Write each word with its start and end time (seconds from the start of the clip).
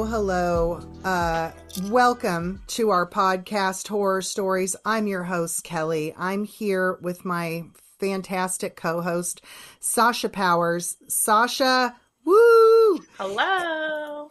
Hello, 0.00 0.08
hello. 0.08 0.80
Uh, 1.04 1.50
welcome 1.90 2.62
to 2.68 2.88
our 2.88 3.06
podcast, 3.06 3.86
Horror 3.86 4.22
Stories. 4.22 4.74
I'm 4.86 5.06
your 5.06 5.24
host, 5.24 5.62
Kelly. 5.62 6.14
I'm 6.16 6.44
here 6.44 6.98
with 7.02 7.26
my 7.26 7.64
fantastic 7.98 8.76
co 8.76 9.02
host, 9.02 9.42
Sasha 9.78 10.30
Powers. 10.30 10.96
Sasha, 11.08 11.94
woo! 12.24 13.00
Hello. 13.18 14.30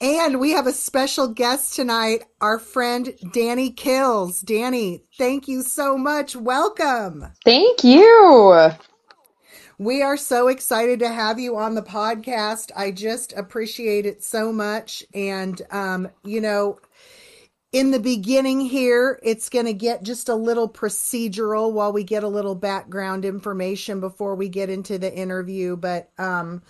And 0.00 0.38
we 0.38 0.52
have 0.52 0.68
a 0.68 0.72
special 0.72 1.26
guest 1.26 1.74
tonight, 1.74 2.22
our 2.40 2.60
friend 2.60 3.06
Dani 3.34 3.76
Kills. 3.76 4.40
Danny, 4.40 5.02
thank 5.18 5.48
you 5.48 5.62
so 5.62 5.98
much. 5.98 6.36
Welcome. 6.36 7.26
Thank 7.44 7.82
you. 7.82 8.70
We 9.80 10.02
are 10.02 10.16
so 10.16 10.48
excited 10.48 10.98
to 10.98 11.08
have 11.08 11.38
you 11.38 11.56
on 11.56 11.76
the 11.76 11.82
podcast. 11.82 12.72
I 12.74 12.90
just 12.90 13.32
appreciate 13.34 14.06
it 14.06 14.24
so 14.24 14.52
much. 14.52 15.04
And, 15.14 15.62
um, 15.70 16.08
you 16.24 16.40
know, 16.40 16.80
in 17.70 17.92
the 17.92 18.00
beginning 18.00 18.58
here, 18.58 19.20
it's 19.22 19.48
going 19.48 19.66
to 19.66 19.72
get 19.72 20.02
just 20.02 20.28
a 20.28 20.34
little 20.34 20.68
procedural 20.68 21.72
while 21.72 21.92
we 21.92 22.02
get 22.02 22.24
a 22.24 22.28
little 22.28 22.56
background 22.56 23.24
information 23.24 24.00
before 24.00 24.34
we 24.34 24.48
get 24.48 24.68
into 24.68 24.98
the 24.98 25.14
interview. 25.14 25.76
But 25.76 26.10
um, 26.18 26.60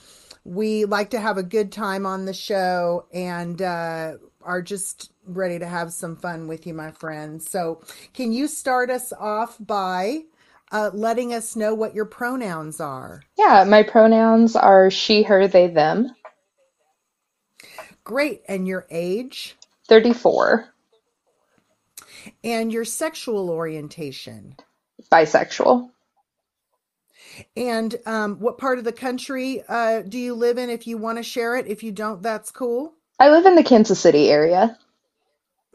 we 0.44 0.84
like 0.84 1.08
to 1.10 1.20
have 1.20 1.38
a 1.38 1.42
good 1.42 1.72
time 1.72 2.04
on 2.04 2.26
the 2.26 2.34
show 2.34 3.06
and 3.10 3.62
uh, 3.62 4.16
are 4.42 4.60
just 4.60 5.12
ready 5.24 5.58
to 5.58 5.66
have 5.66 5.94
some 5.94 6.14
fun 6.14 6.46
with 6.46 6.66
you, 6.66 6.74
my 6.74 6.90
friends. 6.90 7.50
So, 7.50 7.80
can 8.12 8.32
you 8.32 8.48
start 8.48 8.90
us 8.90 9.14
off 9.14 9.56
by 9.58 10.24
uh, 10.70 10.90
letting 10.92 11.32
us 11.32 11.56
know 11.56 11.74
what 11.74 11.94
your 11.94 12.04
pronouns 12.04 12.80
are? 12.80 13.22
Yeah, 13.36 13.64
my 13.64 13.82
pronouns 13.82 14.56
are 14.56 14.90
she, 14.90 15.22
her, 15.22 15.48
they, 15.48 15.68
them. 15.68 16.14
Great. 18.04 18.42
And 18.48 18.66
your 18.66 18.86
age? 18.90 19.56
34. 19.88 20.68
And 22.44 22.72
your 22.72 22.84
sexual 22.84 23.50
orientation? 23.50 24.56
Bisexual. 25.10 25.90
And 27.56 27.96
um, 28.06 28.36
what 28.40 28.58
part 28.58 28.78
of 28.78 28.84
the 28.84 28.92
country 28.92 29.62
uh, 29.68 30.02
do 30.02 30.18
you 30.18 30.34
live 30.34 30.58
in? 30.58 30.70
If 30.70 30.86
you 30.86 30.98
want 30.98 31.18
to 31.18 31.22
share 31.22 31.56
it, 31.56 31.66
if 31.66 31.82
you 31.82 31.92
don't, 31.92 32.22
that's 32.22 32.50
cool. 32.50 32.94
I 33.18 33.30
live 33.30 33.46
in 33.46 33.54
the 33.54 33.62
Kansas 33.62 34.00
City 34.00 34.30
area. 34.30 34.76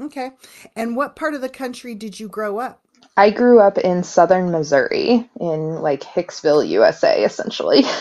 Okay. 0.01 0.31
And 0.75 0.95
what 0.95 1.15
part 1.15 1.33
of 1.33 1.41
the 1.41 1.49
country 1.49 1.95
did 1.95 2.19
you 2.19 2.27
grow 2.27 2.59
up? 2.59 2.82
I 3.17 3.29
grew 3.31 3.59
up 3.59 3.77
in 3.77 4.03
southern 4.03 4.51
Missouri, 4.51 5.29
in 5.39 5.81
like 5.81 6.01
Hicksville, 6.03 6.67
USA, 6.67 7.23
essentially. 7.23 7.83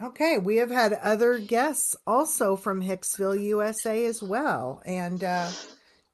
Okay, 0.00 0.38
we 0.38 0.58
have 0.58 0.70
had 0.70 0.92
other 0.92 1.38
guests 1.38 1.96
also 2.06 2.54
from 2.54 2.82
Hicksville, 2.82 3.40
USA 3.40 4.04
as 4.06 4.22
well. 4.22 4.80
And, 4.86 5.24
uh, 5.24 5.50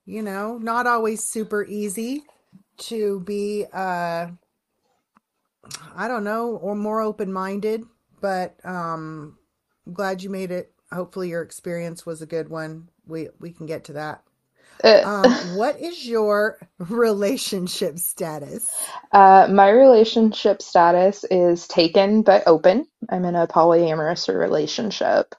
you 0.06 0.22
know, 0.22 0.56
not 0.56 0.86
always 0.86 1.24
super 1.24 1.64
easy 1.66 2.24
to 2.78 3.20
be, 3.20 3.66
uh, 3.74 4.28
I 5.94 6.08
don't 6.08 6.24
know, 6.24 6.56
or 6.56 6.74
more 6.74 7.02
open 7.02 7.30
minded, 7.30 7.84
but 8.22 8.56
um, 8.64 9.38
I'm 9.86 9.92
glad 9.92 10.22
you 10.22 10.30
made 10.30 10.50
it. 10.50 10.72
Hopefully, 10.90 11.28
your 11.28 11.42
experience 11.42 12.06
was 12.06 12.22
a 12.22 12.26
good 12.26 12.48
one. 12.48 12.88
We, 13.06 13.28
we 13.38 13.52
can 13.52 13.66
get 13.66 13.84
to 13.84 13.92
that. 13.94 14.22
Uh, 14.82 15.04
Um, 15.04 15.36
what 15.40 15.80
is 15.80 16.06
your 16.06 16.58
relationship 16.78 17.98
status? 17.98 18.90
uh, 19.12 19.48
my 19.50 19.70
relationship 19.70 20.62
status 20.62 21.24
is 21.30 21.68
taken 21.68 22.22
but 22.22 22.44
open. 22.46 22.86
I'm 23.10 23.24
in 23.26 23.36
a 23.36 23.46
polyamorous 23.48 24.28
relationship. 24.34 25.34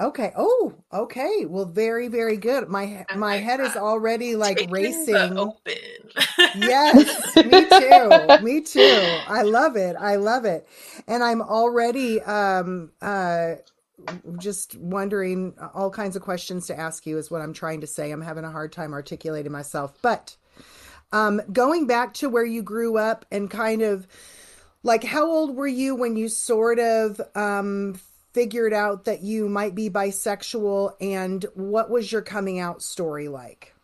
Okay. 0.00 0.32
Oh, 0.36 0.74
okay. 0.92 1.46
Well, 1.46 1.66
very, 1.66 2.08
very 2.08 2.36
good. 2.38 2.68
My 2.68 3.06
I 3.08 3.14
my 3.14 3.36
like 3.36 3.38
head 3.38 3.60
is 3.60 3.76
already 3.76 4.36
like 4.36 4.58
Taken 4.58 4.64
racing. 4.64 5.36
open. 5.36 6.10
Yes, 6.52 7.38
me 7.44 7.66
too. 7.66 8.36
Me 8.40 8.60
too. 8.62 9.22
I 9.26 9.42
love 9.42 9.76
it. 9.76 9.96
I 10.00 10.16
love 10.16 10.44
it. 10.46 10.68
And 11.06 11.22
I'm 11.24 11.42
already 11.42 12.20
um 12.22 12.92
uh 13.02 13.56
just 14.38 14.76
wondering 14.76 15.54
all 15.74 15.90
kinds 15.90 16.16
of 16.16 16.22
questions 16.22 16.66
to 16.66 16.78
ask 16.78 17.06
you 17.06 17.18
is 17.18 17.30
what 17.30 17.40
I'm 17.40 17.52
trying 17.52 17.80
to 17.82 17.86
say. 17.86 18.10
I'm 18.10 18.22
having 18.22 18.44
a 18.44 18.50
hard 18.50 18.72
time 18.72 18.92
articulating 18.92 19.52
myself. 19.52 19.96
But 20.02 20.36
um 21.12 21.40
going 21.52 21.86
back 21.86 22.14
to 22.14 22.28
where 22.28 22.44
you 22.44 22.62
grew 22.62 22.96
up 22.96 23.24
and 23.30 23.50
kind 23.50 23.82
of 23.82 24.06
like 24.82 25.04
how 25.04 25.26
old 25.26 25.56
were 25.56 25.66
you 25.66 25.94
when 25.94 26.16
you 26.16 26.28
sort 26.28 26.78
of 26.78 27.20
um 27.34 27.98
figured 28.32 28.72
out 28.72 29.04
that 29.04 29.22
you 29.22 29.48
might 29.48 29.74
be 29.74 29.90
bisexual 29.90 30.94
and 31.00 31.46
what 31.54 31.90
was 31.90 32.10
your 32.10 32.22
coming 32.22 32.58
out 32.58 32.82
story 32.82 33.28
like? 33.28 33.74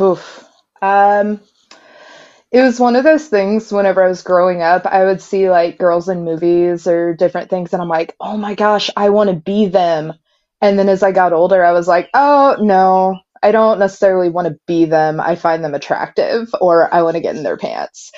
Oof. 0.00 0.44
Um, 0.82 1.40
it 2.56 2.62
was 2.62 2.80
one 2.80 2.96
of 2.96 3.04
those 3.04 3.28
things 3.28 3.70
whenever 3.70 4.02
I 4.02 4.08
was 4.08 4.22
growing 4.22 4.62
up, 4.62 4.86
I 4.86 5.04
would 5.04 5.20
see 5.20 5.50
like 5.50 5.76
girls 5.76 6.08
in 6.08 6.24
movies 6.24 6.86
or 6.86 7.14
different 7.14 7.50
things, 7.50 7.74
and 7.74 7.82
I'm 7.82 7.88
like, 7.90 8.16
oh 8.18 8.38
my 8.38 8.54
gosh, 8.54 8.88
I 8.96 9.10
want 9.10 9.28
to 9.28 9.36
be 9.36 9.68
them. 9.68 10.14
And 10.62 10.78
then 10.78 10.88
as 10.88 11.02
I 11.02 11.12
got 11.12 11.34
older, 11.34 11.62
I 11.62 11.72
was 11.72 11.86
like, 11.86 12.08
oh 12.14 12.56
no, 12.58 13.20
I 13.42 13.52
don't 13.52 13.78
necessarily 13.78 14.30
want 14.30 14.48
to 14.48 14.58
be 14.66 14.86
them. 14.86 15.20
I 15.20 15.36
find 15.36 15.62
them 15.62 15.74
attractive 15.74 16.48
or 16.58 16.92
I 16.94 17.02
want 17.02 17.16
to 17.16 17.20
get 17.22 17.36
in 17.36 17.42
their 17.42 17.58
pants. 17.58 18.10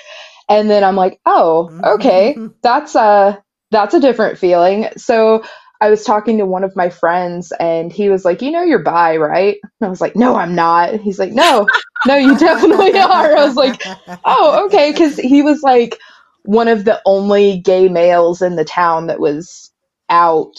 And 0.49 0.71
then 0.71 0.85
I'm 0.85 0.95
like, 0.97 1.21
oh, 1.27 1.69
okay, 1.97 2.35
mm-hmm. 2.35 2.55
that's 2.63 2.95
a 2.95 3.43
that's 3.73 3.95
a 3.95 4.01
different 4.01 4.39
feeling. 4.39 4.87
So 4.99 5.43
I 5.81 5.91
was 5.91 6.05
talking 6.05 6.39
to 6.39 6.47
one 6.47 6.65
of 6.65 6.77
my 6.77 6.91
friends 6.91 7.53
and 7.61 7.93
he 7.93 8.11
was 8.11 8.25
like, 8.25 8.43
you 8.43 8.51
know, 8.51 8.65
you're 8.65 8.81
bi, 8.83 9.17
right? 9.19 9.59
And 9.63 9.87
I 9.87 9.91
was 9.91 10.01
like, 10.01 10.17
no, 10.17 10.37
I'm 10.37 10.55
not. 10.55 11.01
He's 11.01 11.19
like, 11.21 11.33
no, 11.33 11.69
no, 12.07 12.17
you 12.17 12.39
definitely 12.41 12.99
are. 12.99 13.37
I 13.37 13.45
was 13.47 13.57
like, 13.57 13.83
oh, 14.25 14.67
okay. 14.67 14.93
Cause 14.95 15.17
he 15.17 15.43
was 15.43 15.63
like 15.63 15.99
one 16.45 16.69
of 16.69 16.85
the 16.85 17.01
only 17.07 17.61
gay 17.61 17.89
males 17.89 18.43
in 18.43 18.57
the 18.57 18.65
town 18.65 19.09
that 19.09 19.21
was 19.21 19.73
out 20.11 20.57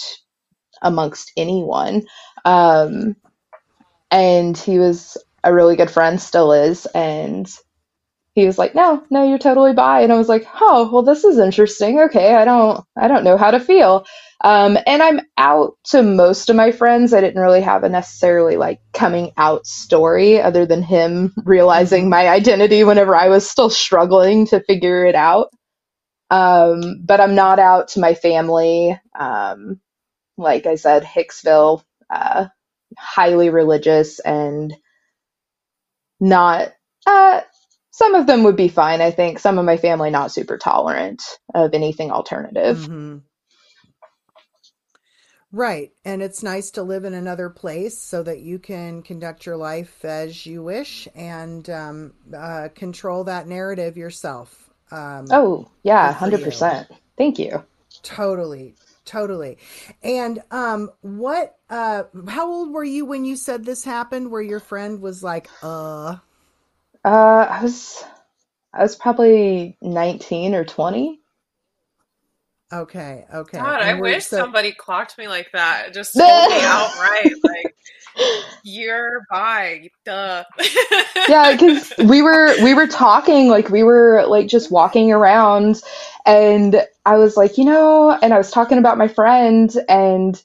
amongst 0.82 1.32
anyone. 1.38 2.04
Um, 2.46 3.16
and 4.12 4.58
he 4.58 4.80
was 4.80 5.18
a 5.44 5.54
really 5.54 5.76
good 5.78 5.92
friend, 5.92 6.22
still 6.22 6.54
is. 6.54 6.86
And 6.88 7.50
he 8.36 8.46
was 8.46 8.58
like, 8.58 8.76
no, 8.76 9.04
no, 9.10 9.24
you're 9.28 9.40
totally 9.40 9.74
bi. 9.74 10.02
And 10.02 10.14
I 10.14 10.18
was 10.18 10.30
like, 10.30 10.48
oh, 10.62 10.90
well, 10.92 11.04
this 11.04 11.24
is 11.26 11.40
interesting. 11.40 12.00
Okay. 12.02 12.36
I 12.36 12.46
don't, 12.46 12.84
I 12.98 13.08
don't 13.08 13.24
know 13.26 13.38
how 13.38 13.52
to 13.52 13.60
feel. 13.60 14.06
Um, 14.44 14.78
and 14.88 15.04
I'm 15.04 15.22
out 15.38 15.74
to 15.88 16.02
most 16.04 16.50
of 16.50 16.56
my 16.56 16.72
friends. 16.72 17.14
I 17.14 17.22
didn't 17.22 17.42
really 17.42 17.62
have 17.62 17.84
a 17.84 17.90
necessarily 17.90 18.58
like 18.58 18.80
coming 18.94 19.32
out 19.38 19.66
story 19.68 20.42
other 20.42 20.66
than 20.66 20.82
him 20.84 21.34
realizing 21.46 22.10
my 22.10 22.30
identity 22.30 22.84
whenever 22.84 23.16
I 23.16 23.30
was 23.30 23.50
still 23.50 23.70
struggling 23.70 24.48
to 24.48 24.62
figure 24.62 25.06
it 25.06 25.16
out. 25.16 25.50
Um, 26.32 27.02
but 27.06 27.22
I'm 27.22 27.36
not 27.36 27.60
out 27.60 27.90
to 27.90 28.00
my 28.00 28.14
family. 28.14 29.00
Um, 29.20 29.82
like 30.38 30.66
I 30.68 30.76
said, 30.76 31.04
Hicksville, 31.04 31.84
uh, 32.10 32.48
highly 32.98 33.50
religious 33.50 34.20
and 34.20 34.76
not, 36.20 36.74
uh, 37.08 37.42
some 37.92 38.16
of 38.16 38.28
them 38.28 38.44
would 38.44 38.56
be 38.56 38.70
fine, 38.70 39.02
I 39.02 39.12
think. 39.12 39.40
Some 39.40 39.60
of 39.60 39.66
my 39.66 39.78
family 39.78 40.12
not 40.12 40.32
super 40.32 40.58
tolerant 40.58 41.22
of 41.56 41.74
anything 41.74 42.12
alternative. 42.12 42.78
Mhm. 42.78 43.24
Right. 45.52 45.94
And 46.06 46.22
it's 46.24 46.44
nice 46.44 46.72
to 46.74 46.84
live 46.84 47.06
in 47.06 47.16
another 47.16 47.50
place 47.50 47.98
so 48.02 48.24
that 48.24 48.42
you 48.42 48.60
can 48.60 49.04
conduct 49.04 49.48
your 49.48 49.58
life 49.58 50.06
as 50.06 50.46
you 50.46 50.64
wish 50.64 51.08
and 51.16 51.70
um, 51.72 52.14
uh, 52.38 52.70
control 52.76 53.26
that 53.26 53.48
narrative 53.48 53.98
yourself. 53.98 54.70
Um, 54.92 55.40
Oh, 55.40 55.70
yeah, 55.84 56.14
good 56.14 56.18
for 56.18 56.32
you. 56.32 56.54
100%. 56.54 56.88
Thank 57.18 57.40
you. 57.40 57.66
Totally. 58.04 58.76
Totally. 59.06 59.58
And 60.04 60.42
um, 60.52 60.92
what, 61.02 61.58
uh, 61.70 62.04
how 62.28 62.52
old 62.52 62.72
were 62.74 62.84
you 62.84 63.06
when 63.06 63.26
you 63.26 63.36
said 63.36 63.66
this 63.66 63.84
happened 63.84 64.32
where 64.32 64.42
your 64.42 64.60
friend 64.62 65.02
was 65.02 65.24
like, 65.24 65.50
uh, 65.64 66.18
Uh, 67.06 67.48
I 67.50 67.64
was 67.64 68.04
I 68.74 68.84
was 68.84 68.96
probably 68.96 69.78
19 69.82 70.56
or 70.56 70.66
20. 70.66 71.19
Okay, 72.74 73.26
okay. 73.34 73.58
God, 73.58 73.82
I 73.82 73.94
And 73.94 74.02
we're 74.02 74.12
wish 74.14 74.26
so, 74.26 74.38
somebody 74.38 74.74
clocked 74.74 75.18
me 75.18 75.28
like 75.28 75.52
that. 75.54 75.94
Just 75.94 76.16
told 76.18 76.46
me 76.48 76.62
outright, 76.62 77.34
like, 77.44 77.76
you're 78.64 79.26
bi. 79.32 79.90
Duh. 80.06 80.44
Yeah, 81.28 81.52
because 81.54 81.94
we 82.06 82.22
were 82.22 82.56
we 82.64 82.74
were 82.74 82.88
talking 82.88 83.50
like 83.50 83.70
we 83.70 83.84
were 83.84 84.26
like 84.28 84.48
just 84.48 84.72
walking 84.72 85.12
around 85.12 85.82
and 86.26 86.86
I 87.06 87.18
was 87.18 87.38
like, 87.38 87.58
you 87.58 87.66
know, 87.66 88.12
and 88.12 88.34
I 88.34 88.38
was 88.38 88.52
talking 88.52 88.78
about 88.80 88.98
my 88.98 89.08
friend 89.08 89.72
and 89.88 90.42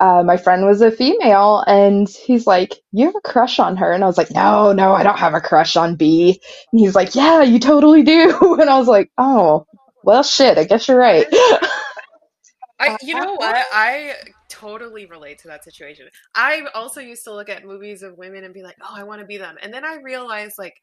uh, 0.00 0.22
my 0.24 0.36
friend 0.36 0.66
was 0.66 0.82
a 0.82 0.90
female 0.90 1.64
and 1.66 2.08
he's 2.08 2.46
like, 2.46 2.74
you 2.92 3.06
have 3.06 3.16
a 3.16 3.20
crush 3.20 3.58
on 3.58 3.76
her? 3.78 3.92
And 3.92 4.04
I 4.04 4.06
was 4.08 4.18
like, 4.18 4.30
no, 4.32 4.72
no, 4.72 4.92
I 4.92 5.02
don't 5.02 5.18
have 5.18 5.34
a 5.34 5.40
crush 5.40 5.76
on 5.76 5.96
B. 5.96 6.40
And 6.72 6.80
he's 6.80 6.94
like, 6.94 7.14
yeah, 7.14 7.42
you 7.42 7.58
totally 7.60 8.02
do. 8.02 8.56
And 8.60 8.70
I 8.70 8.78
was 8.78 8.88
like, 8.88 9.10
oh, 9.18 9.66
well, 10.02 10.22
shit, 10.22 10.58
I 10.58 10.64
guess 10.64 10.88
you're 10.88 10.98
right. 10.98 11.26
I, 12.80 12.96
you 13.02 13.14
know 13.14 13.34
what? 13.34 13.66
I 13.72 14.14
totally 14.48 15.04
relate 15.04 15.38
to 15.40 15.48
that 15.48 15.64
situation. 15.64 16.08
I 16.34 16.62
also 16.74 17.00
used 17.00 17.24
to 17.24 17.34
look 17.34 17.50
at 17.50 17.64
movies 17.64 18.02
of 18.02 18.16
women 18.16 18.42
and 18.42 18.54
be 18.54 18.62
like, 18.62 18.76
"Oh, 18.80 18.94
I 18.96 19.02
want 19.02 19.20
to 19.20 19.26
be 19.26 19.36
them." 19.36 19.56
And 19.60 19.72
then 19.72 19.84
I 19.84 19.96
realized 20.02 20.54
like 20.58 20.74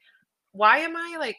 why 0.58 0.80
am 0.80 0.96
I 0.96 1.18
like 1.20 1.38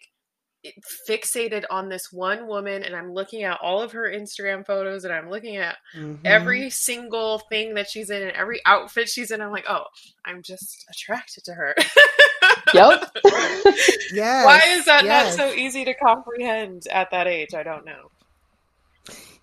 fixated 1.09 1.65
on 1.71 1.89
this 1.89 2.13
one 2.13 2.47
woman 2.47 2.83
and 2.83 2.95
I'm 2.95 3.13
looking 3.13 3.45
at 3.45 3.59
all 3.63 3.81
of 3.81 3.93
her 3.93 4.11
Instagram 4.11 4.67
photos 4.67 5.05
and 5.05 5.13
I'm 5.13 5.31
looking 5.31 5.57
at 5.57 5.77
mm-hmm. 5.97 6.17
every 6.25 6.69
single 6.71 7.39
thing 7.49 7.75
that 7.75 7.89
she's 7.89 8.11
in 8.11 8.23
and 8.23 8.33
every 8.33 8.61
outfit 8.67 9.09
she's 9.09 9.31
in. 9.31 9.41
I'm 9.41 9.53
like, 9.53 9.67
oh, 9.69 9.85
I'm 10.25 10.43
just 10.43 10.85
attracted 10.91 11.45
to 11.45 11.55
her. 11.55 11.75
yep. 12.75 13.11
yes. 14.13 14.45
Why 14.47 14.61
is 14.69 14.85
that 14.87 15.05
yes. 15.05 15.37
not 15.37 15.49
so 15.49 15.55
easy 15.55 15.85
to 15.85 15.95
comprehend 15.95 16.87
at 16.91 17.11
that 17.11 17.27
age? 17.27 17.55
I 17.55 17.63
don't 17.63 17.85
know. 17.85 18.11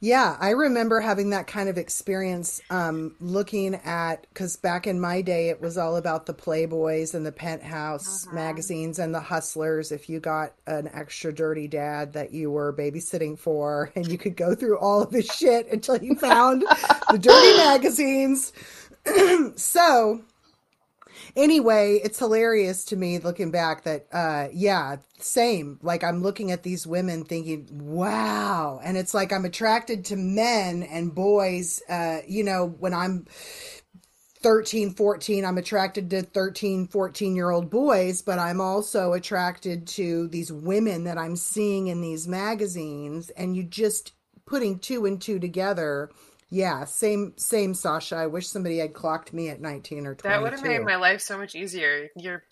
Yeah, 0.02 0.36
I 0.40 0.52
remember 0.52 1.00
having 1.00 1.32
that 1.32 1.48
kind 1.48 1.70
of 1.70 1.78
experience 1.78 2.62
um, 2.70 3.16
looking 3.20 3.76
at, 3.76 4.28
because 4.30 4.56
back 4.56 4.88
in 4.88 5.00
my 5.00 5.22
day, 5.22 5.50
it 5.50 5.62
was 5.62 5.78
all 5.78 5.96
about 5.96 6.26
the 6.26 6.34
Playboys 6.34 7.16
and 7.16 7.26
the 7.26 7.32
Penthouse 7.32 8.28
uh-huh. 8.28 8.36
magazines 8.36 9.00
and 9.00 9.16
the 9.16 9.20
Hustlers. 9.20 9.92
If 9.92 10.10
you 10.10 10.20
got 10.20 10.54
an 10.68 10.90
extra 10.94 11.34
dirty 11.34 11.68
dad 11.68 12.14
that 12.14 12.34
you 12.34 12.52
were 12.52 12.74
babysitting 12.74 13.40
for, 13.40 13.92
and 13.96 14.08
you 14.08 14.18
could 14.18 14.36
go 14.36 14.54
through 14.54 14.78
all 14.78 15.02
of 15.02 15.12
this 15.12 15.34
shit 15.34 15.72
until 15.72 15.98
you 15.98 16.16
found 16.16 16.62
the 17.10 17.18
dirty 17.18 17.58
magazines. 17.58 18.54
so 19.56 20.22
anyway, 21.36 22.00
it's 22.04 22.20
hilarious 22.20 22.86
to 22.86 22.96
me 22.96 23.20
looking 23.20 23.52
back 23.52 23.84
that, 23.84 24.08
uh, 24.12 24.48
yeah, 24.54 24.98
same. 25.20 25.80
Like 25.82 26.04
I'm 26.04 26.22
looking 26.22 26.52
at 26.52 26.64
these 26.64 26.88
women 26.88 27.26
thinking, 27.26 27.68
wow. 27.72 28.80
And 28.84 28.98
it's 28.98 29.14
like 29.14 29.34
I'm 29.34 29.46
attracted 29.46 30.06
to 30.06 30.16
men 30.16 30.84
and 30.84 31.14
boys, 31.14 31.82
uh, 31.90 32.20
you 32.28 32.44
know, 32.44 32.66
when 32.66 32.94
I'm 32.94 33.26
13, 34.46 34.92
14, 34.92 35.44
I'm 35.44 35.58
attracted 35.58 36.10
to 36.12 36.22
13, 36.22 36.88
14 36.88 37.36
year 37.36 37.50
old 37.50 37.70
boys, 37.70 38.22
but 38.22 38.38
I'm 38.38 38.62
also 38.62 39.14
attracted 39.14 39.88
to 39.88 40.28
these 40.28 40.52
women 40.52 41.06
that 41.06 41.18
I'm 41.18 41.36
seeing 41.36 41.88
in 41.88 42.02
these 42.02 42.28
magazines. 42.28 43.32
And 43.32 43.56
you 43.56 43.64
just 43.64 44.12
putting 44.46 44.78
two 44.78 45.06
and 45.06 45.20
two 45.20 45.40
together 45.40 46.12
yeah, 46.50 46.86
same 46.86 47.34
same 47.38 47.74
Sasha. 47.74 48.16
I 48.16 48.28
wish 48.28 48.48
somebody 48.48 48.78
had 48.78 48.94
clocked 48.94 49.34
me 49.34 49.50
at 49.50 49.62
19 49.62 50.06
or 50.06 50.16
20. 50.16 50.34
That 50.34 50.44
would 50.44 50.52
have 50.52 50.64
made 50.64 50.84
my 50.84 50.96
life 50.96 51.22
so 51.22 51.38
much 51.38 51.56
easier. 51.56 52.10
You're 52.16 52.44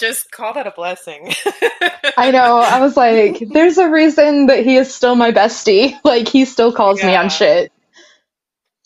just 0.00 0.30
call 0.30 0.54
that 0.54 0.66
a 0.66 0.70
blessing. 0.70 1.32
I 2.16 2.30
know. 2.30 2.58
I 2.58 2.80
was 2.80 2.96
like, 2.96 3.42
there's 3.52 3.78
a 3.78 3.88
reason 3.90 4.46
that 4.46 4.64
he 4.64 4.76
is 4.76 4.94
still 4.94 5.16
my 5.16 5.32
bestie. 5.32 5.98
Like 6.04 6.28
he 6.28 6.44
still 6.44 6.72
calls 6.72 7.00
yeah. 7.00 7.06
me 7.06 7.16
on 7.16 7.30
shit. 7.30 7.72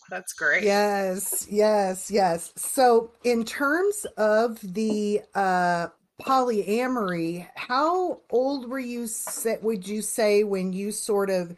That's 0.09 0.33
great. 0.33 0.63
Yes, 0.63 1.45
yes, 1.49 2.09
yes. 2.09 2.53
So, 2.55 3.11
in 3.23 3.43
terms 3.43 4.05
of 4.17 4.59
the 4.61 5.21
uh 5.35 5.87
polyamory, 6.21 7.47
how 7.55 8.21
old 8.29 8.69
were 8.69 8.79
you 8.79 9.07
set 9.07 9.61
would 9.63 9.87
you 9.87 10.01
say 10.01 10.43
when 10.43 10.73
you 10.73 10.91
sort 10.91 11.29
of 11.29 11.55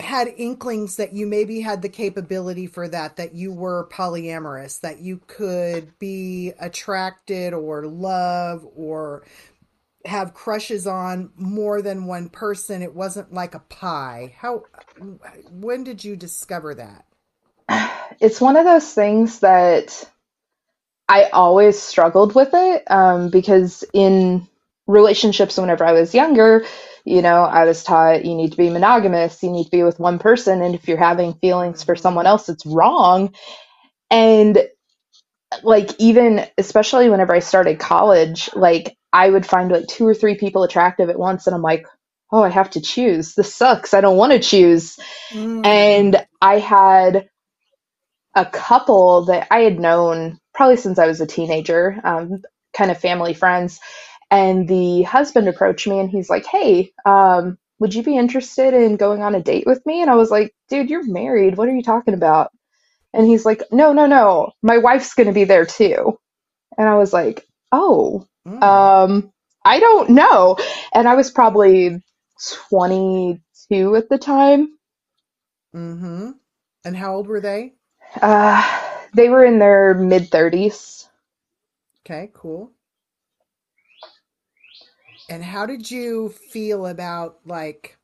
had 0.00 0.28
inklings 0.36 0.96
that 0.96 1.12
you 1.12 1.26
maybe 1.26 1.60
had 1.60 1.82
the 1.82 1.88
capability 1.88 2.66
for 2.66 2.88
that, 2.88 3.16
that 3.16 3.34
you 3.34 3.52
were 3.52 3.88
polyamorous, 3.92 4.80
that 4.80 4.98
you 5.00 5.20
could 5.26 5.96
be 5.98 6.52
attracted 6.58 7.54
or 7.54 7.86
love 7.86 8.66
or 8.74 9.24
have 10.04 10.34
crushes 10.34 10.86
on 10.86 11.30
more 11.36 11.80
than 11.80 12.06
one 12.06 12.28
person. 12.28 12.82
It 12.82 12.94
wasn't 12.94 13.32
like 13.32 13.54
a 13.54 13.60
pie. 13.60 14.34
How, 14.38 14.64
when 15.50 15.84
did 15.84 16.04
you 16.04 16.16
discover 16.16 16.74
that? 16.74 17.06
It's 18.20 18.40
one 18.40 18.56
of 18.56 18.64
those 18.64 18.92
things 18.92 19.40
that 19.40 20.08
I 21.08 21.24
always 21.32 21.80
struggled 21.80 22.34
with 22.34 22.50
it 22.52 22.84
um, 22.90 23.30
because 23.30 23.84
in 23.92 24.46
relationships, 24.86 25.56
whenever 25.56 25.84
I 25.84 25.92
was 25.92 26.14
younger, 26.14 26.64
you 27.04 27.22
know, 27.22 27.42
I 27.42 27.64
was 27.64 27.84
taught 27.84 28.24
you 28.24 28.34
need 28.34 28.52
to 28.52 28.56
be 28.56 28.70
monogamous, 28.70 29.42
you 29.42 29.50
need 29.50 29.64
to 29.64 29.70
be 29.70 29.82
with 29.82 30.00
one 30.00 30.18
person, 30.18 30.62
and 30.62 30.74
if 30.74 30.88
you're 30.88 30.98
having 30.98 31.34
feelings 31.34 31.82
for 31.84 31.96
someone 31.96 32.26
else, 32.26 32.48
it's 32.48 32.66
wrong. 32.66 33.34
And 34.10 34.58
like 35.62 35.90
even 35.98 36.46
especially 36.58 37.08
whenever 37.10 37.34
I 37.34 37.40
started 37.40 37.78
college, 37.78 38.50
like 38.54 38.96
I 39.12 39.28
would 39.30 39.46
find 39.46 39.70
like 39.70 39.86
two 39.86 40.06
or 40.06 40.14
three 40.14 40.36
people 40.36 40.62
attractive 40.64 41.10
at 41.10 41.18
once 41.18 41.46
and 41.46 41.54
I'm 41.54 41.62
like, 41.62 41.86
"Oh, 42.32 42.42
I 42.42 42.48
have 42.50 42.70
to 42.70 42.80
choose. 42.80 43.34
This 43.34 43.54
sucks. 43.54 43.94
I 43.94 44.00
don't 44.00 44.16
want 44.16 44.32
to 44.32 44.40
choose." 44.40 44.98
Mm. 45.32 45.66
And 45.66 46.26
I 46.40 46.58
had 46.58 47.28
a 48.34 48.46
couple 48.46 49.26
that 49.26 49.48
I 49.50 49.60
had 49.60 49.80
known 49.80 50.38
probably 50.54 50.76
since 50.76 50.98
I 50.98 51.06
was 51.06 51.20
a 51.20 51.26
teenager, 51.26 52.00
um, 52.04 52.42
kind 52.76 52.90
of 52.90 53.00
family 53.00 53.34
friends 53.34 53.80
and 54.30 54.68
the 54.68 55.02
husband 55.02 55.48
approached 55.48 55.86
me 55.86 55.98
and 55.98 56.10
he's 56.10 56.30
like, 56.30 56.46
Hey, 56.46 56.92
um, 57.04 57.58
would 57.78 57.94
you 57.94 58.02
be 58.02 58.16
interested 58.16 58.74
in 58.74 58.96
going 58.96 59.22
on 59.22 59.34
a 59.34 59.42
date 59.42 59.66
with 59.66 59.84
me? 59.86 60.00
And 60.02 60.10
I 60.10 60.14
was 60.14 60.30
like, 60.30 60.54
Dude, 60.68 60.90
you're 60.90 61.06
married. 61.06 61.56
What 61.56 61.68
are 61.68 61.74
you 61.74 61.82
talking 61.82 62.14
about? 62.14 62.50
And 63.12 63.26
he's 63.26 63.44
like, 63.44 63.62
No, 63.70 63.92
no, 63.92 64.06
no. 64.06 64.52
My 64.62 64.78
wife's 64.78 65.14
going 65.14 65.28
to 65.28 65.32
be 65.32 65.44
there 65.44 65.66
too. 65.66 66.18
And 66.78 66.88
I 66.88 66.96
was 66.96 67.12
like, 67.12 67.46
Oh, 67.72 68.26
mm. 68.46 68.62
um, 68.62 69.32
I 69.64 69.80
don't 69.80 70.10
know. 70.10 70.56
And 70.92 71.08
I 71.08 71.14
was 71.14 71.30
probably 71.30 72.02
22 72.68 73.96
at 73.96 74.08
the 74.08 74.18
time. 74.18 74.68
Mm-hmm. 75.74 76.30
And 76.84 76.96
how 76.96 77.14
old 77.14 77.26
were 77.26 77.40
they? 77.40 77.74
Uh, 78.20 78.80
they 79.14 79.28
were 79.28 79.44
in 79.44 79.58
their 79.58 79.94
mid 79.94 80.30
30s. 80.30 81.08
Okay, 82.00 82.30
cool. 82.34 82.70
And 85.28 85.42
how 85.42 85.66
did 85.66 85.90
you 85.90 86.30
feel 86.30 86.86
about 86.86 87.38
like 87.46 87.96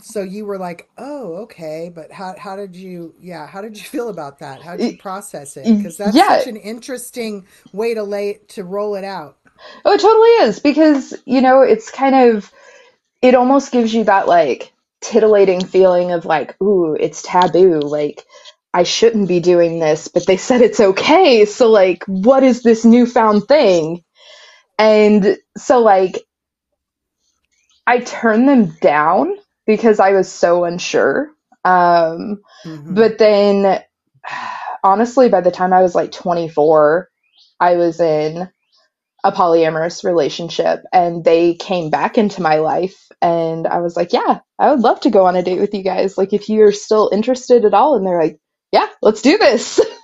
so 0.00 0.22
you 0.22 0.44
were 0.44 0.58
like, 0.58 0.88
"Oh, 0.98 1.34
okay," 1.42 1.90
but 1.94 2.12
how 2.12 2.34
how 2.38 2.56
did 2.56 2.76
you 2.76 3.14
yeah, 3.20 3.46
how 3.46 3.60
did 3.60 3.76
you 3.76 3.84
feel 3.94 4.08
about 4.08 4.38
that? 4.40 4.62
How 4.62 4.76
did 4.76 4.92
you 4.92 4.98
process 4.98 5.56
it? 5.56 5.64
Cuz 5.82 5.96
that's 5.96 6.16
yeah. 6.16 6.38
such 6.38 6.46
an 6.46 6.56
interesting 6.56 7.46
way 7.72 7.94
to 7.94 8.02
lay 8.02 8.40
to 8.48 8.64
roll 8.64 8.94
it 8.94 9.04
out. 9.04 9.36
Oh, 9.84 9.92
it 9.92 10.00
totally 10.00 10.28
is 10.48 10.60
because, 10.60 11.14
you 11.26 11.40
know, 11.40 11.62
it's 11.62 11.90
kind 11.90 12.14
of 12.14 12.52
it 13.22 13.34
almost 13.34 13.72
gives 13.72 13.94
you 13.94 14.04
that 14.04 14.28
like 14.28 14.72
titillating 15.00 15.64
feeling 15.64 16.12
of 16.12 16.24
like, 16.24 16.60
"Ooh, 16.62 16.94
it's 16.94 17.22
taboo." 17.22 17.80
Like 17.80 18.24
I 18.74 18.82
shouldn't 18.82 19.28
be 19.28 19.40
doing 19.40 19.78
this, 19.78 20.08
but 20.08 20.26
they 20.26 20.36
said 20.36 20.60
it's 20.60 20.80
okay. 20.80 21.44
So 21.44 21.70
like, 21.70 22.04
what 22.06 22.42
is 22.42 22.62
this 22.62 22.84
newfound 22.84 23.46
thing? 23.48 24.02
And 24.78 25.38
so 25.56 25.80
like 25.80 26.24
I 27.86 28.00
turned 28.00 28.48
them 28.48 28.76
down 28.80 29.36
because 29.66 30.00
I 30.00 30.12
was 30.12 30.30
so 30.30 30.64
unsure. 30.64 31.30
Um, 31.64 32.42
mm-hmm. 32.64 32.94
But 32.94 33.18
then, 33.18 33.82
honestly, 34.84 35.28
by 35.28 35.40
the 35.40 35.50
time 35.50 35.72
I 35.72 35.82
was 35.82 35.94
like 35.94 36.12
24, 36.12 37.08
I 37.60 37.76
was 37.76 38.00
in 38.00 38.48
a 39.24 39.32
polyamorous 39.32 40.04
relationship 40.04 40.82
and 40.92 41.24
they 41.24 41.54
came 41.54 41.88
back 41.88 42.18
into 42.18 42.42
my 42.42 42.56
life. 42.56 43.08
And 43.22 43.66
I 43.66 43.80
was 43.80 43.96
like, 43.96 44.12
yeah, 44.12 44.40
I 44.58 44.70
would 44.70 44.80
love 44.80 45.00
to 45.00 45.10
go 45.10 45.24
on 45.24 45.36
a 45.36 45.42
date 45.42 45.60
with 45.60 45.72
you 45.72 45.82
guys. 45.82 46.18
Like, 46.18 46.34
if 46.34 46.48
you're 46.50 46.72
still 46.72 47.10
interested 47.12 47.64
at 47.64 47.72
all. 47.72 47.96
And 47.96 48.06
they're 48.06 48.20
like, 48.20 48.38
yeah, 48.70 48.86
let's 49.00 49.22
do 49.22 49.38
this. 49.38 49.80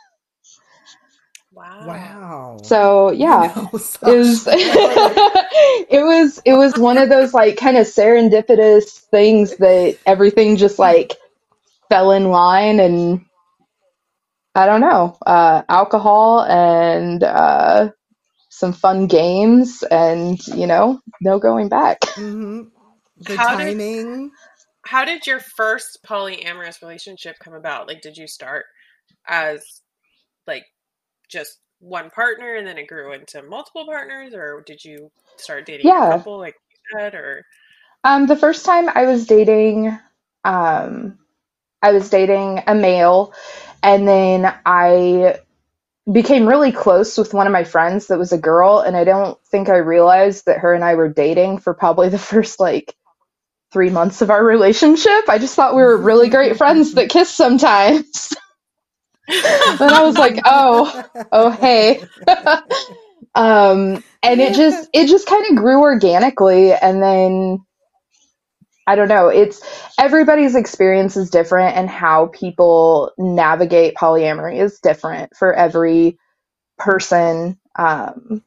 Wow. 1.86 2.20
Wow. 2.30 2.58
So 2.62 3.10
yeah, 3.12 3.64
it 3.64 3.72
was 3.72 3.98
it 4.50 6.04
was 6.04 6.40
it 6.44 6.54
was 6.54 6.76
one 6.76 6.98
of 6.98 7.08
those 7.08 7.34
like 7.34 7.56
kind 7.56 7.76
of 7.76 7.86
serendipitous 7.86 9.00
things 9.10 9.56
that 9.56 9.96
everything 10.06 10.56
just 10.56 10.78
like 10.78 11.14
fell 11.88 12.12
in 12.12 12.30
line 12.30 12.80
and 12.80 13.24
I 14.54 14.66
don't 14.66 14.80
know, 14.80 15.16
uh, 15.26 15.62
alcohol 15.68 16.42
and 16.42 17.22
uh, 17.22 17.90
some 18.48 18.72
fun 18.72 19.06
games 19.06 19.84
and 19.90 20.44
you 20.48 20.66
know, 20.66 21.00
no 21.20 21.38
going 21.38 21.68
back. 21.68 22.00
Mm-hmm. 22.00 22.62
The 23.18 23.36
how 23.36 23.56
timing. 23.56 24.24
Did, 24.24 24.30
how 24.86 25.04
did 25.04 25.26
your 25.26 25.40
first 25.40 26.00
polyamorous 26.04 26.82
relationship 26.82 27.36
come 27.38 27.54
about? 27.54 27.86
Like, 27.86 28.00
did 28.00 28.16
you 28.16 28.26
start 28.26 28.64
as 29.28 29.82
like 30.46 30.64
just 31.28 31.58
one 31.80 32.10
partner 32.10 32.56
and 32.56 32.66
then 32.66 32.78
it 32.78 32.86
grew 32.86 33.12
into 33.12 33.42
multiple 33.42 33.86
partners 33.86 34.34
or 34.34 34.62
did 34.66 34.84
you 34.84 35.10
start 35.36 35.66
dating 35.66 35.86
yeah. 35.86 36.08
a 36.08 36.12
couple 36.18 36.38
like 36.38 36.54
you 36.70 36.98
said 36.98 37.14
or 37.14 37.44
um 38.04 38.26
the 38.26 38.36
first 38.36 38.64
time 38.64 38.88
I 38.88 39.06
was 39.06 39.26
dating 39.26 39.98
um 40.44 41.18
I 41.82 41.92
was 41.92 42.10
dating 42.10 42.62
a 42.66 42.74
male 42.74 43.32
and 43.82 44.06
then 44.06 44.54
I 44.66 45.38
became 46.12 46.46
really 46.46 46.72
close 46.72 47.16
with 47.16 47.32
one 47.32 47.46
of 47.46 47.52
my 47.52 47.64
friends 47.64 48.08
that 48.08 48.18
was 48.18 48.32
a 48.32 48.38
girl 48.38 48.80
and 48.80 48.96
I 48.96 49.04
don't 49.04 49.38
think 49.46 49.68
I 49.68 49.76
realized 49.76 50.46
that 50.46 50.58
her 50.58 50.74
and 50.74 50.84
I 50.84 50.94
were 50.94 51.08
dating 51.08 51.58
for 51.58 51.72
probably 51.72 52.10
the 52.10 52.18
first 52.30 52.60
like 52.60 52.94
3 53.72 53.88
months 53.90 54.20
of 54.20 54.30
our 54.30 54.44
relationship. 54.44 55.28
I 55.28 55.38
just 55.38 55.54
thought 55.54 55.76
we 55.76 55.82
were 55.82 55.96
really 55.96 56.28
great 56.28 56.56
friends 56.56 56.94
that 56.94 57.08
kissed 57.08 57.36
sometimes. 57.36 58.34
Then 59.78 59.92
I 59.94 60.02
was 60.04 60.18
like, 60.18 60.40
oh, 60.46 61.04
oh, 61.32 61.50
hey. 61.50 62.02
um, 63.36 64.04
and 64.22 64.40
it 64.40 64.54
just, 64.54 64.88
it 64.94 65.08
just 65.08 65.26
kind 65.28 65.46
of 65.50 65.56
grew 65.56 65.80
organically. 65.82 66.72
And 66.74 67.02
then 67.02 67.60
I 68.86 68.96
don't 68.96 69.08
know. 69.08 69.28
It's 69.30 69.62
everybody's 69.98 70.56
experience 70.56 71.16
is 71.16 71.30
different, 71.30 71.76
and 71.78 71.90
how 71.90 72.28
people 72.28 73.12
navigate 73.18 73.96
polyamory 73.96 74.60
is 74.62 74.80
different 74.80 75.34
for 75.36 75.54
every 75.54 76.18
person, 76.78 77.58
um, 77.78 78.44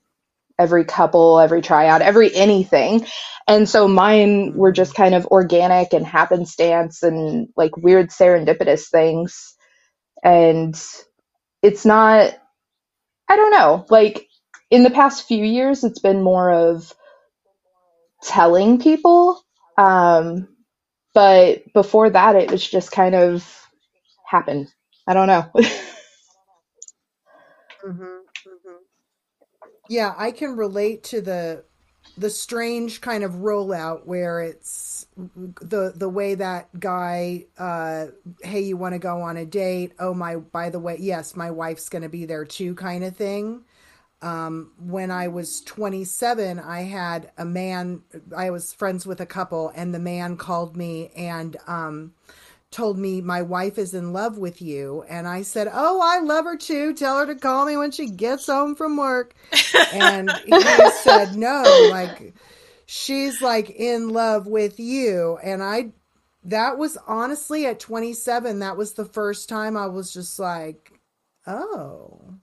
every 0.59 0.85
couple, 0.85 1.39
every 1.39 1.61
triad, 1.61 2.01
every 2.01 2.33
anything. 2.35 3.05
And 3.47 3.69
so 3.69 3.87
mine 3.87 4.55
were 4.55 4.71
just 4.73 4.95
kind 4.95 5.15
of 5.15 5.25
organic 5.27 5.93
and 5.93 6.05
happenstance 6.07 7.03
and 7.03 7.49
like 7.57 7.77
weird 7.77 8.09
serendipitous 8.09 8.89
things. 8.89 9.55
And 10.23 10.75
it's 11.63 11.85
not, 11.85 12.35
I 13.29 13.35
don't 13.37 13.51
know, 13.51 13.85
like 13.89 14.27
in 14.71 14.83
the 14.83 14.91
past 14.91 15.27
few 15.27 15.43
years, 15.45 15.83
it's 15.83 15.99
been 15.99 16.23
more 16.23 16.51
of 16.51 16.93
telling 18.23 18.79
people 18.79 19.41
um, 19.77 20.49
but 21.15 21.71
before 21.73 22.09
that, 22.11 22.37
it 22.37 22.51
was 22.51 22.67
just 22.67 22.93
kind 22.93 23.15
of 23.15 23.47
happened. 24.25 24.69
I 25.07 25.13
don't 25.15 25.27
know. 25.27 25.51
hmm 27.83 27.91
hmm 28.45 28.73
Yeah, 29.89 30.13
I 30.17 30.31
can 30.31 30.57
relate 30.57 31.03
to 31.05 31.21
the 31.21 31.65
the 32.17 32.29
strange 32.29 33.01
kind 33.01 33.23
of 33.23 33.33
rollout 33.33 34.05
where 34.05 34.41
it's 34.41 35.07
the 35.15 35.93
the 35.95 36.09
way 36.09 36.35
that 36.35 36.67
guy 36.79 37.45
uh 37.57 38.07
hey 38.43 38.61
you 38.61 38.77
want 38.77 38.93
to 38.93 38.99
go 38.99 39.21
on 39.21 39.37
a 39.37 39.45
date? 39.45 39.93
Oh 39.99 40.13
my 40.13 40.37
by 40.37 40.69
the 40.69 40.79
way 40.79 40.97
yes 40.99 41.35
my 41.35 41.51
wife's 41.51 41.89
going 41.89 42.03
to 42.03 42.09
be 42.09 42.25
there 42.25 42.45
too 42.45 42.75
kind 42.75 43.03
of 43.03 43.15
thing. 43.15 43.63
Um, 44.21 44.71
when 44.79 45.11
I 45.11 45.27
was 45.27 45.59
27, 45.59 46.57
I 46.57 46.83
had 46.83 47.31
a 47.37 47.43
man, 47.43 48.03
I 48.33 48.51
was 48.51 48.71
friends 48.71 49.05
with 49.05 49.19
a 49.19 49.25
couple, 49.25 49.73
and 49.75 49.93
the 49.93 49.99
man 49.99 50.37
called 50.37 50.77
me 50.77 51.09
and 51.09 51.57
um, 51.67 52.13
told 52.73 52.97
me, 52.97 53.21
My 53.21 53.41
wife 53.41 53.77
is 53.77 53.93
in 53.93 54.11
love 54.11 54.37
with 54.37 54.61
you. 54.61 55.03
And 55.07 55.27
I 55.27 55.43
said, 55.43 55.69
Oh, 55.71 56.01
I 56.03 56.19
love 56.19 56.45
her 56.45 56.57
too. 56.57 56.93
Tell 56.93 57.19
her 57.19 57.25
to 57.27 57.35
call 57.35 57.65
me 57.65 57.77
when 57.77 57.91
she 57.91 58.09
gets 58.09 58.47
home 58.47 58.75
from 58.75 58.97
work. 58.97 59.33
And 59.93 60.29
he 60.45 60.61
said, 61.03 61.35
No, 61.35 61.63
like, 61.89 62.33
she's 62.85 63.41
like 63.41 63.69
in 63.69 64.09
love 64.09 64.47
with 64.47 64.79
you. 64.79 65.37
And 65.41 65.63
I, 65.63 65.91
that 66.43 66.77
was 66.77 66.97
honestly 67.07 67.65
at 67.65 67.79
27, 67.79 68.59
that 68.59 68.75
was 68.77 68.93
the 68.93 69.05
first 69.05 69.47
time 69.47 69.77
I 69.77 69.87
was 69.87 70.11
just 70.11 70.39
like, 70.39 70.99
Oh 71.47 72.35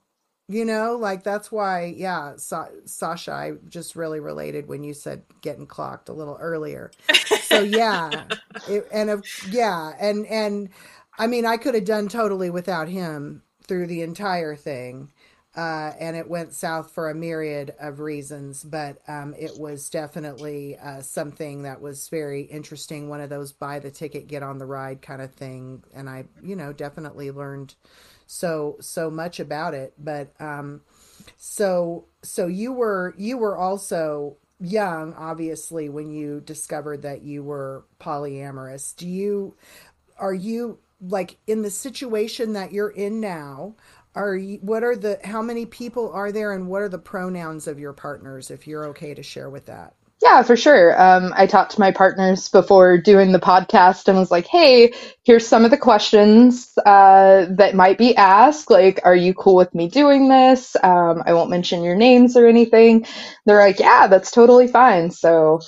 you 0.51 0.65
know, 0.65 0.97
like 0.97 1.23
that's 1.23 1.53
why, 1.53 1.95
yeah, 1.97 2.35
Sa- 2.37 2.71
Sasha, 2.85 3.33
I 3.33 3.53
just 3.69 3.95
really 3.95 4.19
related 4.19 4.67
when 4.67 4.83
you 4.83 4.95
said 4.95 5.23
getting 5.43 5.65
clocked 5.65 6.09
a 6.09 6.13
little 6.13 6.37
earlier. 6.41 6.91
So 7.43 7.63
yeah, 7.63 8.25
it, 8.69 8.89
and 8.93 9.11
of, 9.11 9.25
yeah, 9.49 9.93
and 10.01 10.27
and 10.27 10.71
I 11.17 11.29
mean, 11.29 11.47
I 11.47 11.57
could 11.57 11.77
have 11.77 11.85
done 11.85 12.09
totally 12.09 12.51
without 12.51 12.89
him 12.89 13.43
through 13.69 13.87
the 13.87 14.03
entire 14.03 14.57
thing, 14.57 15.13
uh, 15.57 15.93
and 16.01 16.17
it 16.17 16.29
went 16.29 16.53
south 16.53 16.91
for 16.91 17.09
a 17.09 17.15
myriad 17.15 17.73
of 17.79 18.01
reasons. 18.01 18.65
But 18.65 18.99
um, 19.07 19.37
it 19.39 19.57
was 19.57 19.89
definitely 19.89 20.77
uh, 20.79 21.03
something 21.03 21.63
that 21.63 21.81
was 21.81 22.09
very 22.09 22.43
interesting. 22.43 23.09
One 23.09 23.21
of 23.21 23.31
those 23.31 23.53
buy 23.53 23.79
the 23.79 23.93
ticket, 23.93 24.27
get 24.27 24.43
on 24.43 24.59
the 24.59 24.67
ride 24.67 25.01
kind 25.01 25.23
of 25.23 25.33
thing, 25.33 25.85
and 25.95 26.11
I, 26.11 26.25
you 26.43 26.57
know, 26.57 26.73
definitely 26.73 27.31
learned 27.31 27.77
so 28.31 28.77
so 28.81 29.11
much 29.11 29.41
about 29.41 29.75
it 29.75 29.93
but 29.99 30.33
um 30.39 30.81
so 31.37 32.05
so 32.23 32.47
you 32.47 32.73
were 32.73 33.13
you 33.19 33.37
were 33.37 33.57
also 33.57 34.37
young 34.61 35.13
obviously 35.15 35.89
when 35.89 36.13
you 36.13 36.41
discovered 36.41 37.03
that 37.03 37.23
you 37.23 37.43
were 37.43 37.85
polyamorous. 37.99 38.95
Do 38.95 39.09
you 39.09 39.57
are 40.17 40.35
you 40.35 40.79
like 41.01 41.39
in 41.49 41.63
the 41.63 41.71
situation 41.71 42.53
that 42.53 42.73
you're 42.73 42.91
in 42.91 43.21
now 43.21 43.75
are 44.15 44.37
you 44.37 44.59
what 44.59 44.85
are 44.85 44.95
the 44.95 45.19
how 45.25 45.43
many 45.43 45.67
people 45.67 46.13
are 46.13 46.31
there 46.31 46.53
and 46.53 46.69
what 46.69 46.83
are 46.83 46.89
the 46.89 46.99
pronouns 46.99 47.67
of 47.67 47.81
your 47.81 47.93
partners 47.93 48.51
if 48.51 48.67
you're 48.67 48.87
okay 48.87 49.13
to 49.15 49.23
share 49.25 49.51
with 49.51 49.67
that 49.67 49.95
Yeah, 50.23 50.43
for 50.43 50.55
sure. 50.55 51.01
Um, 51.01 51.33
I 51.35 51.47
talked 51.47 51.73
to 51.73 51.81
my 51.81 51.91
partners 51.93 52.51
before 52.51 52.99
doing 52.99 53.33
the 53.33 53.39
podcast 53.39 54.07
and 54.07 54.19
was 54.19 54.31
like, 54.31 54.47
hey, 54.47 54.93
here's 55.25 55.47
some 55.47 55.65
of 55.65 55.71
the 55.71 55.79
questions 55.79 56.77
uh, 56.85 57.47
that 57.49 57.75
might 57.75 57.97
be 57.97 58.15
asked. 58.17 58.71
Like, 58.71 59.01
are 59.05 59.17
you 59.17 59.33
cool 59.33 59.57
with 59.57 59.75
me 59.75 59.89
doing 59.89 60.29
this? 60.29 60.77
Um, 60.83 61.23
I 61.25 61.33
won't 61.33 61.49
mention 61.49 61.83
your 61.83 61.97
names 61.97 62.37
or 62.37 62.47
anything. 62.47 63.07
They're 63.47 63.61
like, 63.61 63.81
yeah, 63.81 64.09
that's 64.09 64.31
totally 64.31 64.69
fine. 64.69 65.11
So, 65.11 65.61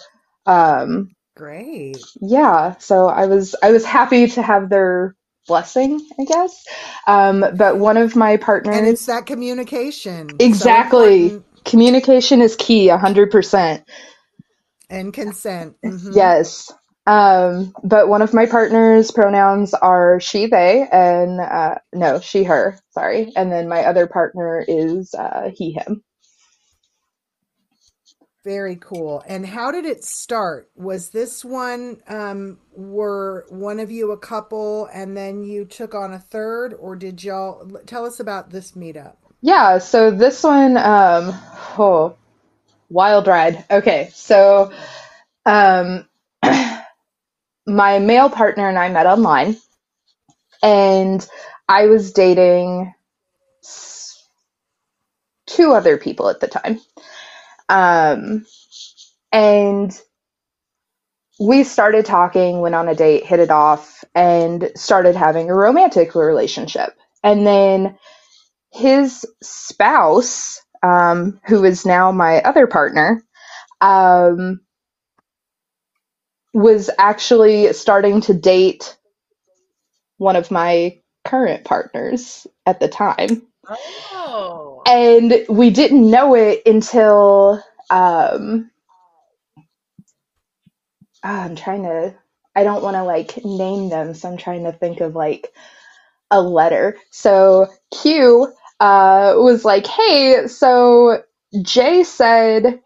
um, 0.45 1.11
great 1.35 1.97
yeah, 2.21 2.77
so 2.79 3.07
I 3.07 3.25
was 3.27 3.55
I 3.63 3.71
was 3.71 3.87
happy 3.87 4.27
to 4.29 4.43
have 4.43 4.69
their 4.69 5.17
blessing, 5.49 6.07
I 6.21 6.25
guess. 6.25 6.65
Um, 7.07 7.45
but 7.57 7.79
one 7.79 7.97
of 7.97 8.17
my 8.17 8.37
partners, 8.37 8.77
and 8.77 8.87
it's 8.87 9.07
that 9.07 9.25
communication 9.25 10.29
exactly, 10.41 11.25
important 11.25 11.65
communication 11.65 12.43
is 12.43 12.57
key, 12.57 12.89
100%. 12.89 13.85
And 14.93 15.15
consent 15.15 15.77
hmm 15.85 16.13
Yes. 16.15 16.73
Um, 17.07 17.75
but 17.83 18.09
one 18.09 18.23
of 18.23 18.35
my 18.35 18.47
partner's 18.47 19.11
pronouns 19.11 19.75
are 19.75 20.21
she, 20.21 20.47
they, 20.47 20.87
and 20.93 21.41
uh, 21.41 21.77
no, 21.93 22.21
she, 22.21 22.45
her. 22.45 22.79
Sorry. 22.91 23.33
And 23.37 23.51
then 23.53 23.69
my 23.69 23.85
other 23.85 24.07
partner 24.07 24.65
is 24.67 25.15
uh, 25.15 25.51
he, 25.55 25.73
him. 25.73 26.05
Very 28.45 28.77
cool. 28.77 29.23
And 29.29 29.47
how 29.47 29.71
did 29.73 29.85
it 29.85 30.05
start? 30.05 30.71
Was 30.77 31.11
this 31.11 31.45
one, 31.45 31.99
um, 32.09 32.59
were 32.77 33.47
one 33.51 33.81
of 33.81 33.91
you 33.91 34.13
a 34.13 34.19
couple 34.19 34.89
and 34.93 35.17
then 35.17 35.45
you 35.45 35.65
took 35.65 35.95
on 35.95 36.13
a 36.13 36.19
third, 36.21 36.75
or 36.75 36.97
did 36.97 37.25
y'all 37.25 37.71
tell 37.87 38.05
us 38.07 38.21
about 38.21 38.51
this 38.51 38.73
meetup? 38.73 39.17
Yeah. 39.43 39.79
So 39.79 40.11
this 40.11 40.43
one, 40.45 40.77
um, 40.77 41.33
oh, 41.79 42.17
wild 42.93 43.27
ride. 43.27 43.65
Okay. 43.71 44.11
So 44.15 44.73
um, 45.47 46.09
my 47.67 47.99
male 47.99 48.31
partner 48.31 48.69
and 48.69 48.79
I 48.79 48.89
met 48.89 49.07
online, 49.07 49.57
and 50.63 51.27
I 51.69 51.87
was 51.87 52.13
dating 52.13 52.93
two 55.47 55.73
other 55.73 55.97
people 55.97 56.29
at 56.29 56.41
the 56.41 56.49
time. 56.49 56.81
Um, 57.69 58.47
and 59.33 59.99
we 61.41 61.65
started 61.65 62.07
talking, 62.07 62.61
went 62.61 62.75
on 62.75 62.89
a 62.89 62.95
date, 62.95 63.25
hit 63.25 63.41
it 63.41 63.51
off, 63.51 64.05
and 64.15 64.71
started 64.77 65.17
having 65.17 65.51
a 65.51 65.55
romantic 65.55 66.15
relationship. 66.15 66.95
And 67.25 67.47
then 67.47 67.99
his 68.73 69.27
spouse, 69.43 70.61
um, 70.83 71.41
who 71.45 71.65
is 71.65 71.87
now 71.87 72.13
my 72.13 72.41
other 72.43 72.67
partner, 72.67 73.23
um, 73.81 74.61
was 76.55 76.91
actually 76.99 77.73
starting 77.73 78.21
to 78.23 78.35
date 78.35 78.97
one 80.19 80.37
of 80.37 80.51
my 80.51 80.99
current 81.25 81.65
partners 81.65 82.47
at 82.67 82.81
the 82.81 82.89
time. 82.89 83.43
Oh. 83.69 84.83
And 84.87 85.45
we 85.49 85.71
didn't 85.71 86.11
know 86.11 86.35
it 86.35 86.63
until 86.67 87.63
um, 87.91 88.71
ah, 91.23 91.45
I'm 91.45 91.57
trying 91.57 91.85
to, 91.85 92.15
I 92.55 92.65
don't 92.65 92.83
want 92.83 92.97
to 92.97 93.05
like 93.05 93.45
name 93.45 93.89
them, 93.89 94.15
so 94.15 94.29
I'm 94.29 94.37
trying 94.37 94.65
to 94.65 94.73
think 94.73 95.01
of 95.01 95.15
like 95.15 95.53
a 96.31 96.41
letter. 96.41 96.97
So 97.11 97.69
Q 97.95 98.53
uh, 98.83 99.35
was 99.39 99.65
like, 99.65 99.87
hey, 99.89 100.49
so 100.49 101.23
Jay 101.63 102.05
said 102.05 102.81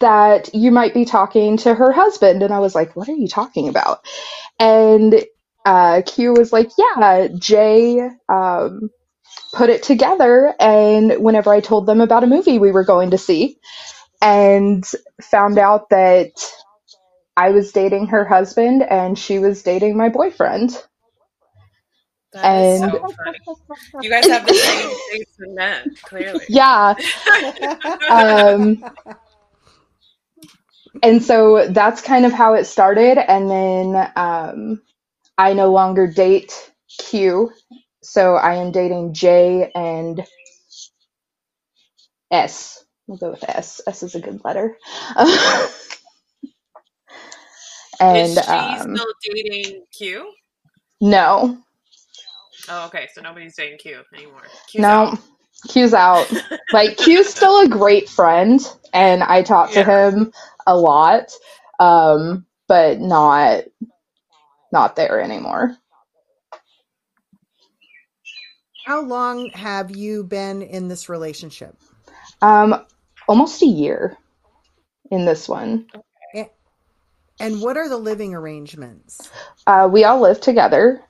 that 0.00 0.54
you 0.54 0.72
might 0.72 0.94
be 0.94 1.04
talking 1.04 1.58
to 1.58 1.74
her 1.74 1.92
husband. 1.92 2.42
And 2.42 2.54
I 2.54 2.60
was 2.60 2.74
like, 2.74 2.96
what 2.96 3.08
are 3.08 3.14
you 3.14 3.28
talking 3.28 3.68
about? 3.68 4.06
And 4.60 5.24
uh, 5.66 6.02
Q 6.06 6.34
was 6.34 6.52
like, 6.52 6.70
yeah, 6.78 7.28
Jay 7.38 8.00
um, 8.28 8.90
put 9.54 9.70
it 9.70 9.82
together. 9.82 10.54
And 10.60 11.22
whenever 11.24 11.52
I 11.52 11.60
told 11.60 11.86
them 11.86 12.00
about 12.00 12.24
a 12.24 12.28
movie 12.28 12.58
we 12.58 12.72
were 12.72 12.84
going 12.84 13.12
to 13.12 13.18
see, 13.18 13.58
and 14.22 14.84
found 15.22 15.58
out 15.58 15.90
that 15.90 16.32
I 17.36 17.50
was 17.50 17.72
dating 17.72 18.08
her 18.08 18.24
husband 18.24 18.82
and 18.82 19.18
she 19.18 19.38
was 19.40 19.62
dating 19.62 19.96
my 19.96 20.08
boyfriend. 20.10 20.70
That 22.34 22.66
so 22.66 22.86
And 22.86 22.92
funny. 23.24 23.38
You 24.00 24.10
guys 24.10 24.28
have 24.28 24.46
the 24.46 24.54
same 24.54 24.90
taste 25.12 25.40
in 25.40 25.54
men, 25.56 25.96
clearly. 26.08 26.46
yeah, 26.48 26.94
um, 28.08 28.84
and 31.02 31.22
so 31.22 31.68
that's 31.70 32.02
kind 32.02 32.26
of 32.26 32.32
how 32.32 32.54
it 32.54 32.66
started. 32.66 33.18
And 33.18 33.50
then 33.50 34.12
um, 34.16 34.82
I 35.38 35.54
no 35.54 35.72
longer 35.72 36.06
date 36.06 36.72
Q. 37.00 37.52
So 38.02 38.34
I 38.36 38.56
am 38.56 38.72
dating 38.72 39.14
J 39.14 39.70
and 39.74 40.26
S. 42.30 42.84
We'll 43.06 43.18
go 43.18 43.30
with 43.32 43.44
S. 43.48 43.80
S 43.86 44.02
is 44.04 44.14
a 44.16 44.20
good 44.20 44.42
letter. 44.44 44.76
and 48.00 48.38
Is 48.38 48.44
she 48.50 48.78
um, 48.80 48.96
still 48.96 49.12
dating 49.24 49.84
Q? 49.96 50.32
no, 51.00 51.58
Oh, 52.68 52.86
okay. 52.86 53.08
So 53.12 53.20
nobody's 53.20 53.56
dating 53.56 53.78
Q 53.78 54.02
anymore. 54.14 54.42
Q's 54.68 54.80
no, 54.80 54.88
out. 54.88 55.18
Q's 55.68 55.94
out. 55.94 56.30
Like 56.72 56.96
Q's 56.96 57.28
still 57.32 57.60
a 57.60 57.68
great 57.68 58.08
friend, 58.08 58.60
and 58.92 59.22
I 59.22 59.42
talk 59.42 59.70
to 59.72 59.84
him 59.84 60.32
a 60.66 60.76
lot, 60.76 61.32
um, 61.78 62.46
but 62.68 63.00
not 63.00 63.64
not 64.72 64.96
there 64.96 65.20
anymore. 65.20 65.76
How 68.86 69.00
long 69.02 69.50
have 69.50 69.90
you 69.96 70.24
been 70.24 70.62
in 70.62 70.88
this 70.88 71.08
relationship? 71.08 71.76
Um, 72.42 72.84
almost 73.28 73.62
a 73.62 73.66
year 73.66 74.16
in 75.10 75.24
this 75.24 75.48
one. 75.48 75.86
A- 76.34 76.50
And 77.40 77.62
what 77.62 77.76
are 77.76 77.88
the 77.88 77.96
living 77.96 78.34
arrangements? 78.34 79.30
Uh, 79.66 79.88
we 79.90 80.04
all 80.04 80.20
live 80.20 80.40
together 80.40 81.02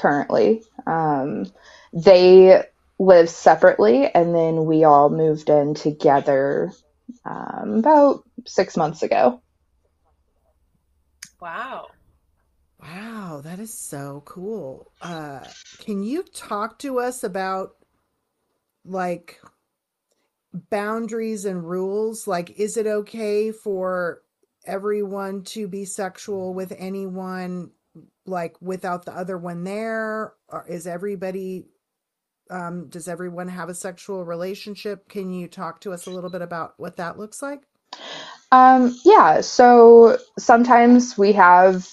currently. 0.00 0.62
Um, 0.86 1.46
they 1.92 2.62
live 2.98 3.28
separately, 3.28 4.06
and 4.14 4.34
then 4.34 4.64
we 4.64 4.84
all 4.84 5.10
moved 5.10 5.48
in 5.48 5.74
together 5.74 6.72
um, 7.24 7.74
about 7.78 8.24
six 8.46 8.76
months 8.76 9.02
ago. 9.02 9.42
Wow. 11.40 11.88
Wow, 12.80 13.40
that 13.44 13.58
is 13.58 13.72
so 13.72 14.22
cool. 14.24 14.90
Uh, 15.02 15.40
can 15.80 16.02
you 16.02 16.22
talk 16.22 16.78
to 16.80 16.98
us 16.98 17.22
about 17.22 17.72
like 18.84 19.40
boundaries 20.70 21.44
and 21.44 21.68
rules? 21.68 22.26
Like, 22.26 22.58
is 22.58 22.76
it 22.76 22.86
okay 22.86 23.52
for 23.52 24.22
everyone 24.66 25.42
to 25.42 25.68
be 25.68 25.84
sexual 25.84 26.54
with 26.54 26.72
anyone, 26.76 27.70
like 28.26 28.56
without 28.60 29.04
the 29.04 29.16
other 29.16 29.38
one 29.38 29.64
there? 29.64 30.34
Or 30.48 30.66
is 30.68 30.86
everybody, 30.86 31.66
um, 32.50 32.88
does 32.88 33.08
everyone 33.08 33.48
have 33.48 33.68
a 33.68 33.74
sexual 33.74 34.24
relationship? 34.24 35.08
Can 35.08 35.32
you 35.32 35.48
talk 35.48 35.80
to 35.82 35.92
us 35.92 36.06
a 36.06 36.10
little 36.10 36.30
bit 36.30 36.42
about 36.42 36.74
what 36.78 36.96
that 36.96 37.18
looks 37.18 37.42
like? 37.42 37.62
Um, 38.52 38.96
yeah, 39.04 39.40
so 39.42 40.18
sometimes 40.38 41.16
we 41.16 41.32
have 41.34 41.86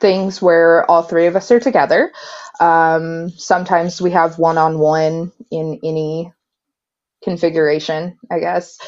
things 0.00 0.42
where 0.42 0.90
all 0.90 1.02
three 1.02 1.26
of 1.26 1.36
us 1.36 1.50
are 1.50 1.60
together. 1.60 2.12
Um, 2.60 3.30
sometimes 3.30 4.02
we 4.02 4.10
have 4.10 4.38
one 4.38 4.58
on 4.58 4.78
one 4.78 5.32
in 5.50 5.80
any 5.82 6.32
configuration, 7.22 8.18
I 8.30 8.40
guess. 8.40 8.78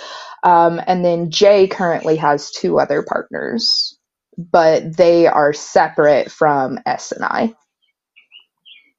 Um, 0.42 0.80
and 0.86 1.04
then 1.04 1.30
Jay 1.30 1.68
currently 1.68 2.16
has 2.16 2.50
two 2.50 2.78
other 2.78 3.02
partners, 3.02 3.98
but 4.38 4.96
they 4.96 5.26
are 5.26 5.52
separate 5.52 6.30
from 6.30 6.78
S 6.86 7.12
and 7.12 7.24
I. 7.24 7.54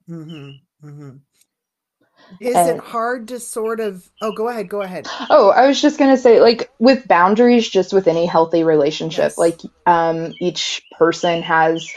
Mm-hmm. 0.10 0.52
Mm-hmm. 0.88 1.18
Is 2.40 2.66
And 2.66 2.68
it 2.68 2.80
hard 2.80 3.30
to 3.30 3.40
sort 3.40 3.80
of, 3.80 4.10
oh, 4.22 4.32
go 4.34 4.50
ahead, 4.50 4.70
go 4.70 4.82
ahead. 4.82 5.12
Oh, 5.30 5.50
I 5.52 5.68
was 5.68 5.82
just 5.82 6.00
gonna 6.00 6.18
say, 6.18 6.42
like 6.42 6.72
with 6.80 7.08
boundaries, 7.08 7.70
just 7.70 7.94
with 7.94 8.08
any 8.08 8.26
healthy 8.26 8.64
relationship, 8.64 9.34
Yes. 9.34 9.38
like 9.38 9.62
um, 9.86 10.36
each 10.40 10.84
person 10.98 11.42
has 11.44 11.92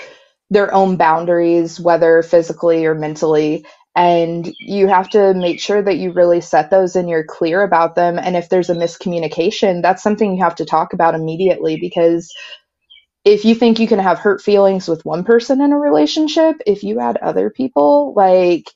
their 0.51 0.73
own 0.75 0.97
boundaries, 0.97 1.81
whether 1.81 2.23
physically 2.23 2.87
or 2.87 2.95
mentally, 2.95 3.67
and 3.97 4.55
you 4.61 4.89
have 4.89 5.11
to 5.11 5.35
make 5.35 5.61
sure 5.61 5.83
that 5.83 5.99
you 5.99 6.13
really 6.13 6.41
set 6.41 6.71
those 6.71 6.97
and 6.97 7.09
you're 7.11 7.25
clear 7.25 7.63
about 7.63 7.97
them. 7.97 8.19
And 8.19 8.37
if 8.37 8.49
there's 8.49 8.71
a 8.71 8.75
miscommunication, 8.75 9.83
that's 9.83 10.03
something 10.03 10.37
you 10.37 10.43
have 10.45 10.57
to 10.57 10.65
talk 10.67 10.93
about 10.95 11.15
immediately 11.15 11.79
because 11.81 12.33
if 13.25 13.45
you 13.45 13.55
think 13.55 13.79
you 13.79 13.89
can 13.89 13.99
have 13.99 14.19
hurt 14.19 14.43
feelings 14.43 14.89
with 14.89 15.05
one 15.05 15.25
person 15.25 15.61
in 15.61 15.73
a 15.73 15.79
relationship, 15.79 16.57
if 16.67 16.85
you 16.85 17.01
add 17.01 17.19
other 17.19 17.51
people, 17.51 18.15
like 18.17 18.69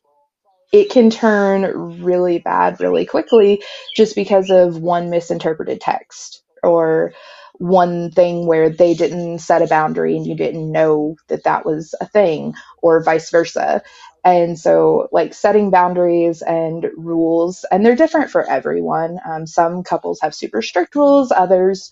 it 0.73 0.91
can 0.91 1.11
turn 1.11 2.03
really 2.03 2.39
bad 2.39 2.81
really 2.81 3.07
quickly 3.07 3.63
just 3.97 4.15
because 4.17 4.51
of 4.51 4.79
one 4.79 5.11
misinterpreted 5.11 5.81
text 5.81 6.43
or 6.63 7.13
one 7.55 8.11
thing 8.11 8.47
where 8.47 8.71
they 8.71 8.95
didn't 8.95 9.39
set 9.41 9.63
a 9.63 9.67
boundary 9.67 10.17
and 10.17 10.27
you 10.27 10.35
didn't 10.35 10.71
know 10.73 11.17
that 11.29 11.45
that 11.45 11.67
was 11.67 11.95
a 12.01 12.07
thing 12.07 12.55
or 12.83 13.03
vice 13.03 13.31
versa. 13.31 13.83
And 14.25 14.59
so 14.59 15.09
like 15.13 15.35
setting 15.35 15.71
boundaries 15.71 16.43
and 16.43 16.87
rules 16.97 17.65
and 17.71 17.85
they're 17.85 17.97
different 17.97 18.31
for 18.31 18.49
everyone. 18.49 19.19
Um, 19.29 19.47
some 19.47 19.83
couples 19.83 20.21
have 20.23 20.35
super 20.35 20.63
strict 20.63 20.95
rules 20.95 21.33
others 21.33 21.91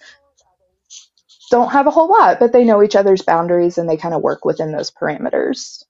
don't 1.51 1.73
have 1.73 1.87
a 1.89 1.93
whole 1.93 2.09
lot 2.11 2.39
but 2.41 2.53
they 2.53 2.65
know 2.65 2.83
each 2.83 2.97
other's 2.97 3.23
boundaries 3.23 3.79
and 3.79 3.89
they 3.89 3.97
kind 3.99 4.15
of 4.15 4.23
work 4.23 4.45
within 4.45 4.73
those 4.73 4.91
parameters 4.93 5.85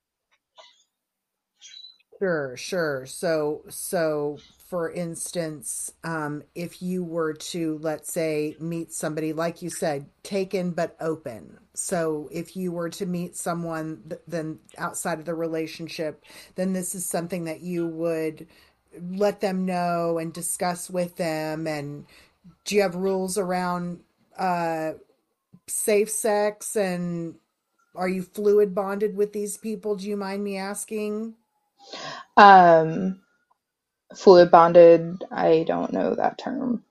Sure, 2.19 2.57
sure. 2.57 3.07
So, 3.07 3.63
so 3.69 4.39
for 4.69 4.91
instance, 4.91 5.93
um, 6.05 6.43
if 6.55 6.83
you 6.83 7.05
were 7.05 7.35
to, 7.35 7.79
let's 7.83 8.13
say, 8.13 8.57
meet 8.61 8.93
somebody, 8.93 9.35
like 9.35 9.63
you 9.63 9.71
said, 9.71 10.07
taken 10.23 10.71
but 10.73 10.97
open. 11.01 11.59
So, 11.75 12.29
if 12.33 12.57
you 12.57 12.73
were 12.73 12.91
to 12.91 13.07
meet 13.07 13.37
someone 13.37 14.03
th- 14.09 14.23
then 14.29 14.61
outside 14.79 15.19
of 15.21 15.27
the 15.27 15.35
relationship, 15.35 16.25
then 16.57 16.73
this 16.73 16.95
is 16.95 17.07
something 17.07 17.45
that 17.45 17.61
you 17.63 17.87
would 17.87 18.47
let 19.13 19.41
them 19.41 19.67
know 19.67 20.19
and 20.19 20.33
discuss 20.33 20.91
with 20.91 21.17
them. 21.17 21.67
And 21.67 22.07
do 22.65 22.77
you 22.77 22.83
have 22.83 22.97
rules 22.97 23.39
around 23.39 24.01
uh, 24.39 24.93
safe 25.71 26.11
sex? 26.11 26.77
And 26.77 27.37
are 27.97 28.09
you 28.09 28.23
fluid 28.23 28.75
bonded 28.75 29.17
with 29.17 29.33
these 29.35 29.59
people? 29.59 29.97
Do 29.97 30.09
you 30.09 30.17
mind 30.17 30.45
me 30.45 30.59
asking? 30.59 31.37
um 32.37 33.21
fluid 34.17 34.51
bonded 34.51 35.25
i 35.33 35.65
don't 35.67 35.93
know 35.93 36.15
that 36.15 36.39
term 36.39 36.85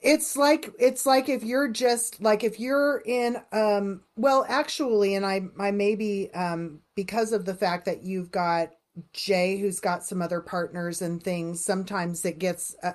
It's 0.00 0.36
like 0.36 0.70
it's 0.78 1.06
like 1.06 1.28
if 1.28 1.44
you're 1.44 1.68
just 1.68 2.22
like 2.22 2.44
if 2.44 2.60
you're 2.60 3.02
in 3.04 3.38
um 3.52 4.02
well 4.16 4.46
actually 4.48 5.14
and 5.16 5.26
I 5.26 5.42
I 5.58 5.72
maybe 5.72 6.32
um 6.34 6.80
because 6.96 7.32
of 7.32 7.46
the 7.46 7.54
fact 7.54 7.86
that 7.86 8.04
you've 8.04 8.30
got 8.30 8.70
Jay 9.12 9.58
who's 9.58 9.80
got 9.80 10.04
some 10.04 10.22
other 10.22 10.40
partners 10.40 11.02
and 11.02 11.22
things 11.22 11.64
sometimes 11.64 12.24
it 12.24 12.38
gets 12.38 12.76
uh, 12.82 12.92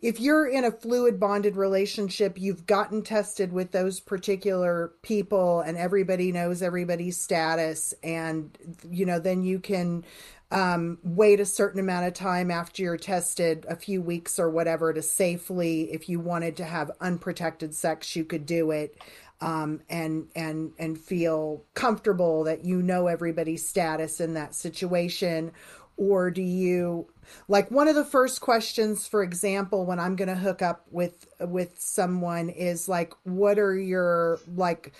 if 0.00 0.20
you're 0.20 0.46
in 0.46 0.64
a 0.64 0.70
fluid 0.70 1.18
bonded 1.18 1.56
relationship 1.56 2.38
you've 2.38 2.66
gotten 2.66 3.02
tested 3.02 3.52
with 3.52 3.72
those 3.72 4.00
particular 4.00 4.92
people 5.02 5.60
and 5.60 5.76
everybody 5.76 6.32
knows 6.32 6.62
everybody's 6.62 7.20
status 7.20 7.94
and 8.02 8.56
you 8.90 9.06
know 9.06 9.18
then 9.18 9.42
you 9.42 9.58
can 9.58 10.04
um, 10.50 10.98
wait 11.02 11.40
a 11.40 11.44
certain 11.44 11.80
amount 11.80 12.06
of 12.06 12.14
time 12.14 12.50
after 12.50 12.82
you're 12.82 12.96
tested, 12.96 13.66
a 13.68 13.74
few 13.74 14.00
weeks 14.00 14.38
or 14.38 14.48
whatever, 14.48 14.92
to 14.92 15.02
safely, 15.02 15.92
if 15.92 16.08
you 16.08 16.20
wanted 16.20 16.56
to 16.58 16.64
have 16.64 16.90
unprotected 17.00 17.74
sex, 17.74 18.14
you 18.14 18.24
could 18.24 18.46
do 18.46 18.70
it, 18.70 18.96
um, 19.40 19.80
and 19.88 20.28
and 20.34 20.72
and 20.78 20.98
feel 20.98 21.64
comfortable 21.74 22.44
that 22.44 22.64
you 22.64 22.82
know 22.82 23.06
everybody's 23.06 23.68
status 23.68 24.20
in 24.20 24.34
that 24.34 24.54
situation. 24.54 25.52
Or 25.98 26.30
do 26.30 26.42
you 26.42 27.08
like 27.48 27.70
one 27.70 27.88
of 27.88 27.94
the 27.94 28.04
first 28.04 28.40
questions, 28.40 29.06
for 29.06 29.22
example, 29.22 29.86
when 29.86 29.98
I'm 29.98 30.16
going 30.16 30.28
to 30.28 30.34
hook 30.34 30.62
up 30.62 30.86
with 30.90 31.26
with 31.40 31.78
someone 31.78 32.50
is 32.50 32.88
like, 32.88 33.14
what 33.24 33.58
are 33.58 33.76
your 33.76 34.40
like 34.54 34.92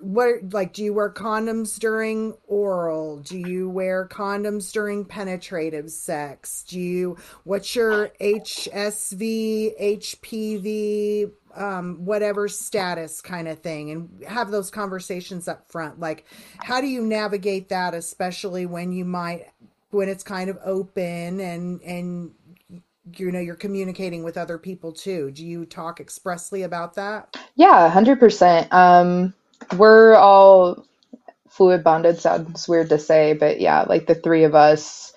what 0.00 0.52
like 0.52 0.72
do 0.74 0.84
you 0.84 0.92
wear 0.92 1.10
condoms 1.10 1.78
during 1.78 2.34
oral 2.46 3.18
do 3.20 3.38
you 3.38 3.68
wear 3.68 4.06
condoms 4.06 4.70
during 4.70 5.04
penetrative 5.04 5.90
sex 5.90 6.62
do 6.64 6.78
you 6.78 7.16
what's 7.44 7.74
your 7.74 8.08
hsv 8.20 9.80
hpv 9.80 11.30
um, 11.56 12.04
whatever 12.04 12.48
status 12.48 13.20
kind 13.20 13.48
of 13.48 13.60
thing 13.60 13.90
and 13.90 14.24
have 14.24 14.50
those 14.50 14.70
conversations 14.70 15.48
up 15.48 15.70
front. 15.70 15.98
Like 15.98 16.26
how 16.58 16.80
do 16.80 16.86
you 16.86 17.02
navigate 17.02 17.68
that 17.70 17.94
especially 17.94 18.66
when 18.66 18.92
you 18.92 19.04
might 19.04 19.46
when 19.90 20.08
it's 20.08 20.22
kind 20.22 20.50
of 20.50 20.58
open 20.64 21.40
and 21.40 21.80
and 21.82 22.32
you 23.16 23.30
know 23.30 23.38
you're 23.40 23.54
communicating 23.54 24.22
with 24.22 24.36
other 24.36 24.58
people 24.58 24.92
too? 24.92 25.30
Do 25.30 25.44
you 25.44 25.64
talk 25.64 26.00
expressly 26.00 26.62
about 26.62 26.94
that? 26.94 27.36
Yeah 27.54 27.90
100% 27.92 28.72
um 28.72 29.34
we're 29.76 30.14
all 30.14 30.86
fluid 31.48 31.82
bonded 31.82 32.18
sounds 32.18 32.68
weird 32.68 32.90
to 32.90 32.98
say 32.98 33.32
but 33.32 33.60
yeah 33.60 33.82
like 33.88 34.06
the 34.06 34.14
three 34.14 34.44
of 34.44 34.54
us 34.54 35.14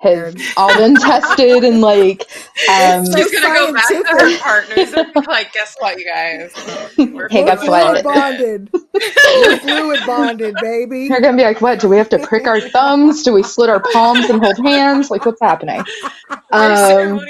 have 0.00 0.36
all 0.56 0.74
been 0.76 0.94
tested 1.00 1.64
and 1.64 1.80
like 1.80 2.22
um 2.70 3.04
She's 3.04 3.32
gonna 3.32 3.54
go 3.54 3.72
back 3.72 3.88
to 3.88 3.94
her 3.96 4.04
scientific. 4.18 4.40
partners 4.40 4.92
and 4.92 5.12
be 5.12 5.20
like, 5.26 5.52
guess 5.52 5.74
what, 5.80 5.98
you 5.98 6.04
guys? 6.06 6.52
We're 6.96 7.28
Hey, 7.28 7.44
guess 7.44 7.66
what? 7.66 8.02
fluid 8.02 8.04
bonded. 8.04 8.70
We're 8.72 9.58
fluid 9.58 10.00
bonded, 10.06 10.54
baby. 10.60 11.08
they're 11.08 11.20
gonna 11.20 11.36
be 11.36 11.42
like, 11.42 11.60
what? 11.60 11.80
Do 11.80 11.88
we 11.88 11.96
have 11.96 12.08
to 12.10 12.18
prick 12.20 12.46
our 12.46 12.60
thumbs? 12.70 13.22
Do 13.24 13.32
we 13.32 13.42
slit 13.42 13.68
our 13.70 13.82
palms 13.92 14.30
and 14.30 14.40
hold 14.42 14.58
hands? 14.64 15.10
Like, 15.10 15.26
what's 15.26 15.40
happening? 15.40 15.82
Um, 16.52 17.20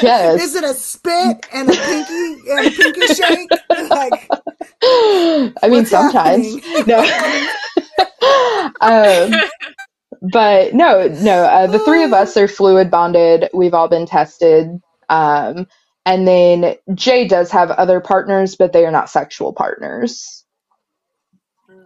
yes. 0.00 0.42
Is 0.42 0.54
it 0.54 0.64
a 0.64 0.74
spit 0.74 1.46
and 1.52 1.68
a 1.68 1.72
pinky 1.72 2.50
and 2.50 2.66
a 2.66 2.70
pinky 2.70 3.06
shake? 3.14 3.50
Like 3.90 4.28
I 5.62 5.68
mean, 5.68 5.86
sometimes. 5.86 6.64
happening? 6.64 6.86
No. 6.86 7.02
um, 8.80 9.32
but 10.22 10.74
no, 10.74 11.08
no. 11.08 11.44
Uh, 11.44 11.66
the 11.66 11.80
three 11.80 12.04
of 12.04 12.12
us 12.12 12.36
are 12.36 12.48
fluid 12.48 12.90
bonded. 12.90 13.48
We've 13.52 13.74
all 13.74 13.88
been 13.88 14.06
tested. 14.06 14.68
Um, 15.08 15.66
and 16.06 16.26
then 16.26 16.76
Jay 16.94 17.26
does 17.28 17.50
have 17.50 17.70
other 17.70 18.00
partners, 18.00 18.56
but 18.56 18.72
they 18.72 18.86
are 18.86 18.90
not 18.92 19.10
sexual 19.10 19.52
partners. 19.52 20.44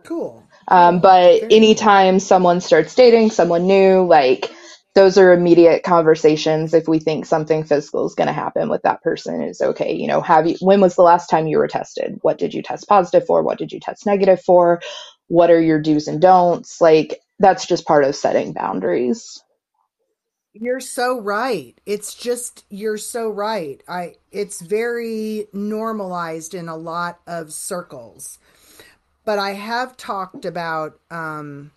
Cool. 0.05 0.44
Um, 0.68 1.01
but 1.01 1.42
anytime 1.51 2.20
someone 2.20 2.61
starts 2.61 2.94
dating 2.94 3.31
someone 3.31 3.66
new, 3.66 4.07
like 4.07 4.51
those 4.94 5.18
are 5.18 5.33
immediate 5.33 5.83
conversations. 5.83 6.75
If 6.75 6.88
we 6.88 6.99
think 6.99 7.27
something 7.27 7.64
physical 7.64 8.07
is 8.07 8.14
going 8.14 8.29
to 8.29 8.33
happen 8.33 8.68
with 8.68 8.83
that 8.83 9.03
person, 9.03 9.42
is 9.42 9.61
okay. 9.61 9.94
You 9.94 10.09
know, 10.09 10.20
have 10.20 10.46
you? 10.46 10.57
When 10.61 10.81
was 10.81 10.96
the 10.96 11.03
last 11.03 11.29
time 11.29 11.46
you 11.46 11.59
were 11.59 11.68
tested? 11.68 12.18
What 12.22 12.38
did 12.38 12.55
you 12.55 12.62
test 12.62 12.88
positive 12.88 13.27
for? 13.27 13.42
What 13.42 13.59
did 13.59 13.72
you 13.72 13.81
test 13.81 14.07
negative 14.07 14.42
for? 14.42 14.81
What 15.29 15.51
are 15.51 15.61
your 15.61 15.81
do's 15.81 16.09
and 16.09 16.20
don'ts? 16.20 16.81
Like 16.81 17.20
that's 17.38 17.66
just 17.66 17.87
part 17.87 18.05
of 18.05 18.16
setting 18.16 18.53
boundaries. 18.53 19.42
You're 20.55 20.81
so 20.81 21.20
right. 21.20 21.81
It's 21.87 22.14
just 22.14 22.64
you're 22.70 22.99
so 22.99 23.29
right. 23.31 23.83
I 23.88 24.16
it's 24.33 24.61
very 24.62 25.46
normalized 25.53 26.55
in 26.55 26.68
a 26.68 26.77
lot 26.77 27.20
of 27.27 27.53
circles. 27.53 28.38
But 29.25 29.38
I 29.38 29.53
have 29.55 29.96
talked 29.96 30.44
about 30.44 31.01
um 31.11 31.72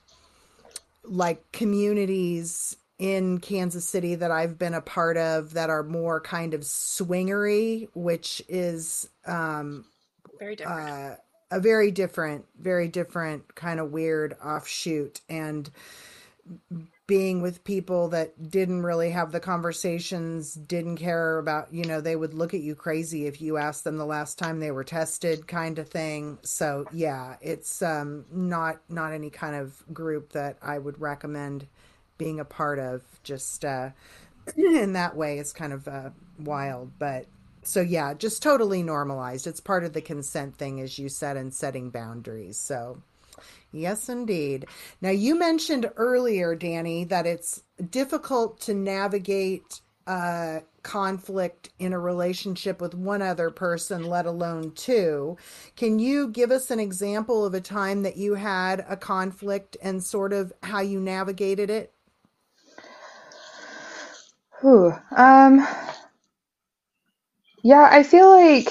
like 1.03 1.51
communities 1.51 2.77
in 2.99 3.39
Kansas 3.39 3.87
City 3.89 4.15
that 4.15 4.31
I've 4.31 4.57
been 4.59 4.73
a 4.73 4.81
part 4.81 5.17
of 5.17 5.53
that 5.53 5.69
are 5.69 5.83
more 5.83 6.21
kind 6.21 6.53
of 6.53 6.61
swingery, 6.61 7.89
which 7.95 8.41
is 8.49 9.09
um 9.25 9.85
Very 10.39 10.55
different. 10.55 10.89
uh, 10.89 11.15
a 11.51 11.59
very 11.59 11.91
different, 11.91 12.45
very 12.59 12.87
different 12.87 13.55
kind 13.55 13.79
of 13.79 13.91
weird 13.91 14.35
offshoot. 14.43 15.21
And 15.29 15.69
being 17.07 17.41
with 17.41 17.63
people 17.63 18.09
that 18.09 18.51
didn't 18.51 18.83
really 18.83 19.09
have 19.09 19.31
the 19.31 19.39
conversations, 19.39 20.53
didn't 20.53 20.97
care 20.97 21.39
about, 21.39 21.73
you 21.73 21.83
know, 21.83 22.01
they 22.01 22.15
would 22.15 22.35
look 22.35 22.53
at 22.53 22.59
you 22.59 22.75
crazy 22.75 23.25
if 23.25 23.41
you 23.41 23.57
asked 23.57 23.83
them 23.83 23.97
the 23.97 24.05
last 24.05 24.37
time 24.37 24.59
they 24.59 24.69
were 24.69 24.83
tested, 24.83 25.47
kind 25.47 25.79
of 25.79 25.89
thing. 25.89 26.37
So 26.43 26.85
yeah, 26.93 27.37
it's 27.41 27.81
um, 27.81 28.25
not 28.31 28.79
not 28.89 29.11
any 29.11 29.31
kind 29.31 29.55
of 29.55 29.83
group 29.91 30.33
that 30.33 30.57
I 30.61 30.77
would 30.77 31.01
recommend 31.01 31.65
being 32.19 32.39
a 32.39 32.45
part 32.45 32.77
of. 32.77 33.01
Just 33.23 33.65
uh, 33.65 33.89
in 34.55 34.93
that 34.93 35.15
way, 35.15 35.39
it's 35.39 35.53
kind 35.53 35.73
of 35.73 35.87
uh, 35.87 36.11
wild, 36.39 36.91
but 36.99 37.25
so 37.69 37.81
yeah, 37.81 38.13
just 38.13 38.41
totally 38.41 38.83
normalized. 38.83 39.47
It's 39.47 39.59
part 39.61 39.83
of 39.83 39.93
the 39.93 40.01
consent 40.01 40.57
thing, 40.57 40.81
as 40.81 40.97
you 40.97 41.09
said, 41.09 41.37
and 41.37 41.53
setting 41.53 41.89
boundaries. 41.89 42.59
So 42.59 43.01
yes, 43.71 44.09
indeed. 44.09 44.65
Now 45.01 45.11
you 45.11 45.37
mentioned 45.37 45.89
earlier, 45.95 46.55
Dani, 46.55 47.07
that 47.09 47.25
it's 47.25 47.63
difficult 47.89 48.59
to 48.61 48.73
navigate 48.73 49.81
uh, 50.07 50.61
conflict 50.81 51.69
in 51.77 51.93
a 51.93 51.99
relationship 51.99 52.81
with 52.81 52.95
one 52.95 53.21
other 53.21 53.51
person, 53.51 54.05
let 54.05 54.25
alone 54.25 54.71
two. 54.71 55.37
Can 55.75 55.99
you 55.99 56.29
give 56.29 56.49
us 56.49 56.71
an 56.71 56.79
example 56.79 57.45
of 57.45 57.53
a 57.53 57.61
time 57.61 58.01
that 58.01 58.17
you 58.17 58.33
had 58.33 58.83
a 58.89 58.97
conflict 58.97 59.77
and 59.83 60.03
sort 60.03 60.33
of 60.33 60.51
how 60.63 60.79
you 60.79 60.99
navigated 60.99 61.69
it? 61.69 61.93
Whew. 64.61 64.93
Um, 65.15 65.65
yeah, 67.63 67.87
I 67.91 68.03
feel 68.03 68.29
like 68.29 68.69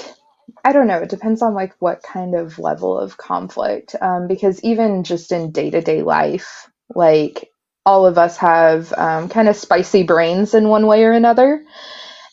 I 0.65 0.73
don't 0.73 0.87
know. 0.87 0.99
It 0.99 1.09
depends 1.09 1.41
on 1.41 1.53
like 1.53 1.75
what 1.79 2.03
kind 2.03 2.35
of 2.35 2.59
level 2.59 2.97
of 2.97 3.17
conflict. 3.17 3.95
Um, 4.01 4.27
because 4.27 4.63
even 4.63 5.03
just 5.03 5.31
in 5.31 5.51
day-to-day 5.51 6.01
life, 6.03 6.69
like 6.95 7.49
all 7.85 8.05
of 8.05 8.17
us 8.17 8.37
have 8.37 8.93
um, 8.97 9.29
kind 9.29 9.47
of 9.49 9.55
spicy 9.55 10.03
brains 10.03 10.53
in 10.53 10.67
one 10.69 10.87
way 10.87 11.03
or 11.05 11.11
another. 11.11 11.63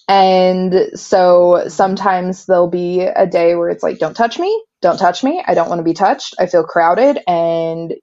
And 0.08 0.90
so 0.94 1.64
sometimes 1.68 2.46
there'll 2.46 2.70
be 2.70 3.02
a 3.02 3.26
day 3.26 3.56
where 3.56 3.70
it's 3.70 3.82
like, 3.82 3.98
don't 3.98 4.14
touch 4.16 4.38
me, 4.38 4.64
don't 4.82 4.98
touch 4.98 5.24
me. 5.24 5.42
I 5.46 5.54
don't 5.54 5.68
want 5.68 5.80
to 5.80 5.84
be 5.84 5.94
touched. 5.94 6.34
I 6.38 6.46
feel 6.46 6.64
crowded. 6.64 7.18
And 7.28 7.94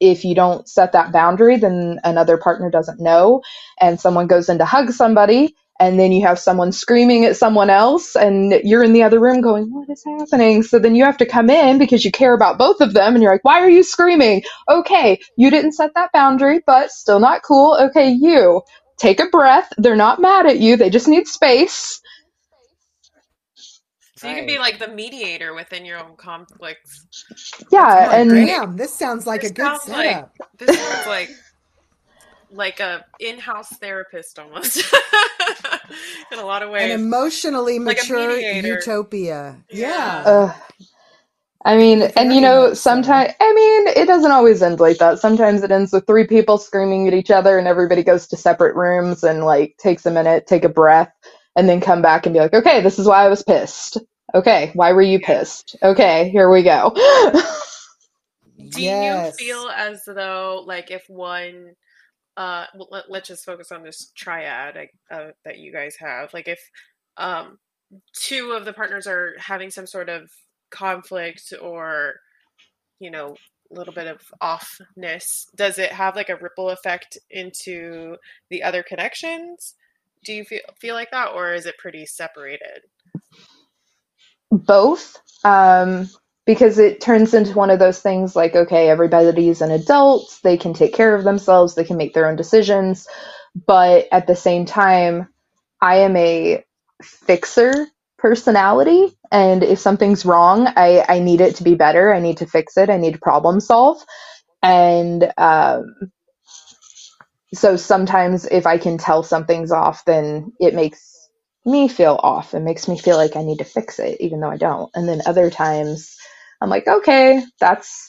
if 0.00 0.24
you 0.24 0.34
don't 0.34 0.68
set 0.68 0.92
that 0.92 1.12
boundary, 1.12 1.56
then 1.56 2.00
another 2.04 2.36
partner 2.38 2.70
doesn't 2.70 3.00
know. 3.00 3.42
And 3.80 4.00
someone 4.00 4.26
goes 4.26 4.48
in 4.48 4.58
to 4.58 4.64
hug 4.64 4.92
somebody, 4.92 5.54
and 5.80 5.98
then 5.98 6.12
you 6.12 6.24
have 6.26 6.38
someone 6.38 6.72
screaming 6.72 7.24
at 7.24 7.36
someone 7.36 7.68
else, 7.70 8.14
and 8.16 8.52
you're 8.64 8.84
in 8.84 8.92
the 8.92 9.02
other 9.02 9.18
room 9.20 9.40
going, 9.40 9.72
What 9.72 9.88
is 9.90 10.04
happening? 10.04 10.62
So 10.62 10.78
then 10.78 10.94
you 10.94 11.04
have 11.04 11.16
to 11.18 11.26
come 11.26 11.50
in 11.50 11.78
because 11.78 12.04
you 12.04 12.10
care 12.12 12.34
about 12.34 12.58
both 12.58 12.80
of 12.80 12.94
them, 12.94 13.14
and 13.14 13.22
you're 13.22 13.32
like, 13.32 13.44
Why 13.44 13.60
are 13.60 13.70
you 13.70 13.82
screaming? 13.82 14.42
Okay, 14.68 15.20
you 15.36 15.50
didn't 15.50 15.72
set 15.72 15.92
that 15.94 16.12
boundary, 16.12 16.60
but 16.66 16.90
still 16.90 17.20
not 17.20 17.42
cool. 17.42 17.76
Okay, 17.80 18.08
you 18.10 18.62
take 18.98 19.20
a 19.20 19.26
breath. 19.26 19.68
They're 19.78 19.96
not 19.96 20.20
mad 20.20 20.46
at 20.46 20.60
you, 20.60 20.76
they 20.76 20.90
just 20.90 21.08
need 21.08 21.26
space. 21.26 22.00
So 24.16 24.28
you 24.30 24.36
can 24.36 24.46
be 24.46 24.58
like 24.58 24.78
the 24.78 24.88
mediator 24.88 25.52
within 25.54 25.84
your 25.84 25.98
own 25.98 26.16
conflicts. 26.16 27.04
Yeah, 27.70 28.08
Oh, 28.10 28.14
and 28.14 28.30
damn, 28.30 28.76
this 28.76 28.94
sounds 28.94 29.26
like 29.26 29.42
This 29.42 29.50
a 29.50 29.54
good 29.54 29.64
sounds 29.66 29.88
like- 29.88 30.26
This 30.58 30.78
sounds 30.78 31.06
like 31.06 31.30
like 32.54 32.80
a 32.80 33.04
in-house 33.20 33.70
therapist 33.78 34.38
almost 34.38 34.78
in 36.32 36.38
a 36.38 36.44
lot 36.46 36.62
of 36.62 36.70
ways. 36.70 36.84
An 36.84 37.00
emotionally 37.00 37.78
mature 37.78 38.30
mediator. 38.30 38.76
utopia. 38.76 39.64
Yeah. 39.70 39.78
Yeah. 39.80 40.26
Uh, 40.26 40.54
I 41.64 41.76
mean, 41.76 42.02
and 42.16 42.34
you 42.34 42.40
know, 42.40 42.74
much 42.74 42.78
sometimes, 42.80 43.32
I 43.40 43.54
mean, 43.54 43.88
it 43.88 44.06
doesn't 44.06 44.32
always 44.32 44.62
end 44.62 44.80
like 44.80 44.98
that. 44.98 45.20
Sometimes 45.20 45.62
it 45.62 45.70
ends 45.72 45.92
with 45.92 46.06
three 46.06 46.26
people 46.26 46.58
screaming 46.58 47.08
at 47.08 47.14
each 47.14 47.30
other 47.30 47.58
and 47.58 47.68
everybody 47.68 48.02
goes 48.02 48.26
to 48.28 48.36
separate 48.36 48.76
rooms 48.76 49.24
and 49.24 49.44
like 49.44 49.76
takes 49.78 50.06
a 50.06 50.12
minute, 50.12 50.46
take 50.46 50.64
a 50.64 50.70
breath, 50.70 51.12
and 51.56 51.68
then 51.68 51.80
come 51.80 52.02
back 52.02 52.26
and 52.26 52.34
be 52.34 52.40
like, 52.40 52.54
okay, 52.54 52.82
this 52.82 52.98
is 52.98 53.06
why 53.06 53.24
I 53.24 53.28
was 53.28 53.42
pissed. 53.44 53.98
Okay, 54.34 54.72
why 54.74 54.92
were 54.92 55.02
you 55.02 55.20
pissed? 55.20 55.76
Okay, 55.82 56.30
here 56.30 56.50
we 56.50 56.62
go. 56.64 56.92
Do 58.70 58.82
Yes. 58.82 58.82
you 58.82 59.24
feel 59.38 59.70
as 59.74 60.04
though 60.06 60.64
like 60.66 60.90
if 60.90 61.08
one 61.08 61.74
uh 62.36 62.66
let, 62.90 63.10
let's 63.10 63.28
just 63.28 63.44
focus 63.44 63.70
on 63.72 63.82
this 63.82 64.10
triad 64.14 64.88
uh, 65.10 65.28
that 65.44 65.58
you 65.58 65.72
guys 65.72 65.96
have. 65.96 66.32
Like 66.34 66.48
if 66.48 66.60
um 67.16 67.58
two 68.12 68.52
of 68.52 68.64
the 68.64 68.72
partners 68.72 69.06
are 69.06 69.34
having 69.38 69.70
some 69.70 69.86
sort 69.86 70.08
of 70.08 70.30
conflict 70.70 71.52
or 71.60 72.14
you 72.98 73.10
know 73.10 73.36
a 73.70 73.74
little 73.74 73.94
bit 73.94 74.06
of 74.06 74.20
offness 74.42 75.46
does 75.54 75.78
it 75.78 75.92
have 75.92 76.16
like 76.16 76.28
a 76.28 76.36
ripple 76.36 76.70
effect 76.70 77.18
into 77.30 78.16
the 78.50 78.62
other 78.62 78.82
connections? 78.82 79.74
Do 80.24 80.32
you 80.32 80.44
feel 80.44 80.60
feel 80.80 80.94
like 80.94 81.10
that 81.10 81.32
or 81.34 81.54
is 81.54 81.66
it 81.66 81.78
pretty 81.78 82.06
separated? 82.06 82.82
Both 84.50 85.16
um, 85.44 86.08
because 86.46 86.78
it 86.78 87.00
turns 87.00 87.34
into 87.34 87.54
one 87.54 87.70
of 87.70 87.78
those 87.78 88.00
things 88.00 88.36
like 88.36 88.54
okay 88.54 88.88
everybody's 88.88 89.60
an 89.62 89.70
adult 89.70 90.38
they 90.42 90.56
can 90.56 90.74
take 90.74 90.94
care 90.94 91.14
of 91.14 91.24
themselves 91.24 91.74
they 91.74 91.84
can 91.84 91.96
make 91.96 92.14
their 92.14 92.28
own 92.28 92.36
decisions 92.36 93.06
but 93.66 94.06
at 94.12 94.26
the 94.26 94.36
same 94.36 94.66
time 94.66 95.28
i 95.80 95.96
am 95.98 96.16
a 96.16 96.64
fixer 97.02 97.86
personality 98.18 99.12
and 99.32 99.62
if 99.64 99.78
something's 99.78 100.26
wrong 100.26 100.68
i, 100.76 101.04
I 101.08 101.18
need 101.20 101.40
it 101.40 101.56
to 101.56 101.64
be 101.64 101.74
better 101.74 102.12
i 102.14 102.20
need 102.20 102.38
to 102.38 102.46
fix 102.46 102.76
it 102.76 102.90
i 102.90 102.96
need 102.98 103.14
to 103.14 103.20
problem 103.20 103.60
solve 103.60 104.02
and 104.62 105.32
um, 105.38 105.94
so 107.54 107.76
sometimes 107.76 108.46
if 108.46 108.66
i 108.66 108.78
can 108.78 108.98
tell 108.98 109.22
something's 109.22 109.72
off 109.72 110.04
then 110.06 110.52
it 110.60 110.74
makes 110.74 111.06
me 111.66 111.88
feel 111.88 112.20
off. 112.22 112.54
It 112.54 112.60
makes 112.60 112.88
me 112.88 112.98
feel 112.98 113.16
like 113.18 113.36
I 113.36 113.44
need 113.44 113.58
to 113.58 113.64
fix 113.64 114.00
it, 114.00 114.20
even 114.20 114.40
though 114.40 114.50
I 114.50 114.58
don't. 114.58 114.90
And 114.94 115.08
then 115.08 115.22
other 115.26 115.50
times 115.50 116.16
I'm 116.60 116.70
like, 116.70 116.88
okay, 116.88 117.44
that's 117.60 118.08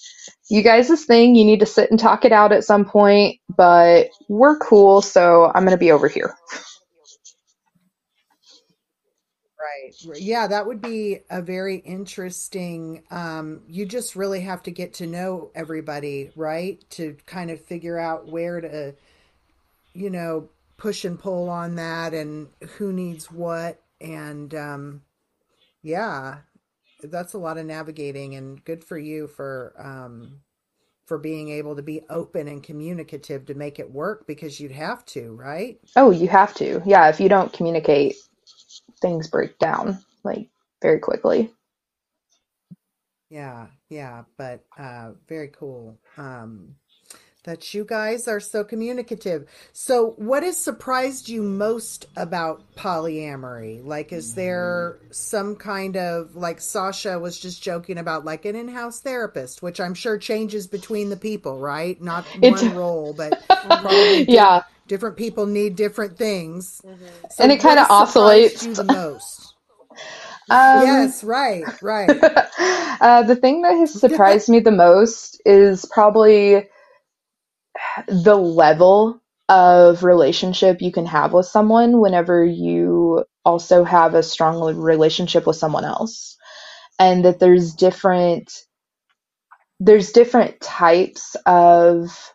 you 0.49 0.62
guys' 0.63 1.05
thing. 1.05 1.36
You 1.36 1.45
need 1.45 1.62
to 1.62 1.65
sit 1.65 1.91
and 1.91 1.99
talk 1.99 2.25
it 2.25 2.31
out 2.31 2.51
at 2.53 2.63
some 2.65 2.86
point, 2.86 3.39
but 3.55 4.10
we're 4.29 4.58
cool, 4.60 5.01
so 5.01 5.51
I'm 5.55 5.63
going 5.63 5.71
to 5.71 5.77
be 5.77 5.91
over 5.91 6.08
here. 6.08 6.36
Right. 9.60 9.93
Yeah, 10.21 10.47
that 10.47 10.67
would 10.67 10.81
be 10.81 11.21
a 11.29 11.41
very 11.41 11.77
interesting. 11.77 13.03
Um, 13.12 13.63
you 13.67 13.86
just 13.86 14.15
really 14.15 14.41
have 14.41 14.63
to 14.63 14.71
get 14.71 14.95
to 14.95 15.08
know 15.08 15.51
everybody, 15.55 16.31
right? 16.36 16.84
To 16.91 17.17
kind 17.25 17.51
of 17.51 17.62
figure 17.62 17.99
out 17.99 18.27
where 18.27 18.62
to 18.62 18.95
you 19.93 20.12
know, 20.12 20.49
push 20.77 21.05
and 21.05 21.19
pull 21.19 21.49
on 21.49 21.75
that 21.75 22.15
and 22.15 22.49
who 22.77 22.93
needs 22.93 23.31
what. 23.31 23.81
And 24.01 24.55
um, 24.55 25.03
yeah, 25.84 26.39
that's 27.08 27.34
a 27.34 27.38
lot 27.38 27.58
of 27.58 27.65
navigating 27.65 28.36
and 28.36 28.63
good 28.65 28.84
for 28.84 28.98
you 28.98 29.28
for 29.28 29.74
um, 29.80 30.41
for 31.08 31.18
being 31.20 31.50
able 31.50 31.76
to 31.76 31.84
be 31.84 32.02
open 32.10 32.48
and 32.48 32.63
communicative 32.63 33.46
to 33.48 33.56
make 33.56 33.80
it 33.80 33.91
work 33.91 34.28
because 34.28 34.60
you'd 34.60 34.72
have 34.74 35.06
to, 35.08 35.36
right? 35.36 35.80
Oh, 35.98 36.12
you 36.12 36.28
have 36.30 36.54
to. 36.56 36.82
Yeah, 36.86 37.10
if 37.10 37.20
you 37.20 37.30
don't 37.30 37.52
communicate, 37.52 38.15
things 39.02 39.30
break 39.30 39.58
down 39.60 40.00
like 40.24 40.50
very 40.82 41.00
quickly. 41.00 41.54
Yeah, 43.30 43.68
yeah, 43.89 44.24
but 44.38 44.65
uh 44.78 45.13
very 45.28 45.50
cool. 45.50 46.00
Um 46.18 46.76
that 47.45 47.73
you 47.73 47.86
guys 47.86 48.27
are 48.27 48.39
so 48.41 48.63
communicative. 48.63 49.47
So, 49.73 50.12
what 50.17 50.43
has 50.43 50.58
surprised 50.58 51.29
you 51.29 51.41
most 51.43 52.08
about 52.17 52.63
polyamory? 52.75 53.84
Like, 53.86 54.13
is 54.13 54.36
there 54.36 54.99
some 55.12 55.55
kind 55.55 55.97
of, 55.97 56.36
like, 56.36 56.62
Sasha 56.62 57.19
was 57.19 57.39
just 57.39 57.63
joking 57.63 57.97
about, 57.97 58.25
like, 58.25 58.45
an 58.45 58.55
in 58.55 58.69
house 58.69 58.99
therapist, 59.01 59.63
which 59.63 59.79
I'm 59.79 59.95
sure 59.95 60.17
changes 60.17 60.67
between 60.67 61.10
the 61.10 61.17
people, 61.17 61.60
right? 61.60 62.01
Not 62.01 62.25
It's 62.41 62.62
one 62.62 62.75
role, 62.75 63.13
but 63.13 63.39
probably 63.62 64.25
yeah, 64.27 64.63
different 64.88 65.17
people 65.17 65.45
need 65.45 65.75
different 65.75 66.17
things. 66.17 66.81
Mhm. 66.86 67.31
So, 67.31 67.43
and 67.43 67.51
it 67.51 67.60
kind 67.62 67.79
of 67.79 67.88
surprised 67.88 68.62
you 68.62 68.71
oscillates. 68.71 68.77
the 68.77 68.84
most? 68.84 69.53
Um, 70.49 70.81
Yes, 70.81 71.23
right, 71.23 71.65
right. 71.81 72.21
uh, 73.01 73.23
the 73.23 73.36
thing 73.36 73.62
that 73.63 73.73
has 73.75 73.93
surprised 73.93 74.49
me 74.49 74.60
the 74.60 74.71
most 74.71 75.41
is 75.45 75.86
probably 75.86 76.67
the 78.08 78.36
level 78.38 79.21
of 79.49 80.03
relationship 80.03 80.81
you 80.81 80.91
can 80.91 81.05
have 81.05 81.34
with 81.34 81.45
someone 81.45 81.99
whenever 81.99 82.43
you 82.45 83.25
also 83.45 83.84
have 83.84 84.15
a 84.15 84.23
strong 84.23 84.62
relationship 84.77 85.47
with 85.47 85.55
someone 85.55 85.86
else. 85.86 86.38
And 86.99 87.25
that 87.25 87.39
there's 87.39 87.73
different 87.73 88.51
there's 89.79 90.12
different 90.13 90.62
types 90.62 91.36
of 91.45 92.34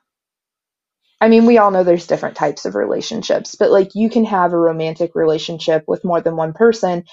I 1.20 1.28
mean, 1.28 1.46
we 1.46 1.58
all 1.58 1.70
know 1.70 1.84
there's 1.84 2.06
different 2.06 2.36
types 2.36 2.64
of 2.66 2.76
relationships, 2.76 3.56
but 3.56 3.70
like 3.70 3.94
you 3.94 4.10
can 4.10 4.24
have 4.26 4.52
a 4.54 4.58
romantic 4.58 5.14
relationship 5.14 5.84
with 5.88 6.04
more 6.04 6.20
than 6.22 6.36
one 6.36 6.52
person 6.54 7.04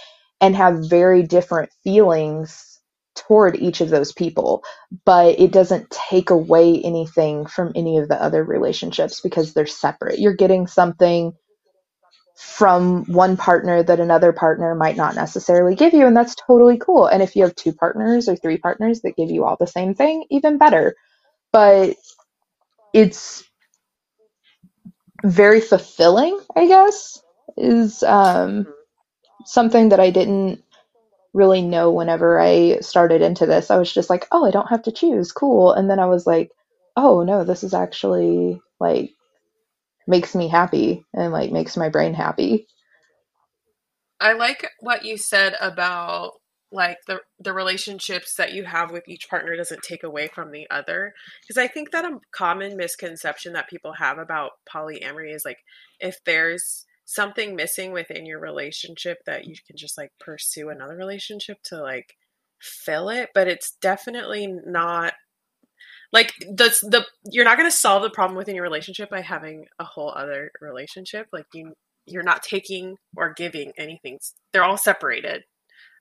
and 0.41 0.55
have 0.55 0.89
very 0.89 1.23
different 1.23 1.71
feelings 1.83 2.66
toward 3.17 3.58
each 3.58 3.82
of 3.82 3.89
those 3.89 4.13
people, 4.13 4.63
but 5.06 5.39
it 5.39 5.51
doesn't 5.51 5.91
take 5.91 6.32
away 6.32 6.82
anything 6.82 7.47
from 7.47 7.73
any 7.75 7.99
of 7.99 8.10
the 8.10 8.21
other 8.21 8.43
relationships 8.43 9.21
because 9.21 9.53
they're 9.53 9.67
separate. 9.67 10.19
You're 10.19 10.36
getting 10.36 10.67
something 10.67 11.34
from 12.38 13.06
one 13.06 13.38
partner 13.38 13.84
that 13.84 13.99
another 13.99 14.34
partner 14.34 14.75
might 14.75 14.97
not 14.97 15.15
necessarily 15.15 15.75
give 15.75 15.93
you, 15.93 16.08
and 16.08 16.17
that's 16.17 16.36
totally 16.36 16.77
cool. 16.77 17.08
And 17.08 17.23
if 17.23 17.36
you 17.36 17.43
have 17.43 17.56
two 17.56 17.73
partners 17.73 18.30
or 18.30 18.36
three 18.36 18.58
partners 18.58 19.01
that 19.01 19.17
give 19.17 19.32
you 19.32 19.45
all 19.45 19.58
the 19.60 19.67
same 19.67 19.95
thing, 19.95 20.25
even 20.32 20.58
better. 20.58 20.95
But 21.51 21.97
it's 22.93 23.43
very 25.23 25.62
fulfilling, 25.62 26.39
I 26.56 26.67
guess, 26.67 27.21
is 27.58 28.03
um, 28.03 28.67
something 29.45 29.89
that 29.89 29.99
I 29.99 30.12
didn't 30.12 30.63
really 31.38 31.62
know 31.62 31.91
whenever 31.91 32.39
I 32.39 32.80
started 32.80 33.21
into 33.21 33.45
this. 33.45 33.69
I 33.69 33.78
was 33.78 33.93
just 33.93 34.10
like, 34.10 34.28
oh, 34.32 34.45
I 34.45 34.52
don't 34.52 34.69
have 34.69 34.82
to 34.84 34.91
choose. 34.91 35.32
Cool. 35.32 35.71
And 35.71 35.89
then 35.89 36.00
I 36.00 36.08
was 36.08 36.26
like, 36.26 36.52
oh, 36.95 37.23
no, 37.23 37.43
this 37.43 37.63
is 37.63 37.76
actually 37.76 38.60
like 38.80 39.12
makes 40.08 40.34
me 40.34 40.47
happy 40.47 41.06
and 41.13 41.32
like 41.32 41.52
makes 41.52 41.78
my 41.78 41.89
brain 41.89 42.13
happy. 42.15 42.67
I 44.19 44.34
like 44.34 44.67
what 44.80 45.06
you 45.06 45.17
said 45.17 45.56
about 45.62 46.32
like 46.71 46.97
the 47.06 47.19
the 47.39 47.54
relationships 47.54 48.34
that 48.38 48.52
you 48.52 48.63
have 48.65 48.91
with 48.91 49.08
each 49.08 49.30
partner 49.30 49.56
doesn't 49.56 49.84
take 49.84 50.04
away 50.04 50.28
from 50.28 50.52
the 50.52 50.67
other 50.71 51.13
because 51.41 51.62
I 51.62 51.67
think 51.67 51.91
that 51.91 52.04
a 52.04 52.19
common 52.34 52.76
misconception 52.76 53.54
that 53.54 53.69
people 53.69 53.93
have 53.93 54.17
about 54.17 54.52
polyamory 54.73 55.34
is 55.34 55.43
like 55.45 55.60
if 56.00 56.17
there's 56.26 56.87
something 57.08 57.56
missing 57.56 57.93
within 57.93 58.26
your 58.26 58.38
relationship 58.38 59.20
that 59.26 59.46
you 59.46 59.56
can 59.65 59.78
just 59.78 59.98
like 59.98 60.12
pursue 60.20 60.70
another 60.70 60.98
relationship 60.98 61.58
to 61.63 61.82
like 61.82 62.17
fill 62.60 63.08
it 63.08 63.30
but 63.34 63.48
it's 63.48 63.78
definitely 63.82 64.46
not 64.65 65.13
like 66.12 66.34
the 66.39 66.67
the 66.84 67.06
you're 67.32 67.46
not 67.46 67.58
going 67.58 67.70
to 67.70 67.76
solve 67.76 68.04
the 68.04 68.10
problem 68.10 68.36
within 68.38 68.56
your 68.56 68.63
relationship 68.63 69.10
by 69.10 69.22
having 69.22 69.65
a 69.80 69.86
whole 69.86 70.12
other 70.17 70.52
relationship 70.60 71.28
like 71.32 71.46
you 71.54 71.74
you're 72.06 72.24
not 72.24 72.43
taking 72.43 72.98
or 73.15 73.34
giving 73.34 73.72
anything 73.78 74.20
they're 74.52 74.65
all 74.65 74.76
separated 74.78 75.43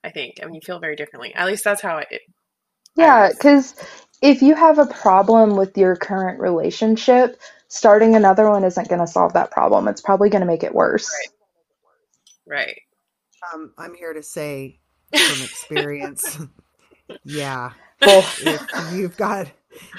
i 0.03 0.09
think 0.09 0.39
and 0.41 0.53
you 0.53 0.59
feel 0.61 0.79
very 0.79 0.97
differently 0.97 1.33
at 1.35 1.47
least 1.47 1.63
that's 1.63 1.81
how 1.81 1.97
it 1.97 2.21
Yeah, 2.97 3.29
because 3.29 3.75
if 4.21 4.41
you 4.41 4.55
have 4.55 4.79
a 4.79 4.87
problem 4.87 5.55
with 5.55 5.77
your 5.77 5.95
current 5.95 6.39
relationship, 6.39 7.39
starting 7.67 8.15
another 8.15 8.49
one 8.49 8.63
isn't 8.63 8.89
going 8.89 9.01
to 9.01 9.07
solve 9.07 9.33
that 9.33 9.51
problem. 9.51 9.87
It's 9.87 10.01
probably 10.01 10.29
going 10.29 10.41
to 10.41 10.47
make 10.47 10.63
it 10.63 10.73
worse. 10.75 11.09
right 12.47 12.81
Um, 13.53 13.73
I'm 13.77 13.95
here 13.95 14.13
to 14.13 14.23
say 14.23 14.79
from 15.25 15.41
experience, 15.43 16.39
yeah, 17.23 17.71
Well, 18.01 18.33
if 18.39 18.67
you've 18.73 19.17
got 19.17 19.47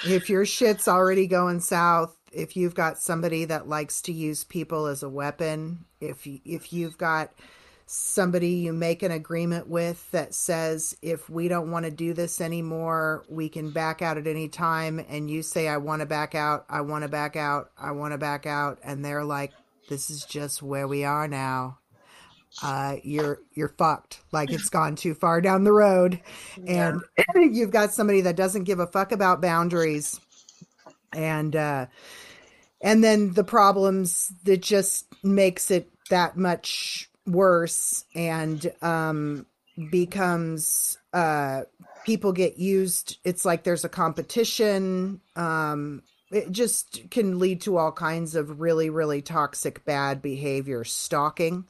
if 0.02 0.30
your 0.30 0.44
shit's 0.46 0.88
already 0.88 1.26
going 1.26 1.60
south 1.60 2.16
if 2.32 2.56
you've 2.56 2.74
got 2.74 2.98
somebody 2.98 3.44
that 3.46 3.68
likes 3.68 4.02
to 4.02 4.12
use 4.12 4.44
people 4.44 4.86
as 4.86 5.02
a 5.02 5.08
weapon 5.08 5.84
if 6.00 6.26
you, 6.26 6.40
if 6.44 6.72
you've 6.72 6.98
got 6.98 7.30
somebody 7.90 8.50
you 8.50 8.72
make 8.72 9.02
an 9.02 9.10
agreement 9.10 9.66
with 9.66 10.10
that 10.10 10.34
says 10.34 10.96
if 11.00 11.30
we 11.30 11.48
don't 11.48 11.70
want 11.70 11.84
to 11.84 11.90
do 11.90 12.12
this 12.12 12.40
anymore 12.40 13.24
we 13.28 13.48
can 13.48 13.70
back 13.70 14.02
out 14.02 14.18
at 14.18 14.26
any 14.26 14.46
time 14.46 15.02
and 15.08 15.30
you 15.30 15.42
say 15.42 15.68
i 15.68 15.76
want 15.76 16.00
to 16.00 16.06
back 16.06 16.34
out 16.34 16.66
i 16.68 16.82
want 16.82 17.02
to 17.02 17.08
back 17.08 17.34
out 17.34 17.70
i 17.78 17.90
want 17.90 18.12
to 18.12 18.18
back 18.18 18.44
out 18.44 18.78
and 18.84 19.02
they're 19.02 19.24
like 19.24 19.52
this 19.88 20.10
is 20.10 20.24
just 20.24 20.62
where 20.62 20.86
we 20.86 21.04
are 21.04 21.26
now. 21.26 21.78
Uh, 22.62 22.96
you're 23.02 23.40
you're 23.54 23.68
fucked. 23.68 24.20
Like 24.32 24.50
it's 24.50 24.68
gone 24.68 24.96
too 24.96 25.14
far 25.14 25.40
down 25.40 25.64
the 25.64 25.72
road, 25.72 26.20
yeah. 26.62 26.98
And 27.34 27.54
you've 27.56 27.70
got 27.70 27.92
somebody 27.92 28.22
that 28.22 28.36
doesn't 28.36 28.64
give 28.64 28.80
a 28.80 28.86
fuck 28.86 29.12
about 29.12 29.42
boundaries, 29.42 30.18
and 31.12 31.54
uh, 31.54 31.86
and 32.80 33.04
then 33.04 33.34
the 33.34 33.44
problems 33.44 34.32
that 34.44 34.62
just 34.62 35.06
makes 35.22 35.70
it 35.70 35.90
that 36.10 36.36
much 36.36 37.10
worse, 37.28 38.04
and 38.14 38.72
um, 38.82 39.46
becomes 39.90 40.98
uh, 41.12 41.62
people 42.04 42.32
get 42.32 42.58
used. 42.58 43.18
It's 43.24 43.44
like 43.44 43.64
there's 43.64 43.84
a 43.84 43.88
competition. 43.88 45.20
Um, 45.36 46.02
it 46.30 46.50
just 46.50 47.10
can 47.10 47.38
lead 47.38 47.62
to 47.62 47.76
all 47.78 47.92
kinds 47.92 48.34
of 48.34 48.60
really 48.60 48.90
really 48.90 49.22
toxic 49.22 49.84
bad 49.84 50.20
behavior, 50.20 50.84
stalking 50.84 51.64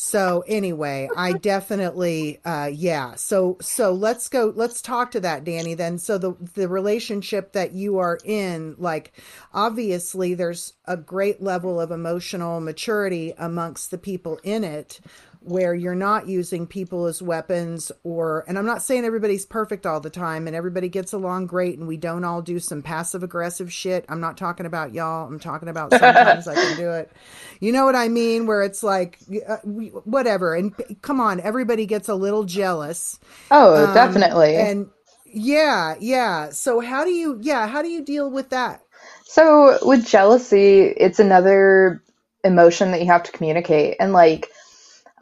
so 0.00 0.44
anyway, 0.46 1.08
I 1.16 1.32
definitely 1.32 2.38
uh 2.44 2.70
yeah. 2.72 3.16
So 3.16 3.56
so 3.60 3.92
let's 3.92 4.28
go 4.28 4.52
let's 4.54 4.80
talk 4.80 5.10
to 5.10 5.20
that 5.20 5.42
Dani 5.42 5.76
then. 5.76 5.98
So 5.98 6.18
the 6.18 6.36
the 6.54 6.68
relationship 6.68 7.52
that 7.54 7.72
you 7.72 7.98
are 7.98 8.16
in 8.24 8.76
like 8.78 9.12
obviously 9.52 10.34
there's 10.34 10.74
a 10.84 10.96
great 10.96 11.42
level 11.42 11.80
of 11.80 11.90
emotional 11.90 12.60
maturity 12.60 13.34
amongst 13.38 13.90
the 13.90 13.98
people 13.98 14.38
in 14.44 14.62
it 14.62 15.00
where 15.40 15.74
you're 15.74 15.94
not 15.94 16.28
using 16.28 16.66
people 16.66 17.06
as 17.06 17.22
weapons 17.22 17.92
or 18.04 18.44
and 18.48 18.58
I'm 18.58 18.66
not 18.66 18.82
saying 18.82 19.04
everybody's 19.04 19.46
perfect 19.46 19.86
all 19.86 20.00
the 20.00 20.10
time 20.10 20.46
and 20.46 20.56
everybody 20.56 20.88
gets 20.88 21.12
along 21.12 21.46
great 21.46 21.78
and 21.78 21.88
we 21.88 21.96
don't 21.96 22.24
all 22.24 22.42
do 22.42 22.58
some 22.60 22.82
passive 22.82 23.22
aggressive 23.22 23.72
shit. 23.72 24.04
I'm 24.08 24.20
not 24.20 24.36
talking 24.36 24.66
about 24.66 24.94
y'all. 24.94 25.26
I'm 25.28 25.40
talking 25.40 25.68
about 25.68 25.94
sometimes 25.94 26.48
I 26.48 26.58
can 26.58 26.74
do 26.74 26.90
it. 26.92 27.12
You 27.60 27.72
know 27.72 27.86
what 27.86 27.96
I 27.96 28.08
mean 28.08 28.46
where 28.46 28.62
it's 28.62 28.82
like 28.82 29.18
uh, 29.48 29.58
we, 29.64 29.88
whatever 29.88 30.54
and 30.54 30.74
come 31.02 31.20
on 31.20 31.40
everybody 31.40 31.86
gets 31.86 32.08
a 32.08 32.14
little 32.16 32.44
jealous. 32.44 33.18
oh, 33.50 33.86
Um 33.86 33.88
definitely. 33.88 34.56
and 34.56 34.90
yeah, 35.26 35.96
yeah. 36.00 36.50
So 36.50 36.80
how 36.80 37.04
do 37.04 37.10
you 37.10 37.38
yeah, 37.42 37.68
how 37.68 37.82
do 37.82 37.88
you 37.88 38.04
deal 38.04 38.30
with 38.30 38.50
that? 38.50 38.82
So 39.24 39.78
with 39.82 40.06
jealousy, 40.06 40.80
it's 40.82 41.18
another 41.20 42.02
emotion 42.44 42.92
that 42.92 43.00
you 43.00 43.06
have 43.06 43.24
to 43.24 43.32
communicate. 43.32 43.96
And 44.00 44.12
like 44.12 44.48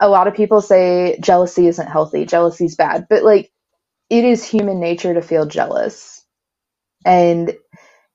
a 0.01 0.09
lot 0.09 0.27
of 0.27 0.35
people 0.35 0.61
say 0.61 1.17
jealousy 1.21 1.67
isn't 1.67 1.87
healthy, 1.87 2.25
jealousy's 2.25 2.75
bad, 2.75 3.07
but 3.09 3.23
like 3.23 3.51
it 4.09 4.25
is 4.25 4.45
human 4.45 4.79
nature 4.79 5.13
to 5.15 5.21
feel 5.23 5.47
jealous. 5.47 6.25
And 7.05 7.53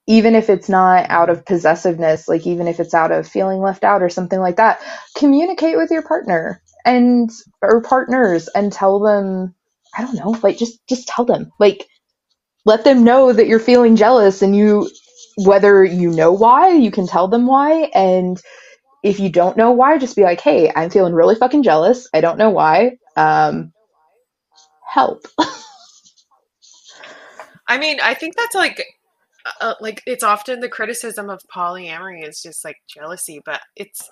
even 0.09 0.37
if 0.37 0.51
it's 0.51 0.68
not 0.71 1.11
out 1.11 1.31
of 1.31 1.47
possessiveness, 1.47 2.29
like 2.29 2.47
even 2.47 2.68
if 2.68 2.81
it's 2.81 2.95
out 2.95 3.12
of 3.12 3.29
feeling 3.29 3.61
left 3.62 3.85
out 3.85 4.03
or 4.03 4.11
something 4.11 4.40
like 4.40 4.59
that, 4.59 4.83
communicate 5.16 5.79
with 5.79 5.92
your 5.92 6.03
partner 6.03 6.62
and 6.87 7.31
or 7.62 7.83
partners 7.83 8.51
and 8.55 8.73
tell 8.73 9.01
them, 9.01 9.57
I 9.99 10.03
don't 10.03 10.16
know, 10.16 10.38
like 10.45 10.59
just 10.59 10.81
just 10.88 11.09
tell 11.09 11.27
them. 11.27 11.53
Like 11.61 11.88
let 12.66 12.85
them 12.85 13.05
know 13.05 13.33
that 13.33 13.49
you're 13.49 13.61
feeling 13.61 13.97
jealous 13.97 14.42
and 14.42 14.57
you 14.57 14.90
whether 15.38 15.85
you 15.85 16.11
know 16.11 16.33
why, 16.33 16.71
you 16.71 16.92
can 16.92 17.09
tell 17.09 17.29
them 17.29 17.47
why. 17.47 17.90
And 17.95 18.40
if 19.03 19.19
you 19.21 19.29
don't 19.29 19.57
know 19.57 19.73
why, 19.73 19.99
just 19.99 20.17
be 20.17 20.23
like, 20.23 20.41
hey, 20.41 20.73
I'm 20.75 20.91
feeling 20.91 21.15
really 21.15 21.35
fucking 21.35 21.62
jealous. 21.62 22.09
I 22.15 22.21
don't 22.21 22.38
know 22.38 22.51
why. 22.51 22.99
Um, 23.17 23.73
help. 24.88 25.27
I 27.69 27.79
mean, 27.79 27.99
I 28.03 28.15
think 28.15 28.37
that's 28.37 28.55
like 28.55 28.85
uh, 29.61 29.75
like 29.81 30.03
it's 30.07 30.23
often 30.23 30.61
the 30.61 30.69
criticism 30.69 31.31
of 31.31 31.41
polyamory 31.55 32.27
is 32.27 32.43
just 32.43 32.65
like 32.65 32.77
jealousy, 32.88 33.41
but 33.45 33.61
it's 33.77 34.09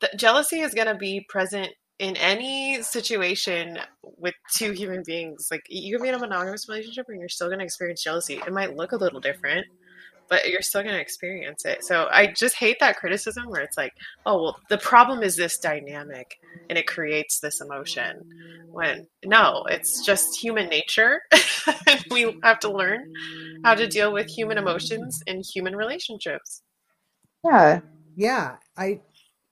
the 0.00 0.10
jealousy 0.16 0.60
is 0.60 0.74
going 0.74 0.88
to 0.88 0.96
be 0.96 1.24
present 1.28 1.70
in 1.98 2.16
any 2.16 2.82
situation 2.82 3.78
with 4.02 4.34
two 4.56 4.72
human 4.72 5.02
beings. 5.06 5.48
Like 5.50 5.62
you 5.68 5.96
can 5.96 6.02
be 6.02 6.08
in 6.08 6.14
a 6.14 6.18
monogamous 6.18 6.68
relationship 6.68 7.06
and 7.08 7.20
you're 7.20 7.28
still 7.28 7.48
going 7.48 7.60
to 7.60 7.64
experience 7.64 8.02
jealousy. 8.02 8.34
It 8.34 8.52
might 8.52 8.76
look 8.76 8.92
a 8.92 8.96
little 8.96 9.20
different, 9.20 9.66
but 10.34 10.50
you're 10.50 10.62
still 10.62 10.82
going 10.82 10.94
to 10.94 11.00
experience 11.00 11.64
it. 11.64 11.84
So 11.84 12.08
I 12.10 12.26
just 12.26 12.56
hate 12.56 12.78
that 12.80 12.96
criticism 12.96 13.44
where 13.46 13.60
it's 13.60 13.76
like, 13.76 13.92
oh, 14.26 14.42
well, 14.42 14.56
the 14.68 14.78
problem 14.78 15.22
is 15.22 15.36
this 15.36 15.58
dynamic 15.58 16.26
and 16.68 16.76
it 16.76 16.88
creates 16.88 17.38
this 17.38 17.60
emotion. 17.60 18.24
When 18.72 19.06
no, 19.24 19.62
it's 19.70 20.04
just 20.04 20.42
human 20.42 20.68
nature. 20.68 21.20
and 21.86 22.04
we 22.10 22.36
have 22.42 22.58
to 22.60 22.72
learn 22.72 23.04
how 23.62 23.76
to 23.76 23.86
deal 23.86 24.12
with 24.12 24.26
human 24.28 24.58
emotions 24.58 25.20
in 25.28 25.40
human 25.54 25.76
relationships. 25.76 26.62
Yeah. 27.44 27.80
Yeah, 28.16 28.56
I 28.76 29.02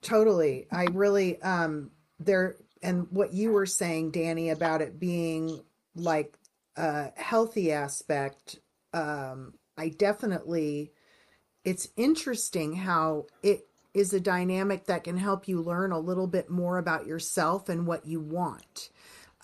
totally. 0.03 0.67
I 0.73 0.87
really 0.93 1.41
um 1.43 1.93
there 2.19 2.57
and 2.83 3.07
what 3.11 3.33
you 3.33 3.53
were 3.53 3.67
saying 3.67 4.11
Dani 4.11 4.51
about 4.51 4.83
it 4.83 4.99
being 4.99 5.61
like 5.95 6.37
a 6.77 7.13
healthy 7.15 7.71
aspect 7.71 8.59
um 8.93 9.55
I 9.77 9.89
definitely 9.89 10.93
it's 11.65 11.89
interesting 11.97 12.75
how 12.75 13.27
it 13.43 13.67
is 13.95 14.13
a 14.13 14.21
dynamic 14.21 14.87
that 14.87 15.05
can 15.05 15.17
help 15.17 15.47
you 15.47 15.61
learn 15.61 15.93
a 15.93 15.99
little 15.99 16.27
bit 16.27 16.51
more 16.51 16.79
about 16.79 17.07
yourself 17.07 17.69
and 17.69 17.87
what 17.87 18.07
you 18.07 18.21
want. 18.21 18.91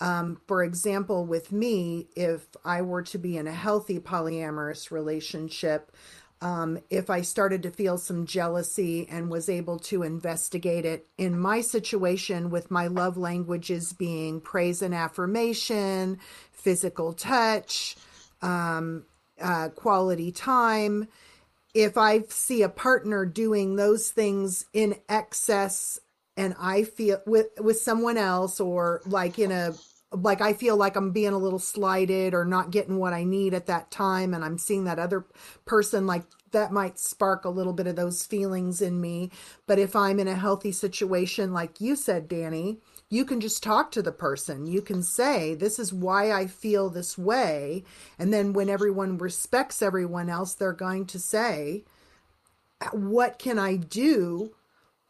Um, 0.01 0.41
for 0.47 0.63
example, 0.63 1.25
with 1.25 1.51
me, 1.51 2.07
if 2.15 2.47
I 2.65 2.81
were 2.81 3.03
to 3.03 3.17
be 3.17 3.37
in 3.37 3.47
a 3.47 3.53
healthy 3.53 3.99
polyamorous 3.99 4.91
relationship, 4.91 5.91
um, 6.41 6.79
if 6.89 7.09
I 7.09 7.21
started 7.21 7.63
to 7.63 7.71
feel 7.71 7.97
some 7.97 8.25
jealousy 8.25 9.07
and 9.09 9.29
was 9.29 9.49
able 9.49 9.77
to 9.79 10.03
investigate 10.03 10.85
it 10.85 11.05
in 11.17 11.37
my 11.37 11.59
situation 11.59 12.49
with 12.49 12.71
my 12.71 12.87
love 12.87 13.17
languages 13.17 13.91
being 13.91 14.39
praise 14.39 14.81
and 14.81 14.95
affirmation, 14.95 16.17
physical 16.53 17.11
touch, 17.11 17.97
um, 18.41 19.03
uh, 19.41 19.69
quality 19.69 20.31
time. 20.31 21.07
If 21.73 21.97
I 21.97 22.21
see 22.29 22.61
a 22.63 22.69
partner 22.69 23.25
doing 23.25 23.75
those 23.75 24.09
things 24.09 24.65
in 24.73 24.95
excess 25.07 25.99
and 26.35 26.55
I 26.59 26.83
feel 26.83 27.21
with 27.25 27.47
with 27.59 27.79
someone 27.79 28.17
else 28.17 28.59
or 28.59 29.01
like 29.05 29.37
in 29.37 29.51
a 29.51 29.73
like 30.11 30.41
I 30.41 30.53
feel 30.53 30.75
like 30.75 30.95
I'm 30.95 31.11
being 31.11 31.33
a 31.33 31.37
little 31.37 31.59
slighted 31.59 32.33
or 32.33 32.45
not 32.45 32.71
getting 32.71 32.97
what 32.97 33.13
I 33.13 33.23
need 33.23 33.53
at 33.53 33.67
that 33.67 33.91
time 33.91 34.33
and 34.33 34.43
I'm 34.43 34.57
seeing 34.57 34.85
that 34.85 34.99
other 34.99 35.25
person 35.65 36.07
like 36.07 36.23
that 36.51 36.71
might 36.71 36.97
spark 36.97 37.45
a 37.45 37.49
little 37.49 37.73
bit 37.73 37.85
of 37.85 37.95
those 37.95 38.25
feelings 38.25 38.81
in 38.81 38.99
me 38.99 39.29
but 39.67 39.77
if 39.77 39.95
I'm 39.95 40.19
in 40.19 40.27
a 40.27 40.35
healthy 40.35 40.71
situation 40.71 41.53
like 41.53 41.79
you 41.79 41.95
said 41.95 42.27
Dani 42.27 42.77
you 43.09 43.25
can 43.25 43.41
just 43.41 43.63
talk 43.63 43.91
to 43.91 44.01
the 44.01 44.11
person. 44.11 44.67
You 44.67 44.81
can 44.81 45.01
say, 45.01 45.55
This 45.55 45.79
is 45.79 45.91
why 45.93 46.31
I 46.31 46.47
feel 46.47 46.89
this 46.89 47.17
way. 47.17 47.83
And 48.19 48.31
then 48.31 48.53
when 48.53 48.69
everyone 48.69 49.17
respects 49.17 49.81
everyone 49.81 50.29
else, 50.29 50.53
they're 50.53 50.73
going 50.73 51.05
to 51.07 51.19
say, 51.19 51.83
What 52.91 53.39
can 53.39 53.57
I 53.57 53.75
do? 53.77 54.53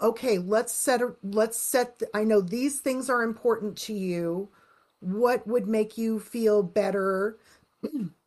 Okay, 0.01 0.37
let's 0.37 0.73
set 0.73 1.01
a, 1.01 1.15
let's 1.23 1.57
set 1.57 2.01
I 2.13 2.23
know 2.23 2.39
these 2.39 2.79
things 2.79 3.09
are 3.09 3.21
important 3.21 3.77
to 3.79 3.93
you. 3.93 4.49
What 5.01 5.45
would 5.45 5.67
make 5.67 5.97
you 5.97 6.19
feel 6.19 6.63
better? 6.63 7.37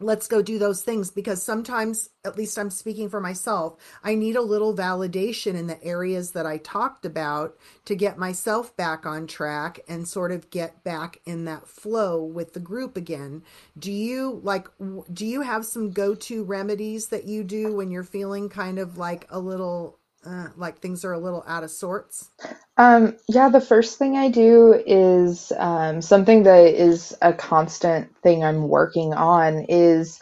let's 0.00 0.28
go 0.28 0.42
do 0.42 0.58
those 0.58 0.82
things 0.82 1.10
because 1.10 1.42
sometimes 1.42 2.10
at 2.24 2.36
least 2.36 2.58
i'm 2.58 2.70
speaking 2.70 3.08
for 3.08 3.20
myself 3.20 3.76
i 4.04 4.14
need 4.14 4.36
a 4.36 4.42
little 4.42 4.74
validation 4.74 5.54
in 5.54 5.66
the 5.66 5.82
areas 5.82 6.32
that 6.32 6.44
i 6.46 6.58
talked 6.58 7.04
about 7.06 7.56
to 7.84 7.94
get 7.94 8.18
myself 8.18 8.76
back 8.76 9.06
on 9.06 9.26
track 9.26 9.80
and 9.88 10.06
sort 10.06 10.32
of 10.32 10.50
get 10.50 10.82
back 10.84 11.20
in 11.24 11.44
that 11.44 11.66
flow 11.68 12.22
with 12.22 12.52
the 12.52 12.60
group 12.60 12.96
again. 12.96 13.42
Do 13.78 13.92
you 13.92 14.40
like 14.42 14.68
do 15.12 15.24
you 15.26 15.42
have 15.42 15.64
some 15.64 15.90
go-to 15.90 16.44
remedies 16.44 17.08
that 17.08 17.24
you 17.24 17.44
do 17.44 17.74
when 17.74 17.90
you're 17.90 18.04
feeling 18.04 18.48
kind 18.48 18.78
of 18.78 18.98
like 18.98 19.26
a 19.30 19.38
little 19.38 19.98
uh, 20.26 20.48
like 20.56 20.80
things 20.80 21.04
are 21.04 21.12
a 21.14 21.20
little 21.20 21.44
out 21.48 21.64
of 21.64 21.70
sorts? 21.70 22.30
Um, 22.76 23.16
yeah, 23.28 23.48
the 23.50 23.60
first 23.60 23.98
thing 23.98 24.16
I 24.16 24.28
do 24.30 24.74
is 24.86 25.52
um, 25.56 26.02
something 26.02 26.44
that 26.44 26.66
is 26.74 27.16
a 27.22 27.32
constant 27.32 28.16
thing 28.22 28.44
I'm 28.44 28.68
working 28.68 29.14
on 29.14 29.66
is 29.68 30.18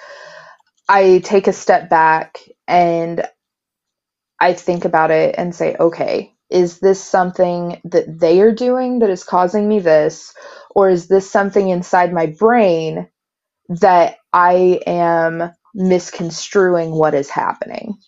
I 0.88 1.21
take 1.25 1.49
a 1.49 1.53
step 1.55 1.90
back 1.90 2.38
and 2.69 3.27
I 4.40 4.53
think 4.55 4.85
about 4.85 5.11
it 5.11 5.35
and 5.38 5.55
say, 5.55 5.77
okay, 5.79 6.35
is 6.51 6.81
this 6.81 7.03
something 7.03 7.81
that 7.85 8.21
they 8.21 8.40
are 8.40 8.53
doing 8.55 9.01
that 9.01 9.11
is 9.11 9.25
causing 9.25 9.69
me 9.69 9.81
this? 9.81 10.35
Or 10.75 10.90
is 10.90 11.09
this 11.09 11.31
something 11.31 11.69
inside 11.69 12.12
my 12.12 12.27
brain 12.27 13.09
that 13.69 14.17
I 14.33 14.81
am 14.87 15.53
misconstruing 15.75 16.93
what 16.93 17.14
is 17.14 17.31
happening? 17.31 17.99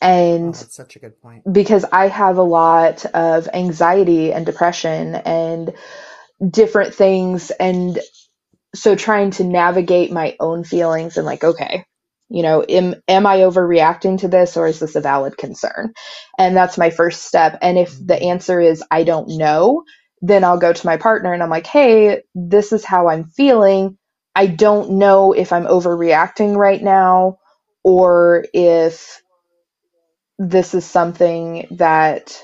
And 0.00 0.48
oh, 0.48 0.58
that's 0.58 0.74
such 0.74 0.96
a 0.96 0.98
good 0.98 1.20
point. 1.20 1.44
Because 1.50 1.84
I 1.84 2.08
have 2.08 2.38
a 2.38 2.42
lot 2.42 3.04
of 3.06 3.48
anxiety 3.52 4.32
and 4.32 4.44
depression 4.46 5.14
and 5.16 5.72
different 6.50 6.94
things. 6.94 7.50
And 7.50 7.98
so 8.74 8.94
trying 8.94 9.30
to 9.32 9.44
navigate 9.44 10.12
my 10.12 10.36
own 10.40 10.64
feelings 10.64 11.16
and 11.16 11.26
like, 11.26 11.44
okay, 11.44 11.84
you 12.28 12.42
know, 12.42 12.64
am, 12.68 12.94
am 13.08 13.26
I 13.26 13.38
overreacting 13.38 14.20
to 14.20 14.28
this 14.28 14.56
or 14.56 14.66
is 14.66 14.80
this 14.80 14.96
a 14.96 15.00
valid 15.00 15.36
concern? 15.38 15.92
And 16.38 16.56
that's 16.56 16.78
my 16.78 16.90
first 16.90 17.22
step. 17.22 17.58
And 17.62 17.78
if 17.78 17.92
the 17.92 18.14
mm-hmm. 18.14 18.30
answer 18.30 18.60
is, 18.60 18.84
I 18.90 19.04
don't 19.04 19.38
know, 19.38 19.84
then 20.20 20.44
I'll 20.44 20.58
go 20.58 20.72
to 20.72 20.86
my 20.86 20.96
partner 20.96 21.32
and 21.32 21.42
I'm 21.42 21.50
like, 21.50 21.66
hey, 21.66 22.22
this 22.34 22.72
is 22.72 22.84
how 22.84 23.08
I'm 23.08 23.24
feeling. 23.24 23.96
I 24.34 24.46
don't 24.46 24.92
know 24.92 25.32
if 25.32 25.52
I'm 25.52 25.64
overreacting 25.64 26.56
right 26.56 26.82
now 26.82 27.38
or 27.82 28.44
if 28.52 29.22
this 30.38 30.74
is 30.74 30.84
something 30.86 31.68
that 31.72 32.42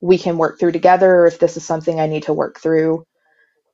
we 0.00 0.18
can 0.18 0.38
work 0.38 0.60
through 0.60 0.72
together 0.72 1.26
if 1.26 1.38
this 1.38 1.56
is 1.56 1.64
something 1.64 2.00
I 2.00 2.06
need 2.08 2.24
to 2.24 2.34
work 2.34 2.60
through 2.60 3.04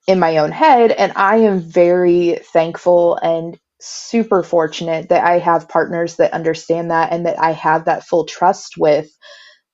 in 0.09 0.19
my 0.21 0.39
own 0.39 0.53
head. 0.53 0.93
And 0.93 1.13
I 1.17 1.39
am 1.39 1.61
very 1.61 2.41
thankful 2.53 3.17
and 3.17 3.59
super 3.81 4.43
fortunate 4.43 5.11
that 5.11 5.25
I 5.25 5.39
have 5.39 5.69
partners 5.69 6.17
that 6.17 6.33
understand 6.35 6.91
that 6.91 7.13
and 7.13 7.27
that 7.27 7.41
I 7.41 7.53
have 7.53 7.87
that 7.87 8.07
full 8.07 8.27
trust 8.27 8.75
with 8.79 9.09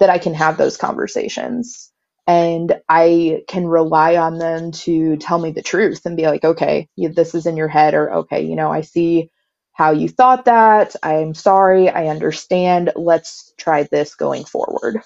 that 0.01 0.11
I 0.11 0.19
can 0.19 0.35
have 0.35 0.59
those 0.59 0.79
conversations. 0.79 1.93
And 2.29 2.81
I 2.89 3.43
can 3.49 3.67
rely 3.67 4.17
on 4.17 4.39
them 4.39 4.73
to 4.73 5.17
tell 5.19 5.41
me 5.41 5.53
the 5.53 5.63
truth 5.63 6.03
and 6.07 6.17
be 6.17 6.25
like, 6.27 6.45
okay, 6.45 6.89
this 6.97 7.35
is 7.35 7.47
in 7.47 7.57
your 7.59 7.69
head, 7.69 7.95
or 7.95 8.13
okay, 8.15 8.43
you 8.43 8.57
know, 8.57 8.73
I 8.73 8.83
see 8.83 9.32
how 9.73 9.93
you 9.93 10.09
thought 10.09 10.47
that. 10.47 10.97
I'm 11.03 11.35
sorry. 11.35 11.89
I 11.89 12.09
understand. 12.09 12.93
Let's 12.97 13.55
try 13.59 13.85
this 13.85 14.15
going 14.15 14.45
forward. 14.45 15.03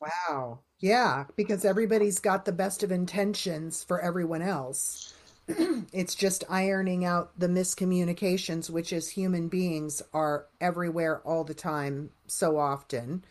Wow. 0.00 0.60
Yeah, 0.80 1.24
because 1.36 1.64
everybody's 1.64 2.20
got 2.20 2.44
the 2.44 2.52
best 2.52 2.82
of 2.82 2.92
intentions 2.92 3.82
for 3.84 4.00
everyone 4.00 4.42
else. 4.42 5.14
it's 5.48 6.14
just 6.14 6.44
ironing 6.48 7.04
out 7.04 7.32
the 7.38 7.48
miscommunications, 7.48 8.70
which 8.70 8.92
as 8.92 9.10
human 9.10 9.48
beings 9.48 10.02
are 10.14 10.46
everywhere 10.60 11.20
all 11.24 11.44
the 11.44 11.54
time, 11.54 12.10
so 12.28 12.58
often. 12.58 13.24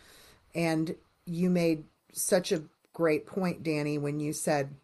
And 0.55 0.95
you 1.25 1.49
made 1.49 1.85
such 2.13 2.51
a 2.51 2.63
great 2.93 3.27
point, 3.27 3.63
Dani, 3.63 3.99
when 4.01 4.19
you 4.19 4.33
said 4.33 4.75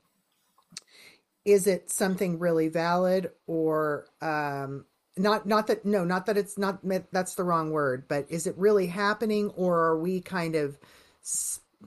is 1.45 1.67
it 1.67 1.91
something 1.91 2.39
really 2.39 2.69
valid 2.69 3.31
or 3.47 4.05
um, 4.21 4.85
not 5.17 5.45
not 5.45 5.67
that 5.67 5.85
no 5.85 6.03
not 6.03 6.25
that 6.25 6.37
it's 6.37 6.57
not 6.57 6.79
that's 7.11 7.35
the 7.35 7.43
wrong 7.43 7.71
word 7.71 8.07
but 8.07 8.25
is 8.29 8.47
it 8.47 8.57
really 8.57 8.87
happening 8.87 9.49
or 9.51 9.79
are 9.79 9.99
we 9.99 10.21
kind 10.21 10.55
of 10.55 10.77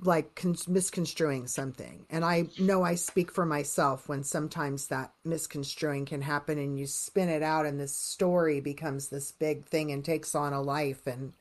like 0.03 0.35
con- 0.35 0.57
misconstruing 0.69 1.47
something? 1.47 2.07
And 2.11 2.25
i 2.25 2.49
know 2.59 2.83
i 2.83 2.95
speak 2.95 3.33
for 3.33 3.47
myself 3.47 4.09
when 4.09 4.23
sometimes 4.23 4.87
that 4.89 5.13
misconstruing 5.25 6.05
can 6.05 6.23
happen 6.23 6.59
and 6.59 6.79
you 6.79 6.87
spin 6.87 7.29
it 7.29 7.43
out 7.43 7.67
and 7.67 7.81
this 7.81 7.97
story 7.97 8.61
becomes 8.61 9.09
this 9.09 9.33
big 9.33 9.67
thing 9.67 9.91
and 9.91 10.05
takes 10.05 10.35
on 10.35 10.53
a 10.53 10.61
life 10.63 11.07
and 11.07 11.33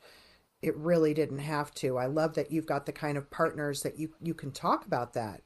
it 0.61 0.75
really 0.77 1.13
didn't 1.13 1.39
have 1.39 1.71
to. 1.75 1.97
I 1.97 2.07
love 2.07 2.33
that 2.35 2.51
you've 2.51 2.65
got 2.65 2.87
the 2.87 2.91
kind 2.91 3.17
of 3.19 3.29
partners 3.29 3.83
that 3.83 3.99
you 3.99 4.13
you 4.21 4.33
can 4.33 4.51
talk 4.51 4.85
about 4.85 5.13
that. 5.13 5.41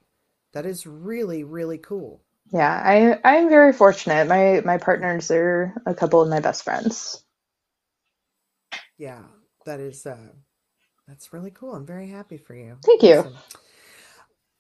That 0.54 0.66
is 0.66 0.88
really 0.88 1.44
really 1.44 1.80
cool 1.80 2.22
Yeah, 2.54 2.72
I 2.72 3.20
I'm 3.24 3.50
very 3.50 3.74
fortunate. 3.74 4.28
My 4.28 4.62
my 4.66 4.78
partners 4.78 5.32
are 5.32 5.74
a 5.86 5.96
couple 5.96 6.22
of 6.22 6.30
my 6.30 6.40
best 6.42 6.64
friends. 6.64 7.24
Yeah, 8.98 9.24
that 9.66 9.80
is 9.82 10.06
uh 10.06 10.30
that's 11.08 11.34
really 11.34 11.52
cool. 11.52 11.76
I'm 11.76 11.86
very 11.88 12.10
happy 12.10 12.38
for 12.38 12.56
you. 12.56 12.80
Thank 12.86 13.04
you. 13.04 13.24
Awesome. 13.24 13.44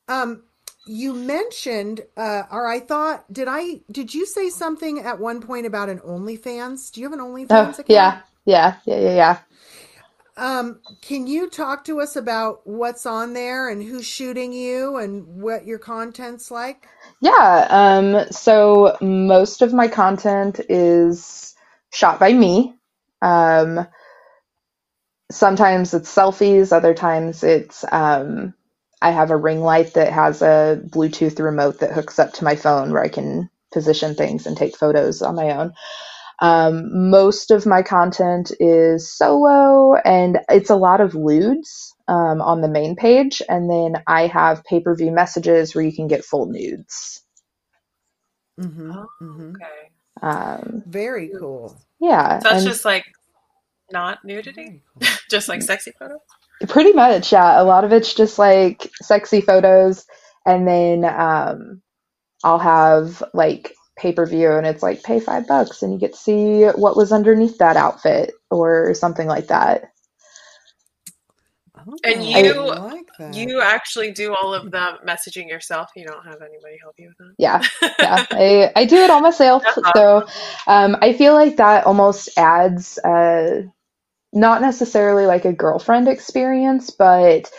Um 0.07 0.43
you 0.87 1.13
mentioned 1.13 2.01
uh 2.17 2.43
or 2.51 2.67
I 2.67 2.79
thought 2.81 3.31
did 3.33 3.47
I 3.49 3.81
did 3.91 4.13
you 4.15 4.25
say 4.25 4.49
something 4.49 4.99
at 4.99 5.19
one 5.19 5.41
point 5.41 5.65
about 5.67 5.89
an 5.89 5.99
OnlyFans? 5.99 6.91
Do 6.91 7.01
you 7.01 7.09
have 7.09 7.19
an 7.19 7.25
Oh, 7.49 7.75
OnlyFans 7.75 7.79
account? 7.79 7.87
yeah. 7.87 8.21
Yeah. 8.45 8.77
Yeah, 8.85 8.97
yeah, 8.99 9.15
yeah. 9.15 9.39
Um, 10.39 10.81
can 11.01 11.27
you 11.27 11.49
talk 11.49 11.85
to 11.85 12.01
us 12.01 12.15
about 12.17 12.67
what's 12.67 13.05
on 13.05 13.33
there 13.33 13.69
and 13.69 13.83
who's 13.83 14.07
shooting 14.07 14.53
you 14.53 14.97
and 14.97 15.27
what 15.43 15.67
your 15.67 15.79
content's 15.79 16.51
like? 16.51 16.87
Yeah, 17.21 17.67
um, 17.69 18.25
so 18.31 18.97
most 19.01 19.61
of 19.61 19.73
my 19.73 19.87
content 19.87 20.59
is 20.69 21.55
shot 21.91 22.19
by 22.19 22.33
me. 22.33 22.75
Um, 23.21 23.87
sometimes 25.31 25.93
it's 25.93 26.13
selfies, 26.13 26.71
other 26.71 26.93
times 26.93 27.43
it's 27.43 27.85
um, 27.91 28.53
I 29.01 29.11
have 29.11 29.31
a 29.31 29.37
ring 29.37 29.61
light 29.61 29.93
that 29.95 30.13
has 30.13 30.41
a 30.41 30.81
Bluetooth 30.87 31.39
remote 31.43 31.79
that 31.79 31.93
hooks 31.93 32.19
up 32.19 32.33
to 32.33 32.43
my 32.45 32.55
phone 32.55 32.91
where 32.93 33.03
I 33.03 33.09
can 33.09 33.49
position 33.73 34.15
things 34.15 34.47
and 34.47 34.57
take 34.57 34.77
photos 34.77 35.21
on 35.21 35.35
my 35.35 35.51
own. 35.51 35.73
Um, 36.41 37.09
most 37.11 37.51
of 37.51 37.65
my 37.65 37.83
content 37.83 38.51
is 38.59 39.11
solo, 39.11 39.95
and 40.05 40.39
it's 40.49 40.69
a 40.71 40.75
lot 40.77 41.01
of 41.01 41.15
lewds 41.15 41.95
um, 42.07 42.41
on 42.41 42.61
the 42.61 42.69
main 42.69 42.95
page, 42.95 43.41
and 43.49 43.69
then 43.69 44.03
I 44.07 44.27
have 44.27 44.63
pay 44.65 44.81
per 44.81 44.95
view 44.95 45.11
messages 45.11 45.75
where 45.75 45.85
you 45.85 45.93
can 45.95 46.07
get 46.07 46.25
full 46.25 46.47
nudes. 46.47 47.23
Mm-hmm. 48.59 48.91
Oh, 48.91 49.07
Mm-hmm. 49.21 49.55
okay. 49.55 49.91
Um, 50.21 50.83
Very 50.85 51.29
cool. 51.39 51.77
yeah, 51.99 52.41
So 52.41 52.49
that's 52.49 52.63
and 52.63 52.65
just 52.65 52.85
like 52.85 53.05
not 53.91 54.25
nudity, 54.25 54.83
cool. 54.93 55.09
just 55.31 55.49
like 55.49 55.61
sexy 55.63 55.93
photos. 55.99 56.19
pretty 56.69 56.93
much, 56.93 57.31
yeah. 57.33 57.61
A 57.61 57.63
lot 57.63 57.83
of 57.85 57.93
it's 57.93 58.13
just 58.13 58.39
like 58.39 58.89
sexy 59.01 59.41
photos, 59.41 60.05
and 60.45 60.67
then 60.67 61.05
um, 61.05 61.81
I'll 62.43 62.59
have 62.59 63.23
like 63.33 63.73
pay 63.99 64.13
per 64.13 64.25
view, 64.27 64.51
and 64.53 64.67
it's 64.67 64.83
like 64.83 65.03
pay 65.03 65.19
five 65.21 65.47
bucks, 65.47 65.83
and 65.83 65.93
you 65.93 65.99
get 65.99 66.13
to 66.13 66.19
see 66.19 66.65
what 66.65 66.97
was 66.97 67.13
underneath 67.13 67.59
that 67.59 67.77
outfit 67.77 68.33
or 68.51 68.95
something 68.95 69.27
like 69.27 69.47
that. 69.49 69.91
Oh, 71.87 71.99
And 72.05 72.23
you 72.23 72.65
like 72.65 73.07
that. 73.19 73.49
you 73.49 73.61
actually 73.61 74.11
do 74.11 74.35
all 74.35 74.53
of 74.53 74.71
the 74.71 74.95
messaging 75.07 75.49
yourself. 75.49 75.91
You 75.95 76.05
don't 76.07 76.25
have 76.25 76.41
anybody 76.41 76.77
help 76.81 76.95
you 76.99 77.09
with 77.09 77.17
Yeah, 77.37 77.67
that. 77.81 77.93
yeah. 78.01 78.25
I, 78.31 78.71
I 78.75 78.85
do 78.85 78.97
it 78.97 79.11
all 79.11 79.21
myself. 79.21 79.65
That's 79.65 79.79
So 79.95 80.27
um, 80.67 80.97
I 81.01 81.13
feel 81.13 81.35
like 81.35 81.57
that 81.57 81.85
almost 81.85 82.29
adds 82.37 82.99
uh, 82.99 83.63
not 84.33 84.61
necessarily 84.61 85.25
like 85.25 85.45
a 85.45 85.53
girlfriend 85.53 86.07
experience, 86.07 86.91
but 86.91 87.51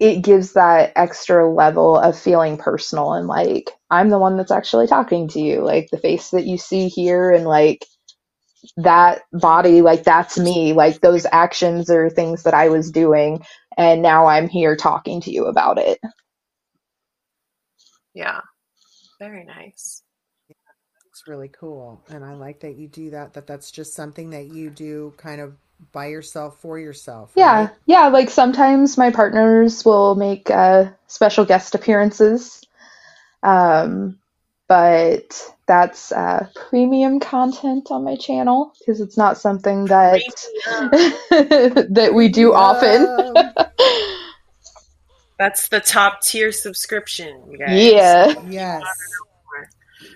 it 0.00 0.22
gives 0.22 0.54
that 0.54 0.92
extra 0.96 1.48
level 1.50 1.96
of 1.98 2.18
feeling 2.18 2.56
personal 2.58 3.14
and 3.14 3.28
like 3.28 3.70
I'm 3.90 4.10
the 4.10 4.18
one 4.18 4.36
that's 4.36 4.50
actually 4.52 4.88
talking 4.88 5.28
to 5.28 5.40
you. 5.40 5.62
Like 5.62 5.88
the 5.92 5.98
face 5.98 6.30
that 6.30 6.46
you 6.46 6.58
see 6.58 6.88
here 6.88 7.30
and 7.32 7.44
like 7.46 7.84
that 8.78 9.22
body, 9.32 9.82
like 9.82 10.04
that's 10.04 10.38
me. 10.38 10.72
Like 10.74 11.00
those 11.00 11.26
actions 11.32 11.90
are 11.90 12.10
things 12.10 12.44
that 12.44 12.54
I 12.54 12.70
was 12.70 12.90
doing, 12.90 13.44
and 13.78 14.02
now 14.02 14.26
I'm 14.26 14.48
here 14.48 14.76
talking 14.76 15.20
to 15.22 15.32
you 15.32 15.46
about 15.46 15.78
it. 15.78 15.98
Yeah, 18.14 18.40
very 19.20 19.44
nice. 19.44 20.02
Yeah, 20.48 20.56
It's 21.10 21.28
really 21.28 21.48
cool. 21.50 22.02
And 22.10 22.24
I 22.24 22.34
like 22.34 22.60
that 22.60 22.76
you 22.76 22.88
do 22.88 23.10
that, 23.10 23.34
that 23.34 23.46
that's 23.46 23.70
just 23.70 23.94
something 23.94 24.30
that 24.30 24.46
you 24.48 24.70
do 24.70 25.14
kind 25.18 25.40
of 25.40 25.56
by 25.92 26.06
yourself 26.06 26.60
for 26.60 26.78
yourself, 26.78 27.32
Yeah, 27.34 27.62
right? 27.62 27.70
yeah. 27.86 28.08
Like 28.08 28.30
sometimes 28.30 28.96
my 28.98 29.10
partners 29.10 29.84
will 29.84 30.14
make 30.14 30.50
uh, 30.50 30.86
special 31.06 31.44
guest 31.44 31.74
appearances, 31.74 32.64
um, 33.42 34.18
but 34.68 35.54
that's 35.66 36.12
uh, 36.12 36.48
premium 36.68 37.20
content 37.20 37.90
on 37.90 38.04
my 38.04 38.16
channel 38.16 38.72
because 38.78 39.00
it's 39.00 39.16
not 39.16 39.38
something 39.38 39.84
that 39.86 40.22
that 41.90 42.12
we 42.14 42.28
do 42.28 42.52
often. 42.52 43.52
That's 45.38 45.68
the 45.68 45.80
top 45.80 46.22
tier 46.22 46.52
subscription, 46.52 47.50
you 47.50 47.58
guys. 47.58 47.92
Yeah. 47.92 48.34
Yes. 48.48 48.84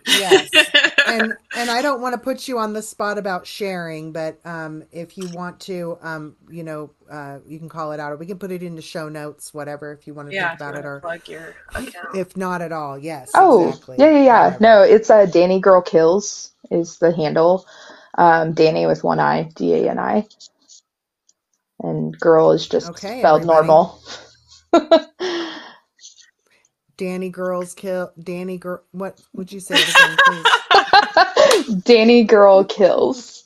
Yes. 0.06 0.72
and 1.06 1.36
and 1.54 1.70
I 1.70 1.82
don't 1.82 2.00
want 2.02 2.14
to 2.14 2.18
put 2.20 2.48
you 2.48 2.58
on 2.58 2.72
the 2.74 2.82
spot 2.82 3.18
about 3.18 3.46
sharing, 3.46 4.12
but 4.12 4.38
um, 4.44 4.84
if 4.92 5.18
you 5.18 5.28
want 5.28 5.60
to, 5.62 5.98
um, 6.02 6.36
you 6.50 6.64
know, 6.64 6.90
uh, 7.10 7.38
you 7.46 7.58
can 7.58 7.68
call 7.68 7.92
it 7.92 8.00
out, 8.00 8.12
or 8.12 8.16
we 8.16 8.26
can 8.26 8.38
put 8.38 8.52
it 8.52 8.62
into 8.62 8.82
show 8.82 9.08
notes, 9.08 9.54
whatever, 9.54 9.92
if 9.92 10.06
you 10.06 10.14
want 10.14 10.28
to 10.28 10.32
yeah, 10.32 10.34
think 10.34 10.54
about 10.54 10.76
it, 10.76 10.84
or 10.86 11.04
wanna 11.04 11.18
plug 11.20 11.28
your 11.28 11.56
account. 11.74 12.06
if 12.12 12.36
not 12.36 12.62
at 12.62 12.72
all, 12.72 12.98
yes, 12.98 13.38
Oh, 13.38 13.40
exactly, 13.40 13.98
yeah, 13.98 14.10
yeah, 14.10 14.24
yeah. 14.24 14.56
whatever. 14.56 14.60
No, 14.60 14.82
it's 14.82 15.10
uh, 15.10 15.26
Dani 15.26 15.60
Girl 15.60 15.82
Kills 15.82 16.52
is 16.70 16.98
the 16.98 17.14
handle. 17.14 17.66
Um, 18.18 18.54
Dani 18.54 18.86
with 18.88 19.04
one 19.04 19.20
I, 19.20 19.44
D 19.56 19.74
A 19.74 19.90
N 19.90 19.98
I, 19.98 20.26
and 21.80 22.18
girl 22.18 22.52
is 22.52 22.68
just 22.68 22.92
Okay, 22.92 23.20
spelled 23.20 23.44
everybody. 23.44 23.46
normal. 23.46 24.00
Dani 26.98 27.30
girls 27.30 27.74
kill 27.74 28.12
Dani 28.20 28.58
girl. 28.58 28.82
What 28.90 29.20
would 29.32 29.52
you 29.52 29.60
say 29.60 29.76
again. 29.76 30.44
Dani 31.84 32.26
Girl 32.26 32.64
Kills. 32.64 33.44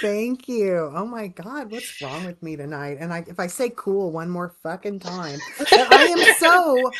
Thank 0.00 0.48
you. 0.48 0.90
Oh 0.94 1.06
my 1.06 1.28
God, 1.28 1.70
what's 1.70 2.00
wrong 2.02 2.24
with 2.24 2.42
me 2.42 2.56
tonight? 2.56 2.98
And 3.00 3.12
I, 3.12 3.24
if 3.26 3.40
I 3.40 3.46
say 3.46 3.72
cool 3.74 4.10
one 4.12 4.28
more 4.28 4.54
fucking 4.62 4.98
time, 5.00 5.38
I 5.72 6.14
am 6.16 6.34
so. 6.38 6.92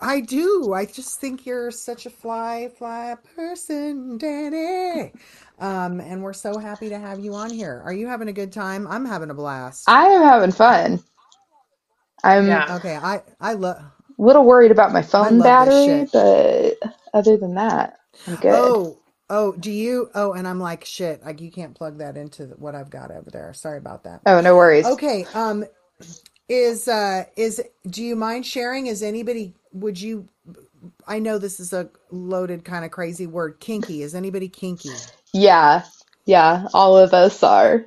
I 0.00 0.20
do. 0.20 0.72
I 0.72 0.86
just 0.86 1.20
think 1.20 1.44
you're 1.44 1.70
such 1.70 2.06
a 2.06 2.10
fly, 2.10 2.70
fly 2.78 3.14
person, 3.34 4.18
Dani. 4.18 5.12
Um, 5.58 6.00
and 6.00 6.22
we're 6.22 6.32
so 6.32 6.58
happy 6.58 6.88
to 6.88 6.98
have 6.98 7.20
you 7.20 7.34
on 7.34 7.50
here. 7.50 7.82
Are 7.84 7.92
you 7.92 8.06
having 8.06 8.28
a 8.28 8.32
good 8.32 8.52
time? 8.52 8.86
I'm 8.86 9.04
having 9.04 9.28
a 9.28 9.34
blast. 9.34 9.84
I 9.86 10.06
am 10.06 10.22
having 10.22 10.52
fun. 10.52 11.02
I'm 12.24 12.46
Yeah. 12.46 12.76
Okay, 12.76 12.96
I 12.96 13.22
I 13.40 13.54
love. 13.54 13.82
a 14.18 14.22
little 14.22 14.44
worried 14.44 14.72
about 14.72 14.92
my 14.92 15.02
phone 15.02 15.42
battery, 15.42 16.08
but 16.12 16.78
other 17.14 17.36
than 17.38 17.54
that, 17.56 17.98
I'm 18.26 18.36
good. 18.36 18.76
Oh, 18.76 18.98
oh, 19.30 19.54
do 19.54 19.70
you? 19.72 20.10
Oh, 20.14 20.32
and 20.34 20.48
I'm 20.48 20.60
like, 20.60 20.84
shit, 20.84 21.24
like 21.24 21.40
you 21.40 21.50
can't 21.52 21.74
plug 21.76 21.98
that 21.98 22.16
into 22.16 22.46
what 22.58 22.74
I've 22.76 22.90
got 22.90 23.10
over 23.12 23.30
there. 23.30 23.52
Sorry 23.54 23.78
about 23.78 24.04
that. 24.04 24.22
Oh, 24.26 24.40
no 24.40 24.56
worries. 24.56 24.86
Okay, 24.92 25.28
um, 25.34 25.64
is 26.48 26.88
uh, 26.88 27.24
is 27.36 27.62
do 27.88 28.04
you 28.04 28.16
mind 28.16 28.46
sharing? 28.46 28.86
Is 28.88 29.02
anybody? 29.02 29.54
Would 29.72 30.00
you? 30.00 30.28
I 31.06 31.20
know 31.20 31.38
this 31.38 31.60
is 31.60 31.72
a 31.72 31.90
loaded 32.10 32.64
kind 32.64 32.84
of 32.84 32.92
crazy 32.92 33.26
word. 33.26 33.60
Kinky. 33.60 34.02
Is 34.02 34.14
anybody 34.14 34.48
kinky? 34.48 35.04
Yeah, 35.34 35.84
yeah, 36.26 36.68
all 36.74 36.98
of 36.98 37.14
us 37.14 37.42
are. 37.44 37.86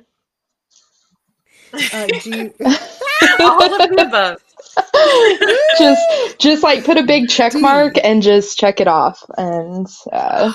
Uh, 1.92 2.10
do 2.10 2.30
you? 2.32 2.54
All 3.40 3.74
of 3.74 3.88
the 3.88 4.02
above. 4.06 4.38
just 5.78 6.38
just 6.38 6.62
like 6.62 6.84
put 6.84 6.96
a 6.98 7.02
big 7.02 7.28
check 7.28 7.54
mark 7.54 7.96
you? 7.96 8.02
and 8.04 8.22
just 8.22 8.58
check 8.58 8.80
it 8.80 8.88
off 8.88 9.22
and 9.36 9.86
uh 10.12 10.52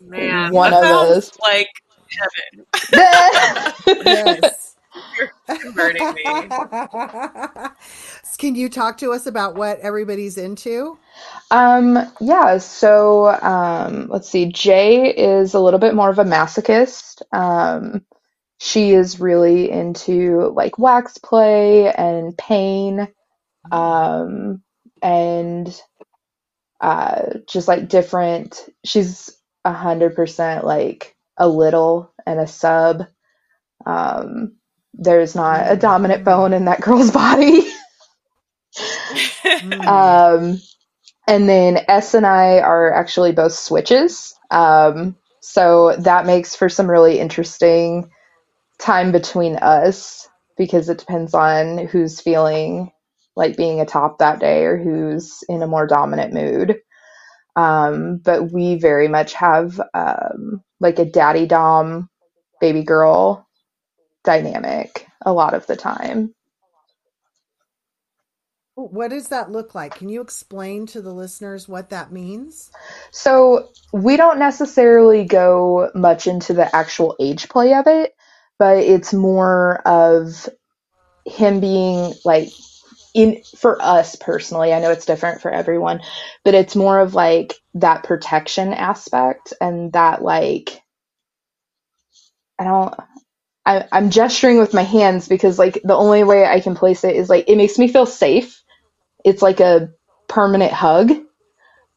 Man, 0.00 0.52
one 0.52 0.70
that 0.70 0.82
of 0.82 0.82
those 0.88 1.32
like 1.42 1.68
heaven. 2.10 2.66
Yes. 4.04 4.76
You're 5.18 5.32
converting 5.60 6.14
me. 6.14 6.50
Can 8.38 8.54
you 8.54 8.68
talk 8.68 8.98
to 8.98 9.12
us 9.12 9.26
about 9.26 9.56
what 9.56 9.78
everybody's 9.80 10.38
into? 10.38 10.98
um 11.50 11.98
yeah 12.20 12.58
so 12.58 13.28
um 13.42 14.08
let's 14.08 14.28
see 14.28 14.50
jay 14.52 15.08
is 15.14 15.54
a 15.54 15.60
little 15.60 15.80
bit 15.80 15.94
more 15.94 16.10
of 16.10 16.18
a 16.18 16.24
masochist 16.24 17.22
um 17.32 18.02
she 18.60 18.92
is 18.92 19.20
really 19.20 19.70
into 19.70 20.52
like 20.54 20.78
wax 20.78 21.18
play 21.18 21.90
and 21.92 22.36
pain 22.36 23.08
um 23.72 24.62
and 25.02 25.82
uh 26.80 27.22
just 27.48 27.68
like 27.68 27.88
different 27.88 28.68
she's 28.84 29.30
a 29.64 29.72
hundred 29.72 30.14
percent 30.14 30.64
like 30.64 31.16
a 31.38 31.48
little 31.48 32.12
and 32.26 32.40
a 32.40 32.46
sub. 32.46 33.06
Um 33.86 34.56
there's 34.94 35.34
not 35.34 35.72
a 35.72 35.76
dominant 35.76 36.24
bone 36.24 36.52
in 36.52 36.66
that 36.66 36.80
girl's 36.82 37.10
body. 37.10 37.62
Um 39.86 40.58
and 41.28 41.48
then 41.48 41.78
s 41.88 42.14
and 42.14 42.26
i 42.26 42.60
are 42.60 42.92
actually 42.92 43.32
both 43.32 43.52
switches. 43.54 44.34
Um 44.50 45.16
so 45.40 45.96
that 45.98 46.26
makes 46.26 46.54
for 46.56 46.68
some 46.68 46.90
really 46.90 47.18
interesting 47.18 48.10
time 48.80 49.12
between 49.12 49.56
us 49.56 50.28
because 50.56 50.88
it 50.88 50.98
depends 50.98 51.34
on 51.34 51.86
who's 51.86 52.20
feeling 52.20 52.90
like 53.36 53.56
being 53.56 53.80
a 53.80 53.86
top 53.86 54.18
that 54.18 54.40
day 54.40 54.64
or 54.64 54.76
who's 54.76 55.42
in 55.48 55.62
a 55.62 55.66
more 55.66 55.86
dominant 55.86 56.34
mood. 56.34 56.76
Um, 57.56 58.18
but 58.18 58.52
we 58.52 58.76
very 58.76 59.08
much 59.08 59.34
have 59.34 59.80
um, 59.94 60.62
like 60.80 60.98
a 60.98 61.04
daddy 61.04 61.46
dom 61.46 62.08
baby 62.60 62.82
girl 62.82 63.46
dynamic 64.24 65.06
a 65.22 65.32
lot 65.32 65.54
of 65.54 65.66
the 65.66 65.76
time. 65.76 66.34
What 68.74 69.08
does 69.10 69.28
that 69.28 69.50
look 69.50 69.74
like? 69.74 69.94
Can 69.96 70.08
you 70.08 70.20
explain 70.22 70.86
to 70.86 71.02
the 71.02 71.12
listeners 71.12 71.68
what 71.68 71.90
that 71.90 72.12
means? 72.12 72.70
So, 73.10 73.68
we 73.92 74.16
don't 74.16 74.38
necessarily 74.38 75.24
go 75.24 75.90
much 75.94 76.26
into 76.26 76.54
the 76.54 76.74
actual 76.74 77.14
age 77.20 77.48
play 77.50 77.74
of 77.74 77.86
it, 77.86 78.14
but 78.60 78.76
it's 78.76 79.14
more 79.14 79.80
of 79.88 80.48
him 81.24 81.60
being 81.60 82.12
like 82.26 82.50
in 83.14 83.42
for 83.56 83.80
us 83.82 84.16
personally. 84.16 84.72
I 84.74 84.80
know 84.80 84.92
it's 84.92 85.06
different 85.06 85.40
for 85.40 85.50
everyone, 85.50 86.02
but 86.44 86.54
it's 86.54 86.76
more 86.76 87.00
of 87.00 87.14
like 87.14 87.54
that 87.74 88.04
protection 88.04 88.74
aspect 88.74 89.54
and 89.62 89.94
that 89.94 90.22
like 90.22 90.82
I 92.58 92.64
don't 92.64 92.94
I, 93.64 93.88
I'm 93.90 94.10
gesturing 94.10 94.58
with 94.58 94.74
my 94.74 94.82
hands 94.82 95.26
because 95.26 95.58
like 95.58 95.80
the 95.82 95.96
only 95.96 96.22
way 96.22 96.44
I 96.44 96.60
can 96.60 96.74
place 96.74 97.02
it 97.02 97.16
is 97.16 97.30
like 97.30 97.46
it 97.48 97.56
makes 97.56 97.78
me 97.78 97.88
feel 97.88 98.06
safe 98.06 98.62
it's 99.24 99.42
like 99.42 99.60
a 99.60 99.90
permanent 100.28 100.72
hug. 100.72 101.10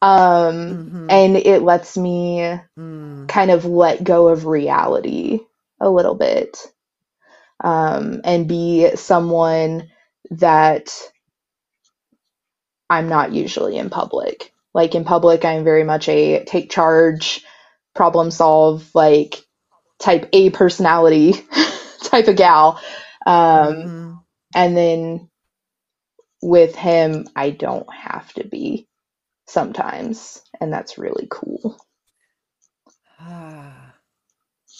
Um, 0.02 0.54
mm-hmm. 0.54 1.06
and 1.08 1.36
it 1.36 1.62
lets 1.62 1.96
me 1.96 2.58
mm. 2.78 3.28
kind 3.28 3.50
of 3.50 3.64
let 3.64 4.04
go 4.04 4.28
of 4.28 4.44
reality 4.44 5.40
a 5.80 5.90
little 5.90 6.14
bit. 6.14 6.58
Um, 7.62 8.20
and 8.24 8.48
be 8.48 8.94
someone 8.96 9.90
that 10.30 10.92
I'm 12.90 13.08
not 13.08 13.32
usually 13.32 13.76
in 13.76 13.90
public. 13.90 14.52
Like 14.74 14.94
in 14.94 15.04
public, 15.04 15.44
I'm 15.44 15.64
very 15.64 15.84
much 15.84 16.08
a 16.08 16.44
take 16.44 16.70
charge, 16.70 17.44
problem 17.94 18.30
solve, 18.30 18.90
like 18.94 19.44
type 19.98 20.28
A 20.32 20.50
personality 20.50 21.32
type 22.02 22.28
of 22.28 22.36
gal. 22.36 22.80
Um, 23.26 23.34
mm-hmm. 23.34 24.14
And 24.54 24.76
then 24.76 25.30
with 26.42 26.74
him, 26.74 27.26
I 27.34 27.50
don't 27.50 27.92
have 27.92 28.32
to 28.34 28.44
be 28.46 28.88
sometimes, 29.46 30.42
and 30.60 30.72
that's 30.72 30.98
really 30.98 31.26
cool. 31.30 31.78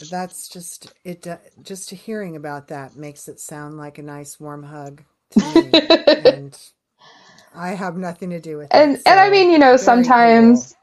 That's 0.01 0.49
just 0.49 0.93
it. 1.05 1.27
Uh, 1.27 1.39
just 1.63 1.91
hearing 1.91 2.37
about 2.37 2.69
that 2.69 2.97
makes 2.97 3.29
it 3.29 3.41
sound 3.41 3.77
like 3.79 3.99
a 3.99 4.03
nice 4.03 4.41
warm 4.41 4.65
hug 4.65 5.05
to 5.33 5.45
me, 5.45 5.85
and 6.15 6.59
I 7.55 7.71
have 7.71 7.97
nothing 7.97 8.31
to 8.31 8.41
do 8.41 8.59
with 8.59 8.77
it. 8.77 8.77
And 8.77 8.99
so 8.99 9.03
and 9.07 9.21
I 9.21 9.31
mean, 9.31 9.51
you 9.51 9.59
know, 9.59 9.77
sometimes. 9.77 10.67
Cool. 10.67 10.77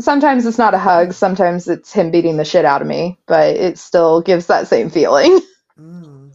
Sometimes 0.00 0.46
it's 0.46 0.58
not 0.58 0.74
a 0.74 0.78
hug, 0.78 1.12
sometimes 1.12 1.68
it's 1.68 1.92
him 1.92 2.12
beating 2.12 2.36
the 2.36 2.44
shit 2.44 2.64
out 2.64 2.82
of 2.82 2.88
me, 2.88 3.18
but 3.26 3.56
it 3.56 3.78
still 3.78 4.20
gives 4.22 4.46
that 4.46 4.68
same 4.68 4.90
feeling. 4.90 5.40
Mm. 5.78 6.32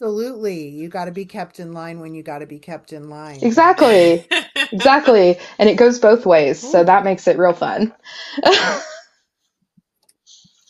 Absolutely. 0.00 0.68
You 0.68 0.88
got 0.88 1.06
to 1.06 1.12
be 1.12 1.24
kept 1.24 1.60
in 1.60 1.72
line 1.72 2.00
when 2.00 2.14
you 2.14 2.22
got 2.22 2.40
to 2.40 2.46
be 2.46 2.58
kept 2.58 2.92
in 2.92 3.08
line. 3.10 3.40
Exactly. 3.42 4.26
exactly. 4.72 5.38
And 5.58 5.68
it 5.68 5.76
goes 5.76 5.98
both 5.98 6.26
ways. 6.26 6.58
So 6.60 6.84
that 6.84 7.04
makes 7.04 7.28
it 7.28 7.38
real 7.38 7.52
fun. 7.52 7.94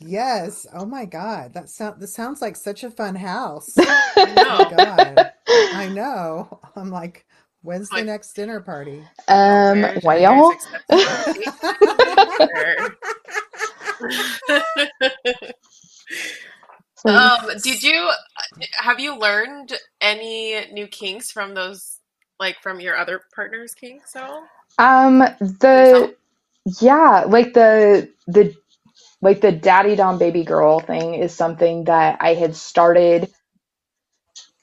Yes. 0.04 0.66
Oh 0.72 0.84
my 0.86 1.04
God. 1.04 1.54
That 1.54 1.68
sound 1.68 2.00
this 2.00 2.14
sounds 2.14 2.42
like 2.42 2.56
such 2.56 2.84
a 2.84 2.90
fun 2.90 3.14
house. 3.16 3.74
Oh 4.16 4.26
my 4.46 4.76
God. 4.76 5.32
I 5.48 5.88
know. 5.92 6.60
I'm 6.76 6.90
like, 6.90 7.26
when's 7.62 7.90
the 7.90 8.02
next 8.02 8.32
dinner 8.34 8.60
party? 8.60 9.02
Um, 9.28 9.84
well. 10.02 10.56
Um, 17.06 17.50
did 17.62 17.82
you 17.82 18.10
have 18.78 18.98
you 18.98 19.18
learned 19.18 19.74
any 20.00 20.66
new 20.72 20.86
kinks 20.86 21.30
from 21.30 21.54
those, 21.54 21.98
like 22.40 22.56
from 22.62 22.80
your 22.80 22.96
other 22.96 23.20
partners' 23.34 23.74
kinks? 23.74 24.12
So, 24.12 24.44
um, 24.78 25.18
the 25.18 26.14
yeah, 26.80 27.24
like 27.26 27.52
the 27.52 28.10
the 28.26 28.54
like 29.22 29.40
the 29.40 29.52
daddy 29.52 29.96
dom 29.96 30.18
baby 30.18 30.44
girl 30.44 30.80
thing 30.80 31.14
is 31.14 31.34
something 31.34 31.84
that 31.84 32.18
I 32.20 32.34
had 32.34 32.56
started 32.56 33.30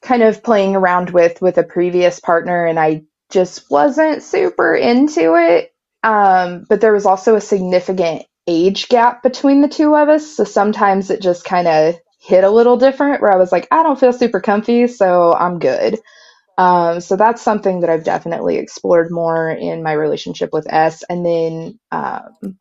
kind 0.02 0.24
of 0.24 0.44
playing 0.44 0.76
around 0.76 1.12
with 1.12 1.42
with 1.42 1.58
a 1.58 1.64
previous 1.64 2.20
partner, 2.20 2.66
and 2.66 2.80
I 2.80 3.04
just 3.32 3.70
wasn't 3.72 4.24
super 4.24 4.76
into 4.76 5.36
it. 5.36 5.74
Um, 6.04 6.66
but 6.70 6.82
there 6.82 6.94
was 6.94 7.06
also 7.06 7.36
a 7.36 7.42
significant 7.42 8.24
age 8.48 8.90
gap 8.90 9.24
between 9.24 9.62
the 9.62 9.68
two 9.68 9.96
of 9.96 10.10
us, 10.10 10.28
so 10.38 10.44
sometimes 10.44 11.10
it 11.10 11.22
just 11.22 11.46
kind 11.46 11.68
of 11.68 11.96
hit 12.20 12.44
a 12.44 12.50
little 12.50 12.78
different 12.78 13.22
where 13.22 13.32
I 13.34 13.38
was 13.38 13.52
like, 13.52 13.68
I 13.72 13.84
don't 13.84 14.00
feel 14.00 14.14
super 14.14 14.40
comfy, 14.42 14.88
so 14.88 15.34
I'm 15.34 15.60
good. 15.60 16.00
Um, 16.58 17.02
so 17.02 17.16
that's 17.18 17.42
something 17.42 17.82
that 17.82 17.90
I've 17.90 18.04
definitely 18.06 18.58
explored 18.58 19.12
more 19.12 19.50
in 19.52 19.84
my 19.84 19.94
relationship 19.94 20.52
with 20.54 20.72
S. 20.72 21.04
And 21.10 21.26
then 21.26 21.80
um, 21.92 22.58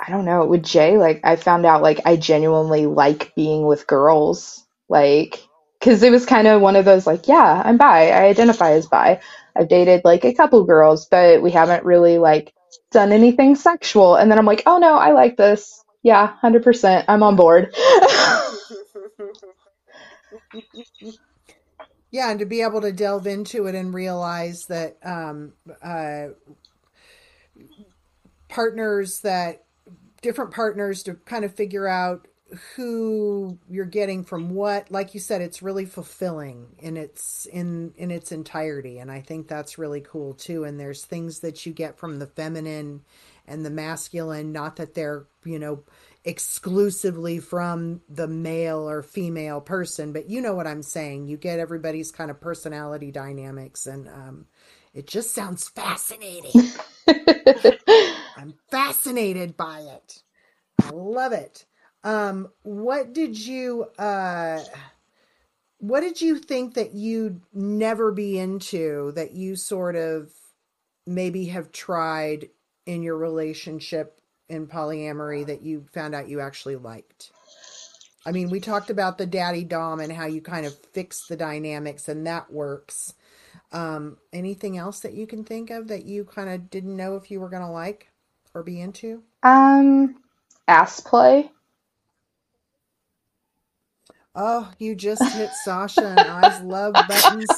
I 0.00 0.10
don't 0.10 0.24
know, 0.24 0.46
with 0.46 0.62
Jay, 0.62 0.96
like 0.98 1.20
I 1.24 1.36
found 1.36 1.66
out 1.66 1.82
like 1.82 2.00
I 2.06 2.16
genuinely 2.16 2.86
like 2.86 3.34
being 3.34 3.66
with 3.66 3.86
girls. 3.86 4.64
Like, 4.88 5.46
because 5.78 6.02
it 6.02 6.10
was 6.12 6.24
kind 6.26 6.46
of 6.46 6.60
one 6.62 6.76
of 6.76 6.84
those 6.84 7.06
like, 7.06 7.28
yeah, 7.28 7.62
I'm 7.64 7.76
bi. 7.76 8.10
I 8.10 8.24
identify 8.26 8.72
as 8.72 8.86
bi. 8.86 9.20
I've 9.56 9.68
dated 9.68 10.02
like 10.04 10.24
a 10.24 10.34
couple 10.34 10.64
girls, 10.64 11.06
but 11.06 11.42
we 11.42 11.50
haven't 11.50 11.84
really 11.84 12.18
like 12.18 12.54
done 12.90 13.12
anything 13.12 13.56
sexual. 13.56 14.16
And 14.16 14.30
then 14.30 14.38
I'm 14.38 14.46
like, 14.46 14.62
oh 14.66 14.78
no, 14.78 14.94
I 14.94 15.12
like 15.12 15.36
this. 15.36 15.82
Yeah, 16.02 16.34
100%. 16.42 17.04
I'm 17.08 17.22
on 17.22 17.36
board. 17.36 17.74
yeah, 22.10 22.30
and 22.30 22.38
to 22.38 22.46
be 22.46 22.62
able 22.62 22.80
to 22.82 22.92
delve 22.92 23.26
into 23.26 23.66
it 23.66 23.74
and 23.74 23.92
realize 23.92 24.66
that 24.66 24.96
um, 25.04 25.54
uh, 25.82 26.28
partners 28.48 29.20
that 29.20 29.64
different 30.22 30.52
partners 30.52 31.02
to 31.04 31.14
kind 31.14 31.44
of 31.44 31.54
figure 31.54 31.86
out 31.86 32.26
who 32.76 33.58
you're 33.68 33.84
getting 33.84 34.24
from 34.24 34.50
what. 34.50 34.90
Like 34.90 35.14
you 35.14 35.20
said 35.20 35.42
it's 35.42 35.62
really 35.62 35.84
fulfilling 35.84 36.66
in 36.78 36.96
its 36.96 37.46
in 37.46 37.92
in 37.96 38.10
its 38.10 38.32
entirety. 38.32 38.98
And 38.98 39.10
i 39.10 39.20
think 39.20 39.48
that's 39.48 39.78
really 39.78 40.00
cool 40.00 40.34
too. 40.34 40.64
And 40.64 40.80
there's 40.80 41.04
things 41.04 41.40
that 41.40 41.66
you 41.66 41.72
get 41.72 41.98
from 41.98 42.18
the 42.18 42.26
feminine 42.26 43.02
and 43.46 43.64
the 43.64 43.70
masculine 43.70 44.52
not 44.52 44.76
that 44.76 44.94
they're 44.94 45.26
you 45.44 45.58
know 45.58 45.82
exclusively 46.24 47.38
from 47.38 48.00
the 48.08 48.28
male 48.28 48.88
or 48.88 49.02
female 49.02 49.60
person 49.60 50.12
but 50.12 50.28
you 50.28 50.40
know 50.40 50.54
what 50.54 50.66
i'm 50.66 50.82
saying. 50.82 51.28
You 51.28 51.36
get 51.36 51.58
everybody's 51.58 52.10
kind 52.10 52.30
of 52.30 52.40
personality 52.40 53.10
dynamics 53.10 53.86
and 53.86 54.08
um 54.08 54.46
it 54.94 55.06
just 55.06 55.34
sounds 55.34 55.68
fascinating 55.68 56.72
i'm 58.38 58.54
fascinated 58.70 59.56
by 59.56 59.80
it 59.80 60.22
i 60.82 60.90
love 60.90 61.32
it 61.32 61.64
um, 62.04 62.48
what 62.62 63.12
did 63.12 63.36
you 63.36 63.86
uh, 63.98 64.60
what 65.78 66.00
did 66.00 66.20
you 66.20 66.38
think 66.38 66.74
that 66.74 66.94
you'd 66.94 67.40
never 67.52 68.12
be 68.12 68.38
into 68.38 69.12
that 69.12 69.32
you 69.32 69.56
sort 69.56 69.96
of 69.96 70.30
maybe 71.06 71.46
have 71.46 71.72
tried 71.72 72.48
in 72.86 73.02
your 73.02 73.16
relationship 73.16 74.20
in 74.48 74.66
polyamory 74.66 75.46
that 75.46 75.62
you 75.62 75.86
found 75.92 76.14
out 76.14 76.28
you 76.28 76.40
actually 76.40 76.76
liked? 76.76 77.30
I 78.26 78.32
mean, 78.32 78.50
we 78.50 78.60
talked 78.60 78.90
about 78.90 79.18
the 79.18 79.26
daddy 79.26 79.64
dom 79.64 80.00
and 80.00 80.12
how 80.12 80.26
you 80.26 80.40
kind 80.40 80.66
of 80.66 80.76
fix 80.92 81.26
the 81.26 81.36
dynamics 81.36 82.08
and 82.08 82.26
that 82.26 82.52
works. 82.52 83.14
Um, 83.70 84.18
anything 84.32 84.78
else 84.78 85.00
that 85.00 85.14
you 85.14 85.26
can 85.26 85.44
think 85.44 85.70
of 85.70 85.88
that 85.88 86.04
you 86.04 86.24
kind 86.24 86.48
of 86.48 86.70
didn't 86.70 86.96
know 86.96 87.16
if 87.16 87.30
you 87.30 87.38
were 87.40 87.48
going 87.48 87.62
to 87.62 87.70
like 87.70 88.07
or 88.58 88.62
be 88.64 88.80
into? 88.80 89.22
Um, 89.44 90.16
ass 90.66 90.98
play. 91.00 91.50
Oh, 94.34 94.70
you 94.78 94.94
just 94.94 95.22
hit 95.34 95.50
Sasha 95.64 96.06
and 96.06 96.20
I's 96.20 96.60
love 96.62 96.92
buttons. 96.94 97.48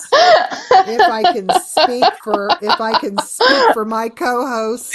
If 0.73 1.01
I 1.01 1.23
can 1.33 1.49
speak 1.61 2.05
for 2.23 2.49
if 2.63 2.81
I 2.81 2.99
can 2.99 3.19
speak 3.19 3.73
for 3.75 3.85
my 3.85 4.09
co-host. 4.09 4.95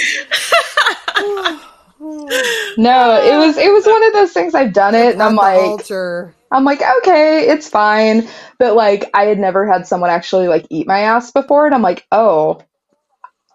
no, 2.78 3.20
it 3.20 3.36
was 3.36 3.56
it 3.56 3.72
was 3.72 3.86
one 3.86 4.04
of 4.04 4.12
those 4.12 4.32
things 4.32 4.54
I've 4.54 4.72
done 4.72 4.94
it 4.94 5.12
and 5.12 5.22
I'm 5.22 5.36
like 5.36 5.58
altar. 5.58 6.34
I'm 6.52 6.64
like, 6.64 6.80
okay, 6.98 7.48
it's 7.48 7.68
fine. 7.68 8.28
But 8.58 8.74
like 8.74 9.10
I 9.14 9.24
had 9.24 9.38
never 9.38 9.66
had 9.66 9.86
someone 9.86 10.10
actually 10.10 10.48
like 10.48 10.66
eat 10.70 10.86
my 10.86 11.00
ass 11.00 11.30
before 11.30 11.66
and 11.66 11.74
I'm 11.74 11.82
like, 11.82 12.06
oh 12.10 12.60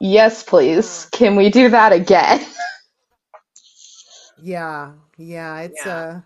yes, 0.02 0.44
please. 0.44 1.08
Uh, 1.16 1.18
Can 1.18 1.38
we 1.38 1.50
do 1.50 1.70
that 1.70 1.94
again? 1.94 2.46
yeah. 4.38 4.94
Yeah, 5.18 5.60
it's 5.62 5.86
yeah. 5.86 5.88
a 5.88 6.26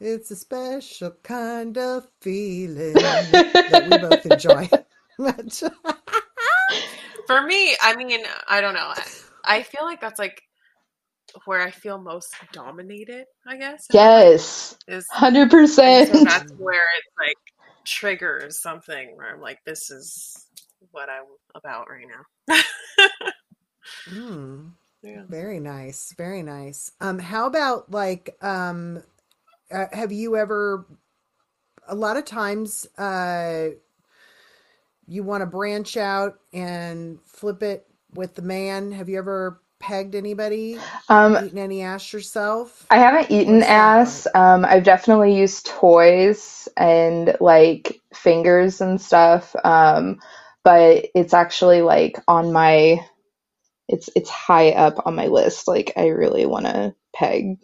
It's 0.00 0.30
a 0.30 0.36
special 0.36 1.12
kind 1.22 1.78
of 1.78 2.08
feeling 2.20 3.42
that 3.68 3.84
we 3.86 3.96
both 3.98 4.26
enjoy. 4.26 4.68
For 7.26 7.42
me, 7.42 7.76
I 7.82 7.96
mean, 7.96 8.20
I 8.48 8.60
don't 8.60 8.74
know. 8.74 8.92
I, 8.94 9.04
I 9.46 9.62
feel 9.62 9.84
like 9.84 10.00
that's 10.00 10.18
like 10.18 10.42
where 11.46 11.62
I 11.62 11.70
feel 11.70 11.98
most 11.98 12.34
dominated, 12.52 13.26
I 13.46 13.56
guess. 13.56 13.88
in 13.90 14.00
a 14.00 14.06
way, 14.08 14.28
Yes. 14.28 14.78
Is 14.88 15.06
100%. 15.14 16.24
that's 16.24 16.52
where 16.58 16.82
it 16.98 17.04
like 17.18 17.38
triggers 17.86 18.60
something 18.62 19.16
where 19.16 19.34
I'm 19.34 19.40
like, 19.40 19.58
this 19.66 19.90
is 19.90 20.46
what 20.94 21.10
I'm 21.10 21.24
about 21.54 21.88
right 21.90 22.06
now. 22.08 22.56
Hmm. 24.08 24.68
yeah. 25.02 25.24
Very 25.28 25.60
nice. 25.60 26.14
Very 26.16 26.42
nice. 26.42 26.92
Um, 27.00 27.18
how 27.18 27.46
about 27.46 27.90
like, 27.90 28.36
um, 28.42 29.02
uh, 29.72 29.86
have 29.92 30.12
you 30.12 30.36
ever, 30.36 30.86
a 31.88 31.94
lot 31.94 32.16
of 32.16 32.24
times, 32.24 32.86
uh, 32.98 33.70
you 35.06 35.22
want 35.22 35.42
to 35.42 35.46
branch 35.46 35.96
out 35.96 36.38
and 36.52 37.18
flip 37.26 37.62
it 37.62 37.86
with 38.14 38.34
the 38.34 38.42
man. 38.42 38.92
Have 38.92 39.08
you 39.08 39.18
ever 39.18 39.60
pegged 39.78 40.14
anybody? 40.14 40.78
Um, 41.08 41.36
Eaten 41.44 41.58
any 41.58 41.82
ass 41.82 42.12
yourself? 42.12 42.86
I 42.90 42.98
haven't 42.98 43.30
eaten 43.30 43.56
What's 43.56 43.68
ass. 43.68 44.26
Um, 44.34 44.64
I've 44.64 44.84
definitely 44.84 45.36
used 45.36 45.66
toys 45.66 46.68
and 46.76 47.36
like 47.40 48.00
fingers 48.14 48.80
and 48.80 49.00
stuff. 49.00 49.54
Um, 49.64 50.20
but 50.64 51.06
it's 51.14 51.34
actually 51.34 51.82
like 51.82 52.18
on 52.28 52.52
my 52.52 53.00
it's 53.88 54.10
it's 54.16 54.30
high 54.30 54.72
up 54.72 55.06
on 55.06 55.16
my 55.16 55.28
list. 55.28 55.68
Like 55.68 55.92
I 55.96 56.08
really 56.08 56.46
want 56.46 56.66
to 56.66 56.94
peg 57.14 57.58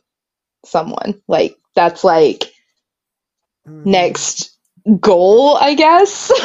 someone. 0.67 1.23
Like 1.29 1.57
that's 1.77 2.05
like 2.05 2.53
hmm 3.67 3.87
next 3.87 4.57
goal, 5.01 5.57
I 5.61 5.75
guess. 5.75 6.33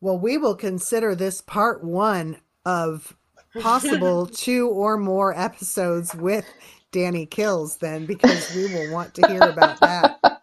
Well, 0.00 0.18
we 0.20 0.38
will 0.38 0.56
consider 0.56 1.16
this 1.16 1.42
part 1.42 1.84
one 1.84 2.38
of 2.66 3.16
possible 3.58 4.28
two 4.28 4.68
or 4.68 4.96
more 4.98 5.38
episodes 5.38 6.14
with 6.14 6.54
Dani 6.92 7.30
Kills 7.30 7.78
then 7.78 8.06
because 8.06 8.50
we 8.50 8.66
will 8.66 8.88
want 8.88 9.14
to 9.16 9.24
hear 9.24 9.48
about 9.48 9.82
that. 9.82 10.20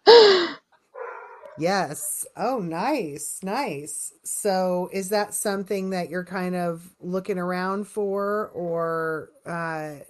Yes. 1.58 2.26
Oh, 2.38 2.60
nice. 2.60 3.40
Nice. 3.44 4.14
So 4.24 4.90
is 4.94 5.10
that 5.10 5.34
something 5.36 5.92
that 5.92 6.10
you're 6.10 6.26
kind 6.26 6.56
of 6.56 6.96
looking 7.02 7.38
around 7.40 7.88
for 7.88 8.50
or 8.56 9.32
uh 9.46 10.04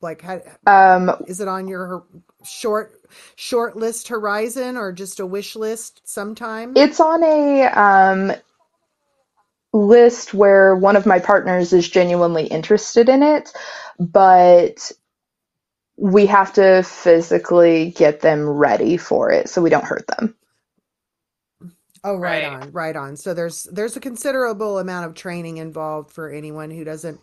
like 0.00 0.22
how 0.22 0.42
Um, 0.66 1.10
is 1.26 1.40
it 1.40 1.48
on 1.48 1.68
your 1.68 2.04
short 2.44 2.92
short 3.36 3.76
list 3.76 4.08
horizon 4.08 4.76
or 4.76 4.92
just 4.92 5.20
a 5.20 5.26
wish 5.26 5.56
list 5.56 6.02
sometime? 6.08 6.82
it's 6.82 7.00
on 7.00 7.22
a 7.24 7.64
um 7.66 8.32
list 9.72 10.34
where 10.34 10.76
one 10.76 10.96
of 10.96 11.06
my 11.06 11.20
partners 11.20 11.72
is 11.74 11.88
genuinely 11.88 12.46
interested 12.48 13.08
in 13.08 13.22
it, 13.22 13.52
but 14.00 14.92
we 16.00 16.26
have 16.26 16.52
to 16.54 16.82
physically 16.84 17.92
get 17.92 18.22
them 18.22 18.48
ready 18.48 18.98
for 18.98 19.32
it 19.32 19.50
so 19.50 19.62
we 19.62 19.70
don't 19.70 19.84
hurt 19.86 20.06
them. 20.18 20.36
Oh, 22.04 22.16
right 22.16 22.42
Right. 22.42 22.44
on, 22.44 22.72
right 22.72 22.96
on. 22.96 23.16
So 23.16 23.34
there's 23.34 23.64
there's 23.72 23.96
a 23.96 24.00
considerable 24.00 24.78
amount 24.80 25.06
of 25.06 25.14
training 25.14 25.58
involved 25.58 26.10
for 26.12 26.30
anyone 26.30 26.70
who 26.70 26.84
doesn't 26.84 27.20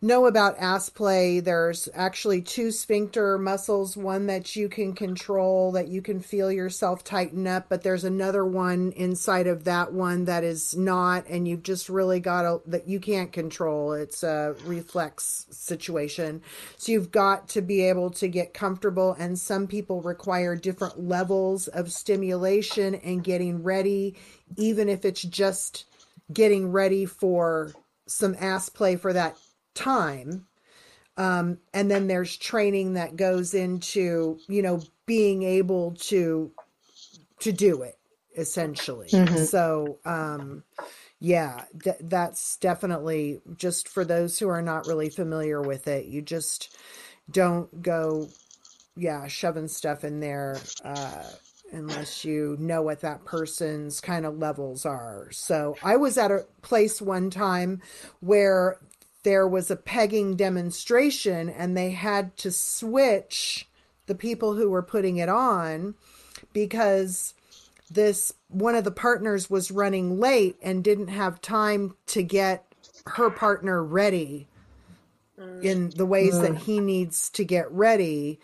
know 0.00 0.26
about 0.26 0.58
ass 0.58 0.88
play. 0.88 1.40
There's 1.40 1.88
actually 1.92 2.40
two 2.42 2.70
sphincter 2.70 3.36
muscles, 3.36 3.96
one 3.96 4.26
that 4.26 4.54
you 4.54 4.68
can 4.68 4.92
control, 4.92 5.72
that 5.72 5.88
you 5.88 6.02
can 6.02 6.20
feel 6.20 6.52
yourself 6.52 7.02
tighten 7.02 7.48
up, 7.48 7.68
but 7.68 7.82
there's 7.82 8.04
another 8.04 8.44
one 8.44 8.92
inside 8.92 9.48
of 9.48 9.64
that 9.64 9.92
one 9.92 10.26
that 10.26 10.44
is 10.44 10.76
not, 10.76 11.26
and 11.26 11.48
you've 11.48 11.64
just 11.64 11.88
really 11.88 12.20
got 12.20 12.42
to 12.42 12.60
that 12.70 12.86
you 12.86 13.00
can't 13.00 13.32
control. 13.32 13.92
It's 13.92 14.22
a 14.22 14.54
reflex 14.64 15.46
situation. 15.50 16.42
So 16.76 16.92
you've 16.92 17.10
got 17.10 17.48
to 17.50 17.60
be 17.60 17.82
able 17.82 18.10
to 18.10 18.28
get 18.28 18.54
comfortable, 18.54 19.16
and 19.18 19.36
some 19.36 19.66
people 19.66 20.00
require 20.00 20.54
different 20.54 21.00
levels 21.00 21.66
of 21.66 21.90
stimulation 21.90 22.94
and 22.94 23.24
getting 23.24 23.64
ready, 23.64 24.14
even 24.56 24.88
if 24.88 25.04
it's 25.04 25.22
just 25.22 25.86
getting 26.32 26.70
ready 26.70 27.04
for 27.04 27.72
some 28.06 28.36
ass 28.38 28.68
play 28.68 28.96
for 28.96 29.12
that 29.12 29.36
time. 29.78 30.46
Um, 31.16 31.58
and 31.74 31.90
then 31.90 32.08
there's 32.08 32.36
training 32.36 32.94
that 32.94 33.16
goes 33.16 33.54
into, 33.54 34.40
you 34.48 34.62
know, 34.62 34.86
being 35.06 35.42
able 35.44 35.94
to 35.96 36.52
to 37.40 37.52
do 37.52 37.82
it 37.82 37.98
essentially. 38.36 39.24
hmm 39.26 39.36
So, 39.36 39.98
um, 40.04 40.64
yeah, 41.20 41.64
th- 41.82 41.96
that's 42.00 42.56
definitely 42.58 43.40
just 43.56 43.88
for 43.88 44.04
those 44.04 44.38
who 44.38 44.48
are 44.48 44.62
not 44.62 44.86
really 44.86 45.10
familiar 45.10 45.62
with 45.62 45.88
it. 45.88 46.06
You 46.06 46.22
just 46.22 46.70
don't 47.30 47.82
go, 47.82 48.32
yeah, 48.96 49.28
shoving 49.28 49.68
stuff 49.68 50.04
in 50.04 50.20
there 50.20 50.70
uh, 50.84 51.30
unless 51.72 52.24
you 52.24 52.56
know 52.60 52.82
what 52.82 53.00
that 53.00 53.24
person's 53.24 54.00
kind 54.00 54.26
of 54.26 54.38
levels 54.38 54.86
are. 54.86 55.28
So 55.32 55.78
I 55.82 55.96
was 55.96 56.18
at 56.18 56.30
a 56.32 56.46
place 56.62 57.02
one 57.02 57.30
time 57.30 57.82
where 58.20 58.80
there 59.22 59.46
was 59.46 59.70
a 59.70 59.76
pegging 59.76 60.36
demonstration 60.36 61.48
and 61.48 61.76
they 61.76 61.90
had 61.90 62.36
to 62.38 62.50
switch 62.50 63.68
the 64.06 64.14
people 64.14 64.54
who 64.54 64.70
were 64.70 64.82
putting 64.82 65.16
it 65.16 65.28
on 65.28 65.94
because 66.52 67.34
this 67.90 68.32
one 68.48 68.74
of 68.74 68.84
the 68.84 68.90
partners 68.90 69.50
was 69.50 69.70
running 69.70 70.18
late 70.20 70.56
and 70.62 70.84
didn't 70.84 71.08
have 71.08 71.40
time 71.40 71.94
to 72.06 72.22
get 72.22 72.64
her 73.06 73.30
partner 73.30 73.82
ready 73.82 74.46
Mm. 75.38 75.62
in 75.62 75.90
the 75.90 76.06
ways 76.06 76.40
that 76.40 76.56
he 76.56 76.80
needs 76.80 77.30
to 77.30 77.44
get 77.44 77.70
ready 77.70 78.40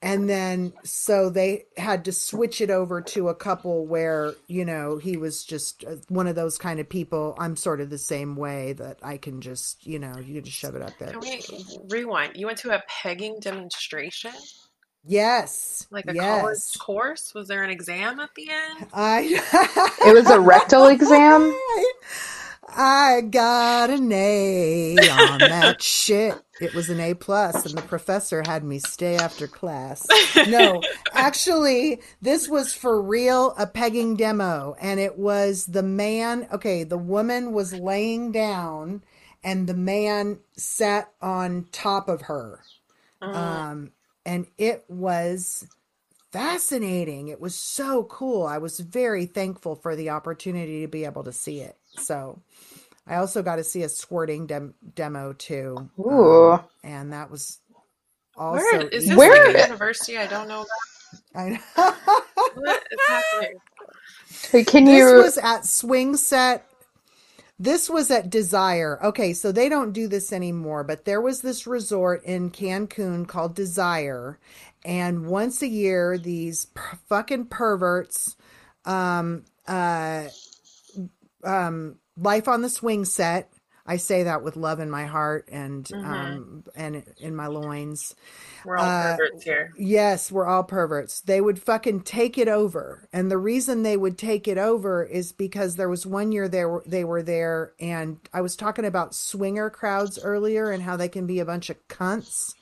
and 0.00 0.28
then 0.28 0.72
so 0.84 1.28
they 1.28 1.64
had 1.76 2.04
to 2.04 2.12
switch 2.12 2.60
it 2.60 2.70
over 2.70 3.00
to 3.00 3.28
a 3.28 3.34
couple 3.34 3.86
where 3.86 4.34
you 4.46 4.64
know 4.64 4.96
he 4.98 5.16
was 5.16 5.44
just 5.44 5.84
uh, 5.84 5.96
one 6.08 6.26
of 6.26 6.36
those 6.36 6.56
kind 6.56 6.78
of 6.78 6.88
people 6.88 7.34
i'm 7.38 7.56
sort 7.56 7.80
of 7.80 7.90
the 7.90 7.98
same 7.98 8.36
way 8.36 8.72
that 8.72 8.98
i 9.02 9.16
can 9.16 9.40
just 9.40 9.84
you 9.86 9.98
know 9.98 10.16
you 10.18 10.34
can 10.34 10.44
just 10.44 10.56
shove 10.56 10.76
it 10.76 10.82
up 10.82 10.92
there 10.98 11.10
Can 11.10 11.20
we 11.20 11.42
rewind? 11.88 12.36
You 12.36 12.46
went 12.46 12.58
to 12.58 12.70
a 12.70 12.82
pegging 13.02 13.38
demonstration? 13.40 14.32
yes 15.04 15.86
Like 15.90 16.06
a 16.06 16.14
college 16.14 16.78
course? 16.78 17.32
Was 17.34 17.48
there 17.48 17.62
an 17.62 17.70
exam 17.70 18.20
at 18.20 18.30
the 18.36 18.48
end? 18.50 18.86
i 18.92 19.20
It 20.06 20.14
was 20.14 20.28
a 20.30 20.40
rectal 20.40 20.86
exam. 20.86 21.56
I 22.76 23.22
got 23.22 23.90
an 23.90 24.12
A 24.12 24.96
on 24.98 25.38
that 25.38 25.82
shit. 25.82 26.34
It 26.60 26.74
was 26.74 26.90
an 26.90 27.00
A 27.00 27.14
plus, 27.14 27.66
and 27.66 27.76
the 27.76 27.82
professor 27.82 28.42
had 28.46 28.64
me 28.64 28.78
stay 28.78 29.16
after 29.16 29.46
class. 29.46 30.06
No, 30.48 30.82
actually, 31.12 32.00
this 32.20 32.48
was 32.48 32.74
for 32.74 33.00
real 33.00 33.54
a 33.58 33.66
pegging 33.66 34.16
demo, 34.16 34.76
and 34.80 34.98
it 35.00 35.18
was 35.18 35.66
the 35.66 35.82
man. 35.82 36.48
Okay, 36.52 36.84
the 36.84 36.98
woman 36.98 37.52
was 37.52 37.72
laying 37.74 38.32
down, 38.32 39.02
and 39.42 39.68
the 39.68 39.74
man 39.74 40.40
sat 40.56 41.12
on 41.22 41.66
top 41.72 42.08
of 42.08 42.22
her. 42.22 42.60
Mm. 43.22 43.34
Um, 43.34 43.92
and 44.26 44.46
it 44.58 44.84
was 44.88 45.66
fascinating. 46.32 47.28
It 47.28 47.40
was 47.40 47.54
so 47.54 48.04
cool. 48.04 48.46
I 48.46 48.58
was 48.58 48.80
very 48.80 49.26
thankful 49.26 49.76
for 49.76 49.96
the 49.96 50.10
opportunity 50.10 50.82
to 50.82 50.88
be 50.88 51.04
able 51.04 51.24
to 51.24 51.32
see 51.32 51.60
it. 51.60 51.78
So 51.98 52.40
I 53.06 53.16
also 53.16 53.42
got 53.42 53.56
to 53.56 53.64
see 53.64 53.82
a 53.82 53.88
squirting 53.88 54.46
dem- 54.46 54.74
demo 54.94 55.32
too. 55.32 55.90
Ooh. 55.98 56.52
Um, 56.52 56.64
and 56.84 57.12
that 57.12 57.30
was 57.30 57.58
Where 58.36 58.48
also 58.74 58.88
is 58.88 59.06
this 59.08 59.16
Where- 59.16 59.46
like 59.48 59.56
a 59.56 59.62
university 59.68 60.18
I 60.18 60.26
don't 60.26 60.48
know 60.48 60.62
about? 60.62 60.68
I 61.34 61.60
What 62.54 62.82
is 62.90 62.98
happening? 63.08 63.58
Hey, 64.52 64.64
Can 64.64 64.84
this 64.84 64.98
you? 64.98 65.14
was 65.22 65.38
at 65.38 65.64
Swing 65.64 66.16
Set. 66.16 66.64
This 67.58 67.90
was 67.90 68.10
at 68.10 68.30
Desire. 68.30 69.00
Okay, 69.02 69.32
so 69.32 69.50
they 69.50 69.68
don't 69.68 69.92
do 69.92 70.06
this 70.06 70.32
anymore, 70.32 70.84
but 70.84 71.04
there 71.04 71.20
was 71.20 71.40
this 71.40 71.66
resort 71.66 72.22
in 72.24 72.50
Cancun 72.50 73.26
called 73.26 73.56
Desire, 73.56 74.38
and 74.84 75.26
once 75.26 75.60
a 75.60 75.66
year, 75.66 76.18
these 76.18 76.66
per- 76.66 76.98
fucking 77.08 77.46
perverts, 77.46 78.36
um, 78.84 79.44
uh, 79.66 80.24
um, 81.44 81.96
life 82.16 82.48
on 82.48 82.62
the 82.62 82.68
swing 82.70 83.04
set. 83.04 83.52
I 83.90 83.96
say 83.96 84.24
that 84.24 84.42
with 84.42 84.54
love 84.56 84.80
in 84.80 84.90
my 84.90 85.06
heart 85.06 85.48
and 85.50 85.82
Mhm. 85.86 86.04
um 86.04 86.64
and 86.76 87.04
in 87.20 87.34
my 87.34 87.46
loins. 87.46 88.14
We're 88.66 88.76
all 88.76 88.84
Uh, 88.86 89.16
perverts 89.16 89.44
here. 89.44 89.72
Yes, 89.78 90.30
we're 90.30 90.44
all 90.44 90.62
perverts. 90.64 91.22
They 91.22 91.40
would 91.40 91.58
fucking 91.58 92.02
take 92.02 92.36
it 92.36 92.48
over. 92.48 93.08
And 93.14 93.30
the 93.30 93.38
reason 93.38 93.82
they 93.82 93.96
would 93.96 94.18
take 94.18 94.46
it 94.46 94.58
over 94.58 95.02
is 95.04 95.32
because 95.32 95.76
there 95.76 95.88
was 95.88 96.04
one 96.04 96.32
year 96.32 96.48
they 96.48 96.66
were 96.66 96.82
they 96.86 97.02
were 97.02 97.22
there 97.22 97.72
and 97.80 98.18
I 98.30 98.42
was 98.42 98.56
talking 98.56 98.84
about 98.84 99.14
swinger 99.14 99.70
crowds 99.70 100.18
earlier 100.22 100.70
and 100.70 100.82
how 100.82 100.98
they 100.98 101.08
can 101.08 101.26
be 101.26 101.38
a 101.40 101.46
bunch 101.46 101.70
of 101.70 101.88
cunts. 101.88 102.54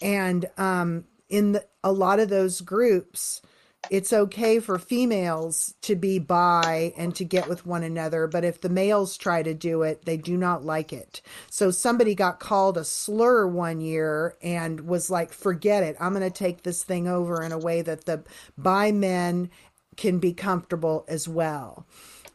And 0.00 0.48
um 0.56 1.04
in 1.28 1.52
the, 1.52 1.66
a 1.82 1.92
lot 1.92 2.20
of 2.20 2.30
those 2.30 2.62
groups, 2.62 3.42
it's 3.90 4.12
okay 4.12 4.60
for 4.60 4.78
females 4.78 5.74
to 5.82 5.94
be 5.96 6.18
bi 6.18 6.92
and 6.96 7.14
to 7.16 7.24
get 7.24 7.48
with 7.48 7.66
one 7.66 7.82
another, 7.82 8.26
but 8.26 8.44
if 8.44 8.60
the 8.60 8.68
males 8.68 9.16
try 9.16 9.42
to 9.42 9.54
do 9.54 9.82
it, 9.82 10.04
they 10.04 10.16
do 10.16 10.36
not 10.36 10.64
like 10.64 10.92
it. 10.92 11.20
So 11.50 11.70
somebody 11.70 12.14
got 12.14 12.40
called 12.40 12.76
a 12.76 12.84
slur 12.84 13.46
one 13.46 13.80
year 13.80 14.36
and 14.42 14.82
was 14.82 15.10
like, 15.10 15.32
forget 15.32 15.82
it. 15.82 15.96
I'm 16.00 16.14
going 16.14 16.22
to 16.22 16.30
take 16.30 16.62
this 16.62 16.82
thing 16.82 17.08
over 17.08 17.42
in 17.42 17.52
a 17.52 17.58
way 17.58 17.82
that 17.82 18.04
the 18.04 18.24
bi 18.56 18.92
men 18.92 19.50
can 19.96 20.18
be 20.18 20.32
comfortable 20.32 21.04
as 21.08 21.28
well 21.28 21.86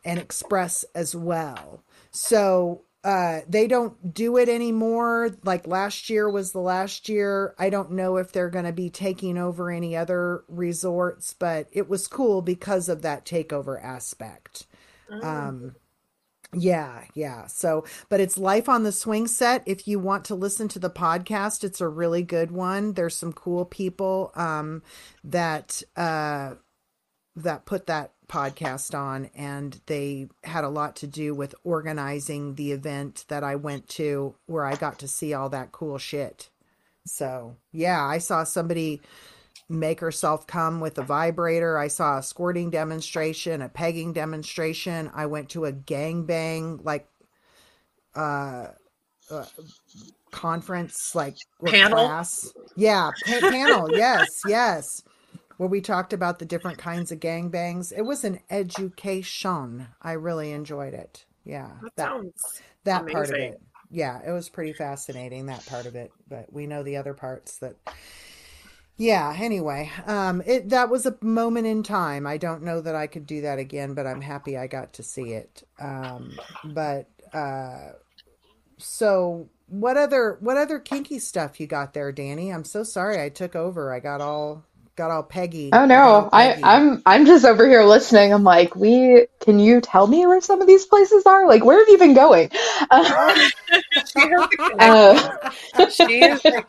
and 0.06 0.20
express 0.20 0.86
as 0.96 1.16
well. 1.16 1.84
So 2.12 2.84
uh 3.04 3.40
they 3.48 3.68
don't 3.68 4.14
do 4.14 4.38
it 4.38 4.50
anymore. 4.50 5.32
Like 5.44 5.66
last 5.68 6.10
year 6.10 6.30
was 6.30 6.52
the 6.52 6.60
last 6.60 7.08
year. 7.08 7.56
I 7.58 7.70
don't 7.70 7.92
know 7.92 8.18
if 8.18 8.32
they're 8.32 8.50
going 8.50 8.66
to 8.66 8.74
be 8.74 8.90
taking 8.90 9.38
over 9.38 9.72
any 9.72 9.96
other 9.96 10.44
resorts 10.50 11.34
but 11.34 11.68
it 11.72 11.88
was 11.88 12.08
cool 12.08 12.42
because 12.42 12.90
of 12.90 13.02
that 13.04 13.26
takeover 13.26 13.82
aspect. 13.82 14.68
Mm. 15.12 15.24
um 15.24 15.76
yeah 16.54 17.04
yeah. 17.14 17.48
So 17.48 17.86
but 18.10 18.20
it's 18.20 18.38
life 18.38 18.68
on 18.68 18.84
the 18.84 18.92
swing 18.92 19.28
set. 19.28 19.64
If 19.66 19.88
you 19.88 20.00
want 20.00 20.26
to 20.26 20.36
listen 20.36 20.68
to 20.70 20.80
the 20.80 20.90
podcast 20.90 21.64
it's 21.64 21.82
a 21.82 21.88
really 21.88 22.24
good 22.24 22.52
one. 22.52 22.94
There's 22.94 23.16
some 23.16 23.34
cool 23.34 23.66
people 23.66 24.32
um 24.36 24.84
that 25.24 25.84
uh 25.96 26.56
that 27.36 27.66
put 27.66 27.88
that 27.88 28.12
podcast 28.28 28.98
on 28.98 29.30
and 29.36 29.82
they 29.88 30.28
had 30.44 30.64
a 30.64 30.70
lot 30.70 30.96
to 30.96 31.08
do 31.08 31.34
with 31.34 31.56
organizing 31.64 32.56
the 32.56 32.72
event 32.72 33.26
that 33.28 33.44
I 33.44 33.56
went 33.56 33.90
to 33.90 34.36
where 34.46 34.66
I 34.66 34.76
got 34.76 35.00
to 35.00 35.08
see 35.08 35.34
all 35.34 35.50
that 35.50 35.72
cool 35.72 35.98
shit. 35.98 36.50
So, 37.06 37.56
yeah, 37.72 38.04
I 38.04 38.20
saw 38.20 38.44
somebody 38.44 39.02
make 39.68 40.00
herself 40.00 40.46
come 40.46 40.80
with 40.80 40.98
a 40.98 41.04
vibrator. 41.04 41.78
I 41.78 41.88
saw 41.88 42.20
a 42.20 42.24
squirting 42.24 42.70
demonstration, 42.70 43.62
a 43.62 43.70
pegging 43.70 44.14
demonstration. 44.14 45.10
I 45.14 45.26
went 45.26 45.50
to 45.50 45.66
a 45.66 45.74
gangbang 45.74 46.84
like 46.86 47.08
uh, 48.16 48.68
uh 49.32 49.46
conference 50.32 51.16
like 51.16 51.38
Panel? 51.66 51.98
class. 51.98 52.54
Yeah, 52.76 53.10
pa- 53.26 53.50
panel. 53.50 53.90
Yes, 53.92 54.42
yes 54.46 55.04
where 55.60 55.68
we 55.68 55.82
talked 55.82 56.14
about 56.14 56.40
the 56.40 56.46
different 56.46 56.78
kinds 56.78 57.12
of 57.12 57.20
gangbangs. 57.20 57.92
It 57.92 58.04
was 58.04 58.24
an 58.24 58.40
education. 58.50 59.88
I 60.02 60.14
really 60.14 60.54
enjoyed 60.54 60.94
it. 60.94 61.26
Yeah, 61.44 61.72
That, 61.82 61.96
that 61.98 62.04
sounds 62.06 62.62
that 62.86 63.08
part 63.08 63.30
of 63.30 63.36
it. 63.36 63.62
Yeah, 63.92 64.22
it 64.26 64.32
was 64.32 64.48
pretty 64.48 64.72
fascinating 64.72 65.48
that 65.48 65.66
part 65.66 65.86
of 65.86 65.98
it. 65.98 66.14
But 66.30 66.54
we 66.54 66.66
know 66.66 66.82
the 66.82 66.96
other 66.96 67.14
parts 67.14 67.58
that. 67.58 67.76
Yeah. 68.96 69.36
Anyway, 69.38 69.92
um, 70.08 70.42
it 70.46 70.70
that 70.70 70.90
was 70.90 71.06
a 71.06 71.18
moment 71.20 71.68
in 71.68 71.84
time. 71.84 72.26
I 72.26 72.38
don't 72.38 72.64
know 72.64 72.80
that 72.80 72.96
I 72.96 73.08
could 73.08 73.26
do 73.26 73.42
that 73.42 73.60
again, 73.60 73.94
but 73.96 74.08
I'm 74.08 74.22
happy 74.22 74.58
I 74.58 74.68
got 74.68 74.94
to 74.94 75.04
see 75.04 75.34
it. 75.34 75.64
Um, 75.78 76.40
but 76.64 77.10
uh, 77.34 77.90
so 78.78 79.50
what 79.68 79.98
other 79.98 80.38
what 80.40 80.56
other 80.58 80.80
kinky 80.80 81.20
stuff 81.20 81.60
you 81.60 81.68
got 81.68 81.94
there, 81.94 82.14
Dani? 82.14 82.54
I'm 82.54 82.64
so 82.64 82.84
sorry 82.84 83.22
I 83.22 83.28
took 83.28 83.58
over. 83.58 83.94
I 83.94 84.00
got 84.00 84.22
all 84.22 84.66
got 85.00 85.12
all 85.12 85.24
Peggy. 85.24 85.74
Oh 85.74 85.86
I 85.94 86.02
got 86.02 86.14
all 86.14 86.24
no, 86.24 86.30
I 86.34 86.58
Peggy. 86.58 86.64
I'm 86.64 87.04
I'm 87.06 87.26
just 87.28 87.46
over 87.46 87.68
here 87.68 87.84
listening. 87.84 88.34
I'm 88.34 88.44
like, 88.44 88.76
we 88.76 89.28
can 89.42 89.60
you 89.60 89.82
tell 89.82 90.08
me 90.08 90.28
where 90.28 90.42
some 90.42 90.62
of 90.62 90.68
these 90.68 90.86
places 90.88 91.26
are? 91.28 91.48
Like, 91.48 91.66
where 91.66 91.80
have 91.80 91.90
you 91.90 92.00
been 92.00 92.16
going? 92.16 92.52
Uh, 92.92 93.06
She 94.06 94.28
has 94.30 94.50
the 94.50 94.60
uh, 94.80 95.30
she 95.90 96.26
is 96.26 96.46
like 96.48 96.68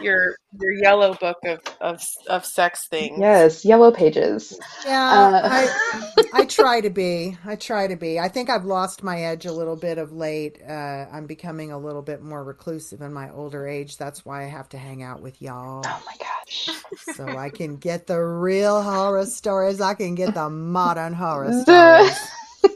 your 0.00 0.36
your 0.60 0.72
yellow 0.72 1.14
book 1.14 1.36
of 1.44 1.60
of 1.80 2.02
of 2.28 2.44
sex 2.44 2.88
things. 2.88 3.18
yes, 3.18 3.64
yellow 3.64 3.90
pages. 3.90 4.58
Yeah, 4.84 5.10
Uh, 5.10 5.40
I 5.44 6.12
I 6.32 6.44
try 6.46 6.80
to 6.80 6.90
be. 6.90 7.36
I 7.44 7.56
try 7.56 7.86
to 7.86 7.96
be. 7.96 8.18
I 8.18 8.28
think 8.28 8.50
I've 8.50 8.64
lost 8.64 9.02
my 9.02 9.22
edge 9.22 9.46
a 9.46 9.52
little 9.52 9.76
bit 9.76 9.98
of 9.98 10.12
late. 10.12 10.58
Uh, 10.66 11.06
I'm 11.12 11.26
becoming 11.26 11.72
a 11.72 11.78
little 11.78 12.02
bit 12.02 12.22
more 12.22 12.42
reclusive 12.44 13.00
in 13.02 13.12
my 13.12 13.30
older 13.30 13.66
age. 13.66 13.96
That's 13.96 14.24
why 14.24 14.44
I 14.44 14.48
have 14.48 14.68
to 14.70 14.78
hang 14.78 15.02
out 15.02 15.22
with 15.22 15.40
y'all 15.42 15.82
oh 15.84 16.02
my 16.06 16.16
gosh. 16.18 16.68
so 17.14 17.36
I 17.36 17.50
can 17.50 17.76
get 17.76 18.06
the 18.06 18.20
real 18.20 18.82
horror 18.82 19.26
stories. 19.26 19.80
I 19.80 19.94
can 19.94 20.14
get 20.14 20.34
the 20.34 20.48
modern 20.50 21.12
horror 21.12 21.52
stories. 21.62 22.18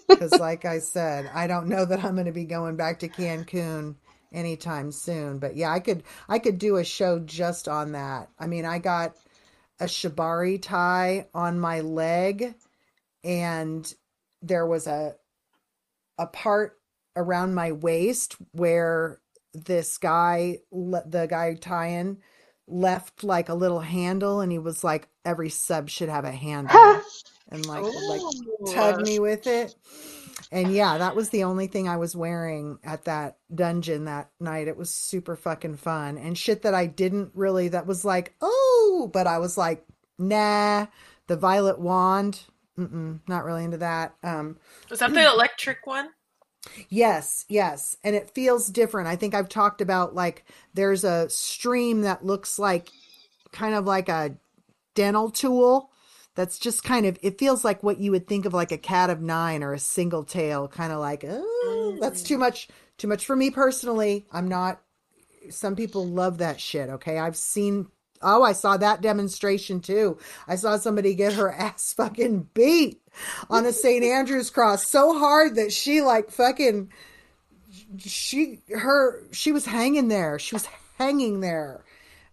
Because, 0.08 0.38
like 0.38 0.64
I 0.64 0.78
said, 0.78 1.30
I 1.34 1.46
don't 1.46 1.68
know 1.68 1.84
that 1.84 2.04
I'm 2.04 2.14
going 2.14 2.26
to 2.26 2.32
be 2.32 2.44
going 2.44 2.76
back 2.76 3.00
to 3.00 3.08
Cancun 3.08 3.96
anytime 4.32 4.92
soon. 4.92 5.38
But 5.38 5.56
yeah, 5.56 5.70
I 5.70 5.80
could 5.80 6.02
I 6.28 6.38
could 6.38 6.58
do 6.58 6.76
a 6.76 6.84
show 6.84 7.18
just 7.18 7.68
on 7.68 7.92
that. 7.92 8.28
I 8.38 8.46
mean, 8.46 8.64
I 8.64 8.78
got 8.78 9.16
a 9.80 9.84
shibari 9.84 10.60
tie 10.60 11.26
on 11.34 11.58
my 11.58 11.80
leg, 11.80 12.54
and 13.24 13.92
there 14.40 14.66
was 14.66 14.86
a 14.86 15.14
a 16.18 16.26
part 16.26 16.78
around 17.16 17.54
my 17.54 17.72
waist 17.72 18.36
where 18.52 19.20
this 19.54 19.98
guy, 19.98 20.58
the 20.70 21.26
guy 21.28 21.54
tying, 21.54 22.18
left 22.66 23.22
like 23.22 23.48
a 23.48 23.54
little 23.54 23.80
handle, 23.80 24.40
and 24.40 24.50
he 24.52 24.58
was 24.58 24.82
like, 24.82 25.08
every 25.24 25.50
sub 25.50 25.90
should 25.90 26.08
have 26.08 26.24
a 26.24 26.32
handle, 26.32 27.02
and 27.48 27.66
like 27.66 27.84
like 28.08 28.22
tug 28.74 29.02
me 29.02 29.18
with 29.18 29.46
it. 29.46 29.74
And 30.52 30.70
yeah, 30.70 30.98
that 30.98 31.16
was 31.16 31.30
the 31.30 31.44
only 31.44 31.66
thing 31.66 31.88
I 31.88 31.96
was 31.96 32.14
wearing 32.14 32.78
at 32.84 33.06
that 33.06 33.38
dungeon 33.52 34.04
that 34.04 34.30
night. 34.38 34.68
It 34.68 34.76
was 34.76 34.94
super 34.94 35.34
fucking 35.34 35.78
fun 35.78 36.18
and 36.18 36.36
shit 36.36 36.62
that 36.62 36.74
I 36.74 36.84
didn't 36.84 37.30
really, 37.34 37.68
that 37.68 37.86
was 37.86 38.04
like, 38.04 38.34
oh, 38.42 39.10
but 39.10 39.26
I 39.26 39.38
was 39.38 39.56
like, 39.56 39.86
nah, 40.18 40.86
the 41.26 41.36
violet 41.36 41.78
wand, 41.78 42.42
mm-mm, 42.78 43.20
not 43.26 43.44
really 43.44 43.64
into 43.64 43.78
that. 43.78 44.14
Um, 44.22 44.58
Was 44.90 44.98
that 44.98 45.14
the 45.14 45.26
electric 45.26 45.86
one? 45.86 46.10
Yes, 46.90 47.46
yes. 47.48 47.96
And 48.04 48.14
it 48.14 48.34
feels 48.34 48.68
different. 48.68 49.08
I 49.08 49.16
think 49.16 49.34
I've 49.34 49.48
talked 49.48 49.80
about 49.80 50.14
like 50.14 50.44
there's 50.74 51.02
a 51.02 51.30
stream 51.30 52.02
that 52.02 52.26
looks 52.26 52.58
like 52.58 52.90
kind 53.52 53.74
of 53.74 53.86
like 53.86 54.10
a 54.10 54.36
dental 54.94 55.30
tool 55.30 55.91
that's 56.34 56.58
just 56.58 56.82
kind 56.82 57.06
of 57.06 57.18
it 57.22 57.38
feels 57.38 57.64
like 57.64 57.82
what 57.82 57.98
you 57.98 58.10
would 58.10 58.26
think 58.26 58.46
of 58.46 58.54
like 58.54 58.72
a 58.72 58.78
cat 58.78 59.10
of 59.10 59.20
nine 59.20 59.62
or 59.62 59.72
a 59.72 59.78
single 59.78 60.24
tail 60.24 60.68
kind 60.68 60.92
of 60.92 60.98
like 60.98 61.24
oh 61.26 61.98
that's 62.00 62.22
too 62.22 62.36
mm. 62.36 62.40
much 62.40 62.68
too 62.98 63.08
much 63.08 63.26
for 63.26 63.36
me 63.36 63.50
personally. 63.50 64.26
I'm 64.32 64.48
not 64.48 64.80
some 65.50 65.76
people 65.76 66.06
love 66.06 66.38
that 66.38 66.60
shit 66.60 66.88
okay? 66.88 67.18
I've 67.18 67.36
seen 67.36 67.88
oh 68.24 68.44
i 68.44 68.52
saw 68.52 68.76
that 68.76 69.02
demonstration 69.02 69.80
too. 69.80 70.18
I 70.48 70.56
saw 70.56 70.76
somebody 70.76 71.14
get 71.14 71.34
her 71.34 71.52
ass 71.52 71.92
fucking 71.92 72.48
beat 72.54 73.02
on 73.50 73.66
a 73.66 73.72
st 73.72 74.04
andrew's 74.04 74.50
cross 74.50 74.88
so 74.88 75.18
hard 75.18 75.56
that 75.56 75.72
she 75.72 76.00
like 76.00 76.30
fucking 76.30 76.90
she 77.98 78.60
her 78.74 79.22
she 79.32 79.52
was 79.52 79.66
hanging 79.66 80.08
there. 80.08 80.38
She 80.38 80.54
was 80.54 80.66
hanging 80.98 81.40
there 81.40 81.84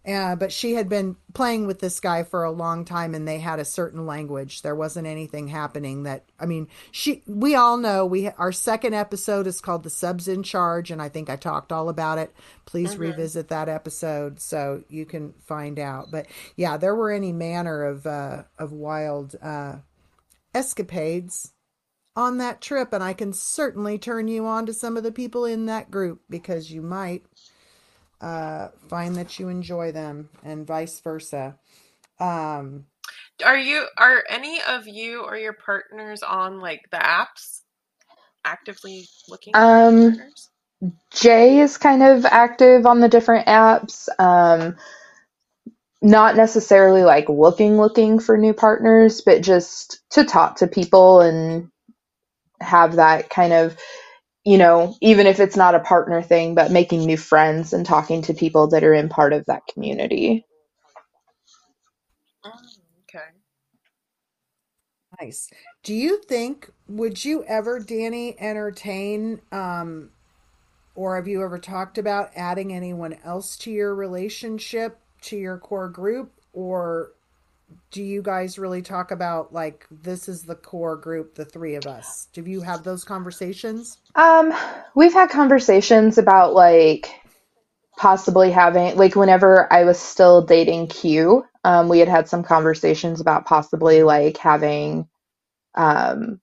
uh, 0.06 0.34
but 0.34 0.50
she 0.50 0.72
had 0.74 0.88
been 0.88 1.16
playing 1.34 1.66
with 1.66 1.80
this 1.80 2.00
guy 2.00 2.22
for 2.22 2.42
a 2.42 2.50
long 2.50 2.86
time 2.86 3.14
and 3.14 3.28
they 3.28 3.38
had 3.38 3.58
a 3.58 3.64
certain 3.66 4.06
language. 4.06 4.62
There 4.62 4.74
wasn't 4.74 5.06
anything 5.06 5.48
happening 5.48 6.04
that 6.04 6.24
i 6.38 6.46
mean 6.46 6.68
she 6.90 7.22
we 7.26 7.54
all 7.54 7.76
know 7.76 8.06
we 8.06 8.28
our 8.28 8.52
second 8.52 8.94
episode 8.94 9.46
is 9.46 9.60
called 9.60 9.82
the 9.82 9.90
subs 9.90 10.26
in 10.26 10.42
charge 10.42 10.90
and 10.90 11.02
i 11.02 11.08
think 11.08 11.28
i 11.28 11.36
talked 11.36 11.70
all 11.70 11.88
about 11.88 12.18
it. 12.18 12.34
Please 12.64 12.96
revisit 12.96 13.48
that 13.48 13.68
episode 13.68 14.40
so 14.40 14.82
you 14.88 15.04
can 15.04 15.34
find 15.46 15.78
out. 15.78 16.10
But 16.10 16.26
yeah 16.56 16.76
there 16.76 16.94
were 16.94 17.10
any 17.10 17.32
manner 17.32 17.84
of 17.84 18.06
uh 18.06 18.44
of 18.58 18.72
wild 18.72 19.36
uh 19.42 19.76
escapades 20.54 21.52
on 22.16 22.38
that 22.38 22.60
trip 22.60 22.92
and 22.92 23.04
i 23.04 23.12
can 23.12 23.32
certainly 23.32 23.96
turn 23.96 24.26
you 24.26 24.44
on 24.44 24.66
to 24.66 24.72
some 24.72 24.96
of 24.96 25.04
the 25.04 25.12
people 25.12 25.44
in 25.44 25.66
that 25.66 25.90
group 25.90 26.20
because 26.28 26.72
you 26.72 26.82
might 26.82 27.24
uh, 28.20 28.68
find 28.88 29.16
that 29.16 29.38
you 29.38 29.48
enjoy 29.48 29.92
them 29.92 30.30
and 30.44 30.66
vice 30.66 31.00
versa. 31.00 31.56
Um, 32.20 32.86
Are 33.44 33.58
you 33.58 33.86
are 33.98 34.24
any 34.28 34.60
of 34.68 34.88
you 34.88 35.22
or 35.22 35.36
your 35.36 35.54
partners 35.54 36.22
on 36.22 36.60
like 36.60 36.82
the 36.92 36.98
apps 36.98 37.60
actively 38.44 39.08
looking 39.28 39.58
for 39.60 39.78
Um, 39.78 40.16
partners? 40.16 40.50
Jay 41.12 41.60
is 41.60 41.78
kind 41.78 42.02
of 42.02 42.24
active 42.26 42.86
on 42.86 43.00
the 43.00 43.08
different 43.08 43.46
apps. 43.48 44.08
Um, 44.18 44.76
not 46.02 46.36
necessarily 46.36 47.04
like 47.04 47.28
looking 47.28 47.76
looking 47.78 48.20
for 48.20 48.36
new 48.38 48.54
partners, 48.54 49.22
but 49.22 49.42
just 49.42 50.00
to 50.10 50.24
talk 50.24 50.56
to 50.58 50.66
people 50.68 51.20
and 51.22 51.70
have 52.60 52.96
that 52.96 53.30
kind 53.30 53.52
of, 53.54 53.76
you 54.44 54.58
know, 54.58 54.96
even 55.02 55.26
if 55.26 55.40
it's 55.40 55.56
not 55.56 55.74
a 55.74 55.80
partner 55.80 56.22
thing, 56.22 56.54
but 56.54 56.70
making 56.72 57.04
new 57.06 57.16
friends 57.18 57.72
and 57.72 57.86
talking 57.86 58.22
to 58.22 58.34
people 58.34 58.68
that 58.68 58.84
are 58.84 58.94
in 58.94 59.08
part 59.08 59.32
of 59.32 59.46
that 59.46 59.62
community. 59.72 60.46
Mm, 62.44 62.52
okay. 63.04 63.26
nice. 65.20 65.50
Do 65.84 65.94
you 65.94 66.22
think, 66.22 66.70
would 66.88 67.24
you 67.24 67.44
ever, 67.44 67.80
Dani, 67.80 68.36
entertain, 68.38 69.40
um, 69.52 70.10
or 70.94 71.16
have 71.16 71.28
you 71.28 71.42
ever 71.44 71.58
talked 71.58 71.98
about 71.98 72.30
adding 72.36 72.72
anyone 72.72 73.16
else 73.24 73.56
to 73.58 73.70
your 73.72 73.94
relationship, 73.94 74.98
to 75.22 75.36
your 75.36 75.58
core 75.58 75.88
group? 75.90 76.32
or 76.54 77.12
do 77.90 78.02
you 78.02 78.22
guys 78.22 78.58
really 78.58 78.82
talk 78.82 79.10
about 79.10 79.52
like 79.52 79.86
this 79.90 80.28
is 80.28 80.42
the 80.42 80.54
core 80.54 80.96
group, 80.96 81.34
the 81.34 81.44
three 81.44 81.74
of 81.74 81.86
us? 81.86 82.28
Do 82.32 82.42
you 82.42 82.60
have 82.60 82.84
those 82.84 83.04
conversations? 83.04 83.98
Um, 84.14 84.52
we've 84.94 85.12
had 85.12 85.30
conversations 85.30 86.18
about 86.18 86.54
like 86.54 87.10
possibly 87.96 88.50
having 88.50 88.96
like 88.96 89.16
whenever 89.16 89.70
I 89.72 89.84
was 89.84 89.98
still 89.98 90.42
dating 90.42 90.88
Q, 90.88 91.44
um, 91.64 91.88
we 91.88 91.98
had 91.98 92.08
had 92.08 92.28
some 92.28 92.42
conversations 92.42 93.20
about 93.20 93.46
possibly 93.46 94.02
like 94.02 94.36
having 94.36 95.08
um 95.74 96.40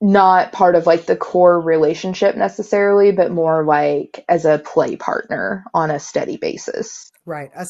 not 0.00 0.52
part 0.52 0.74
of 0.74 0.86
like 0.86 1.06
the 1.06 1.16
core 1.16 1.60
relationship 1.60 2.36
necessarily, 2.36 3.12
but 3.12 3.30
more 3.30 3.64
like 3.64 4.24
as 4.28 4.44
a 4.44 4.58
play 4.58 4.96
partner 4.96 5.64
on 5.74 5.90
a 5.90 6.00
steady 6.00 6.38
basis. 6.38 7.10
Right. 7.26 7.50
A, 7.54 7.66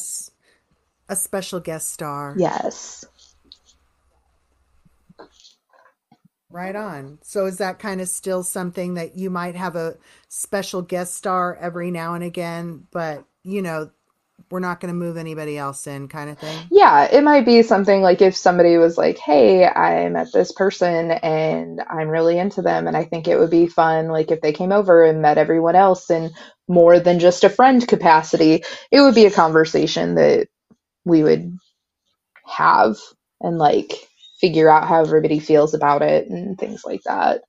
a 1.11 1.15
special 1.15 1.59
guest 1.59 1.91
star. 1.91 2.33
Yes. 2.37 3.03
Right 6.49 6.75
on. 6.75 7.19
So 7.21 7.45
is 7.45 7.57
that 7.57 7.79
kind 7.79 7.99
of 7.99 8.07
still 8.07 8.43
something 8.43 8.93
that 8.93 9.17
you 9.17 9.29
might 9.29 9.55
have 9.55 9.75
a 9.75 9.97
special 10.29 10.81
guest 10.81 11.15
star 11.15 11.57
every 11.57 11.91
now 11.91 12.13
and 12.13 12.23
again, 12.23 12.87
but 12.91 13.25
you 13.43 13.61
know, 13.61 13.91
we're 14.49 14.59
not 14.59 14.79
going 14.79 14.93
to 14.93 14.97
move 14.97 15.17
anybody 15.17 15.57
else 15.57 15.85
in 15.85 16.07
kind 16.07 16.29
of 16.29 16.39
thing? 16.39 16.57
Yeah, 16.71 17.03
it 17.11 17.23
might 17.23 17.45
be 17.45 17.61
something 17.61 18.01
like 18.01 18.21
if 18.21 18.35
somebody 18.35 18.77
was 18.77 18.97
like, 18.97 19.17
"Hey, 19.17 19.65
I 19.65 20.07
met 20.09 20.31
this 20.33 20.51
person 20.51 21.11
and 21.11 21.81
I'm 21.89 22.07
really 22.09 22.39
into 22.39 22.61
them 22.61 22.87
and 22.87 22.95
I 22.97 23.03
think 23.03 23.27
it 23.27 23.37
would 23.37 23.51
be 23.51 23.67
fun 23.67 24.07
like 24.07 24.31
if 24.31 24.41
they 24.41 24.53
came 24.53 24.71
over 24.71 25.03
and 25.03 25.21
met 25.21 25.37
everyone 25.37 25.75
else 25.75 26.09
in 26.09 26.31
more 26.67 26.99
than 26.99 27.19
just 27.19 27.43
a 27.43 27.49
friend 27.49 27.85
capacity." 27.87 28.63
It 28.91 29.01
would 29.01 29.15
be 29.15 29.25
a 29.25 29.31
conversation 29.31 30.15
that 30.15 30.47
we 31.05 31.23
would 31.23 31.57
have 32.45 32.97
and 33.41 33.57
like 33.57 33.91
figure 34.39 34.69
out 34.69 34.87
how 34.87 35.01
everybody 35.01 35.39
feels 35.39 35.73
about 35.73 36.01
it 36.01 36.27
and 36.29 36.57
things 36.57 36.83
like 36.85 37.01
that. 37.05 37.41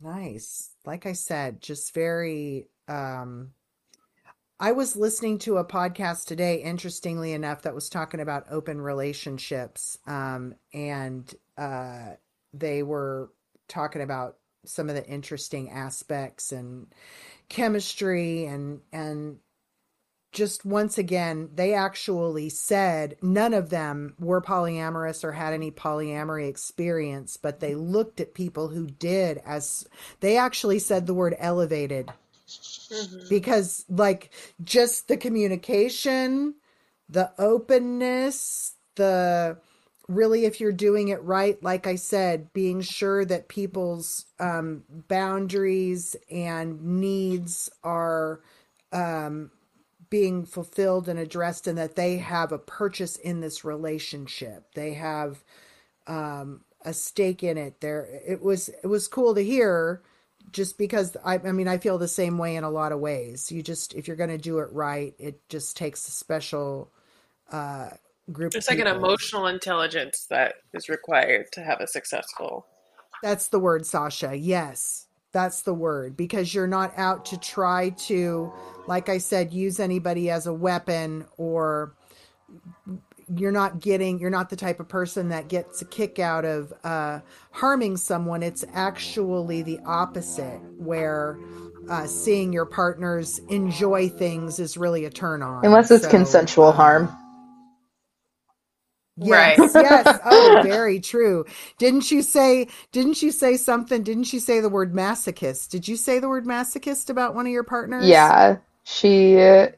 Nice. 0.00 0.70
Like 0.84 1.06
I 1.06 1.12
said, 1.12 1.60
just 1.60 1.94
very 1.94 2.68
um 2.88 3.52
I 4.60 4.72
was 4.72 4.96
listening 4.96 5.38
to 5.40 5.58
a 5.58 5.64
podcast 5.64 6.26
today, 6.26 6.62
interestingly 6.62 7.32
enough, 7.32 7.62
that 7.62 7.74
was 7.74 7.88
talking 7.88 8.20
about 8.20 8.46
open 8.50 8.80
relationships. 8.80 9.98
Um, 10.06 10.54
and 10.72 11.32
uh, 11.58 12.12
they 12.52 12.82
were 12.82 13.32
talking 13.68 14.00
about 14.00 14.36
some 14.64 14.88
of 14.88 14.94
the 14.94 15.06
interesting 15.06 15.70
aspects 15.70 16.52
and 16.52 16.86
chemistry 17.48 18.46
and 18.46 18.80
and 18.92 19.38
just 20.34 20.64
once 20.64 20.98
again 20.98 21.48
they 21.54 21.72
actually 21.72 22.50
said 22.50 23.16
none 23.22 23.54
of 23.54 23.70
them 23.70 24.14
were 24.18 24.42
polyamorous 24.42 25.24
or 25.24 25.32
had 25.32 25.54
any 25.54 25.70
polyamory 25.70 26.48
experience 26.48 27.36
but 27.36 27.60
they 27.60 27.74
looked 27.74 28.20
at 28.20 28.34
people 28.34 28.68
who 28.68 28.86
did 28.86 29.40
as 29.46 29.86
they 30.20 30.36
actually 30.36 30.78
said 30.78 31.06
the 31.06 31.14
word 31.14 31.34
elevated 31.38 32.10
mm-hmm. 32.48 33.28
because 33.30 33.86
like 33.88 34.30
just 34.62 35.08
the 35.08 35.16
communication 35.16 36.54
the 37.08 37.30
openness 37.38 38.74
the 38.96 39.56
really 40.08 40.44
if 40.44 40.60
you're 40.60 40.72
doing 40.72 41.08
it 41.08 41.22
right 41.22 41.62
like 41.62 41.86
i 41.86 41.94
said 41.94 42.52
being 42.52 42.80
sure 42.80 43.24
that 43.24 43.48
people's 43.48 44.26
um, 44.38 44.82
boundaries 45.08 46.14
and 46.30 46.82
needs 46.82 47.70
are 47.82 48.40
um, 48.92 49.50
being 50.14 50.44
fulfilled 50.44 51.08
and 51.08 51.18
addressed 51.18 51.66
and 51.66 51.76
that 51.76 51.96
they 51.96 52.18
have 52.18 52.52
a 52.52 52.58
purchase 52.58 53.16
in 53.16 53.40
this 53.40 53.64
relationship 53.64 54.72
they 54.74 54.94
have 54.94 55.42
um, 56.06 56.60
a 56.84 56.94
stake 56.94 57.42
in 57.42 57.58
it 57.58 57.80
there 57.80 58.06
it 58.24 58.40
was 58.40 58.68
it 58.68 58.86
was 58.86 59.08
cool 59.08 59.34
to 59.34 59.42
hear 59.42 60.00
just 60.52 60.78
because 60.78 61.16
I, 61.24 61.34
I 61.38 61.50
mean 61.52 61.68
I 61.68 61.78
feel 61.78 61.98
the 61.98 62.08
same 62.08 62.38
way 62.38 62.56
in 62.56 62.64
a 62.64 62.70
lot 62.70 62.92
of 62.92 63.00
ways. 63.00 63.50
You 63.50 63.62
just 63.62 63.94
if 63.94 64.06
you're 64.06 64.16
going 64.16 64.30
to 64.30 64.38
do 64.38 64.60
it 64.60 64.72
right, 64.72 65.14
it 65.18 65.46
just 65.48 65.76
takes 65.76 66.06
a 66.08 66.12
special 66.12 66.90
uh, 67.50 67.90
group. 68.32 68.54
It's 68.54 68.70
like 68.70 68.78
an 68.78 68.86
emotional 68.86 69.46
intelligence 69.46 70.26
that 70.30 70.54
is 70.72 70.88
required 70.88 71.46
to 71.52 71.62
have 71.62 71.80
a 71.80 71.86
successful. 71.86 72.66
That's 73.22 73.48
the 73.48 73.58
word, 73.58 73.86
Sasha. 73.86 74.36
Yes, 74.36 75.03
that's 75.34 75.62
the 75.62 75.74
word 75.74 76.16
because 76.16 76.54
you're 76.54 76.66
not 76.66 76.94
out 76.96 77.26
to 77.26 77.36
try 77.36 77.90
to, 77.90 78.50
like 78.86 79.10
I 79.10 79.18
said, 79.18 79.52
use 79.52 79.80
anybody 79.80 80.30
as 80.30 80.46
a 80.46 80.54
weapon 80.54 81.26
or 81.36 81.94
you're 83.36 83.52
not 83.52 83.80
getting 83.80 84.18
you're 84.18 84.30
not 84.30 84.50
the 84.50 84.56
type 84.56 84.80
of 84.80 84.88
person 84.88 85.30
that 85.30 85.48
gets 85.48 85.80
a 85.82 85.84
kick 85.86 86.18
out 86.18 86.44
of 86.44 86.72
uh, 86.84 87.20
harming 87.50 87.96
someone. 87.96 88.42
It's 88.42 88.64
actually 88.72 89.62
the 89.62 89.80
opposite 89.84 90.60
where 90.78 91.38
uh, 91.90 92.06
seeing 92.06 92.52
your 92.52 92.66
partners 92.66 93.40
enjoy 93.48 94.08
things 94.08 94.58
is 94.58 94.76
really 94.76 95.04
a 95.04 95.10
turn 95.10 95.42
on. 95.42 95.64
Unless 95.64 95.90
it's 95.90 96.04
so, 96.04 96.10
consensual 96.10 96.72
harm 96.72 97.14
yes 99.16 99.56
right. 99.56 99.60
yes 99.74 100.18
oh 100.24 100.56
very 100.60 101.00
true 101.00 101.44
didn't 101.78 102.10
you 102.10 102.22
say 102.22 102.68
didn't 102.92 103.22
you 103.22 103.32
say 103.32 103.56
something 103.56 104.02
didn't 104.02 104.32
you 104.32 104.40
say 104.40 104.60
the 104.60 104.68
word 104.70 104.92
masochist 104.94 105.70
did 105.70 105.88
you 105.88 105.96
say 105.96 106.18
the 106.18 106.28
word 106.28 106.46
masochist 106.46 107.10
about 107.10 107.34
one 107.34 107.46
of 107.46 107.52
your 107.52 107.64
partners 107.64 108.32
yeah 108.36 108.58
she 108.84 109.68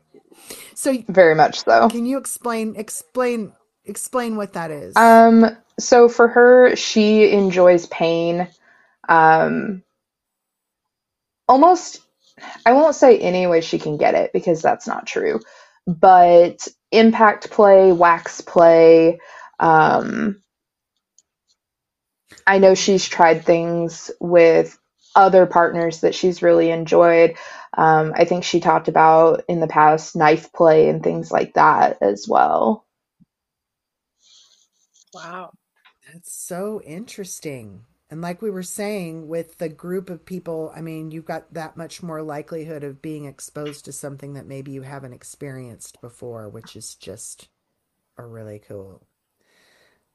so 0.74 1.04
very 1.08 1.34
much 1.34 1.64
so. 1.64 1.88
Can 1.88 2.06
you 2.06 2.18
explain 2.18 2.76
explain 2.76 3.52
explain 3.84 4.36
what 4.36 4.54
that 4.54 4.70
is? 4.70 4.96
Um 4.96 5.46
so 5.78 6.08
for 6.08 6.28
her 6.28 6.76
she 6.76 7.30
enjoys 7.32 7.86
pain 7.86 8.48
um 9.08 9.82
almost 11.48 12.00
I 12.66 12.72
won't 12.72 12.94
say 12.94 13.18
any 13.18 13.46
way 13.46 13.60
she 13.60 13.78
can 13.78 13.96
get 13.96 14.14
it 14.14 14.32
because 14.32 14.62
that's 14.62 14.86
not 14.86 15.06
true. 15.06 15.40
But 15.86 16.68
impact 16.92 17.50
play, 17.50 17.92
wax 17.92 18.40
play, 18.42 19.20
um 19.60 20.36
I 22.46 22.58
know 22.58 22.76
she's 22.76 23.08
tried 23.08 23.46
things 23.46 24.12
with 24.20 24.78
other 25.16 25.46
partners 25.46 26.02
that 26.02 26.16
she's 26.16 26.42
really 26.42 26.70
enjoyed. 26.72 27.36
Um, 27.78 28.14
I 28.16 28.26
think 28.26 28.44
she 28.44 28.60
talked 28.60 28.88
about 28.88 29.44
in 29.48 29.60
the 29.60 29.68
past 29.68 30.16
knife 30.16 30.52
play 30.52 30.90
and 30.90 31.02
things 31.04 31.32
like 31.32 31.54
that 31.54 31.98
as 32.02 32.26
well. 32.28 32.86
Wow. 35.14 35.52
That's 36.12 36.32
so 36.32 36.82
interesting. 36.84 37.86
And 38.08 38.20
like 38.20 38.40
we 38.40 38.50
were 38.50 38.62
saying, 38.62 39.26
with 39.26 39.58
the 39.58 39.68
group 39.68 40.10
of 40.10 40.24
people, 40.24 40.72
I 40.76 40.80
mean, 40.80 41.10
you've 41.10 41.24
got 41.24 41.52
that 41.54 41.76
much 41.76 42.02
more 42.02 42.22
likelihood 42.22 42.84
of 42.84 43.02
being 43.02 43.24
exposed 43.24 43.84
to 43.86 43.92
something 43.92 44.34
that 44.34 44.46
maybe 44.46 44.70
you 44.70 44.82
haven't 44.82 45.12
experienced 45.12 46.00
before, 46.00 46.48
which 46.48 46.76
is 46.76 46.94
just 46.94 47.48
a 48.16 48.24
really 48.24 48.60
cool. 48.60 49.06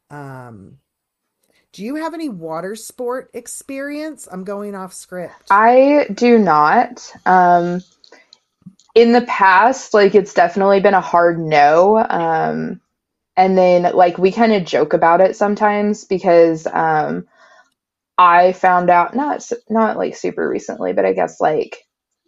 Um, 0.09 0.77
do 1.73 1.83
you 1.83 1.95
have 1.95 2.13
any 2.13 2.29
water 2.29 2.75
sport 2.75 3.29
experience? 3.33 4.27
I'm 4.31 4.43
going 4.43 4.75
off 4.75 4.93
script. 4.93 5.47
I 5.49 6.07
do 6.13 6.37
not. 6.37 7.13
Um, 7.25 7.81
in 8.93 9.13
the 9.13 9.21
past, 9.21 9.93
like 9.93 10.15
it's 10.15 10.33
definitely 10.33 10.81
been 10.81 10.93
a 10.93 11.01
hard 11.01 11.39
no. 11.39 11.97
Um, 11.97 12.81
and 13.37 13.57
then 13.57 13.83
like 13.95 14.17
we 14.17 14.31
kind 14.31 14.53
of 14.53 14.65
joke 14.65 14.93
about 14.93 15.21
it 15.21 15.35
sometimes 15.35 16.03
because 16.03 16.67
um, 16.67 17.27
I 18.21 18.53
found 18.53 18.91
out 18.91 19.15
not 19.15 19.49
not 19.69 19.97
like 19.97 20.15
super 20.15 20.47
recently, 20.49 20.93
but 20.93 21.05
I 21.05 21.13
guess 21.13 21.41
like 21.41 21.79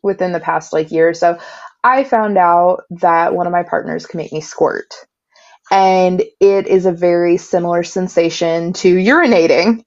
within 0.04 0.34
the 0.34 0.41
past 0.41 0.74
like 0.74 0.91
year 0.91 1.10
or 1.10 1.16
so, 1.16 1.39
I 1.84 2.04
found 2.06 2.38
out 2.38 2.84
that 3.02 3.36
one 3.36 3.48
of 3.48 3.54
my 3.54 3.64
partners 3.64 4.08
can 4.08 4.20
make 4.20 4.34
me 4.34 4.41
squirt 4.41 4.96
and 5.72 6.22
it 6.39 6.68
is 6.68 6.86
a 6.86 6.91
very 6.91 7.38
similar 7.38 7.84
sensation 7.84 8.74
to 8.74 8.96
urinating. 8.96 9.84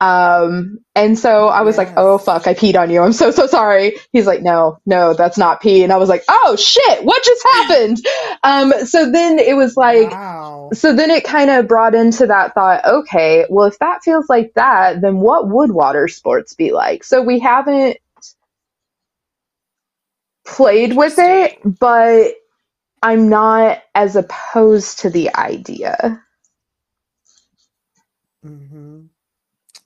Um, 0.00 0.78
and 0.94 1.18
so 1.18 1.48
I 1.48 1.60
was 1.62 1.76
yes. 1.76 1.88
like, 1.88 1.94
oh 1.98 2.18
fuck, 2.18 2.46
I 2.46 2.54
peed 2.54 2.78
on 2.80 2.90
you. 2.90 3.02
I'm 3.02 3.12
so, 3.12 3.30
so 3.30 3.46
sorry. 3.46 3.94
He's 4.12 4.26
like, 4.26 4.42
no, 4.42 4.78
no, 4.86 5.12
that's 5.14 5.36
not 5.36 5.60
pee. 5.60 5.82
And 5.84 5.92
I 5.92 5.98
was 5.98 6.08
like, 6.08 6.24
oh 6.28 6.56
shit, 6.56 7.04
what 7.04 7.22
just 7.22 7.42
happened? 7.52 8.06
um, 8.42 8.72
so 8.86 9.10
then 9.10 9.38
it 9.38 9.56
was 9.56 9.76
like, 9.76 10.10
wow. 10.10 10.70
so 10.72 10.94
then 10.94 11.10
it 11.10 11.24
kind 11.24 11.50
of 11.50 11.68
brought 11.68 11.94
into 11.94 12.26
that 12.26 12.54
thought, 12.54 12.84
okay, 12.86 13.44
well, 13.50 13.66
if 13.66 13.78
that 13.80 14.02
feels 14.02 14.28
like 14.28 14.54
that, 14.54 15.02
then 15.02 15.18
what 15.18 15.48
would 15.48 15.72
water 15.72 16.08
sports 16.08 16.54
be 16.54 16.72
like? 16.72 17.04
So 17.04 17.22
we 17.22 17.38
haven't 17.38 17.98
played 20.46 20.96
with 20.96 21.14
it, 21.18 21.58
but 21.64 22.34
I'm 23.02 23.28
not 23.28 23.82
as 23.94 24.16
opposed 24.16 25.00
to 25.00 25.10
the 25.10 25.34
idea. 25.36 26.22
Mm-hmm. 28.44 29.06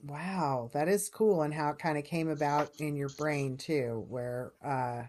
Wow, 0.06 0.70
that 0.74 0.88
is 0.88 1.08
cool, 1.08 1.42
and 1.42 1.54
how 1.54 1.70
it 1.70 1.78
kind 1.78 1.98
of 1.98 2.04
came 2.04 2.28
about 2.28 2.70
in 2.78 2.96
your 2.96 3.08
brain 3.10 3.56
too, 3.56 4.04
where 4.08 4.52
uh, 4.64 5.04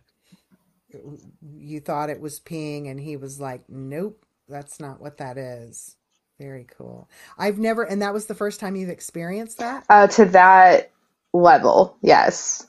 you 1.41 1.79
thought 1.81 2.09
it 2.09 2.21
was 2.21 2.39
peeing 2.39 2.89
and 2.89 2.99
he 2.99 3.17
was 3.17 3.39
like, 3.39 3.63
"Nope, 3.69 4.25
that's 4.49 4.79
not 4.79 5.01
what 5.01 5.17
that 5.17 5.37
is." 5.37 5.97
Very 6.39 6.65
cool. 6.77 7.09
I've 7.37 7.59
never 7.59 7.83
and 7.83 8.01
that 8.01 8.13
was 8.13 8.27
the 8.27 8.35
first 8.35 8.59
time 8.59 8.75
you've 8.75 8.89
experienced 8.89 9.59
that? 9.59 9.85
Uh, 9.89 10.07
to 10.07 10.25
that 10.25 10.91
level, 11.33 11.97
yes. 12.01 12.67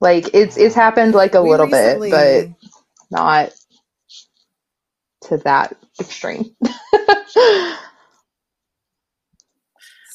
Like 0.00 0.34
it's 0.34 0.56
it's 0.56 0.74
happened 0.74 1.14
like 1.14 1.34
a 1.34 1.40
We 1.40 1.50
little 1.50 1.66
bit, 1.66 1.98
but 2.10 2.50
not 3.10 3.52
to 5.22 5.38
that 5.38 5.76
extreme. 6.00 6.56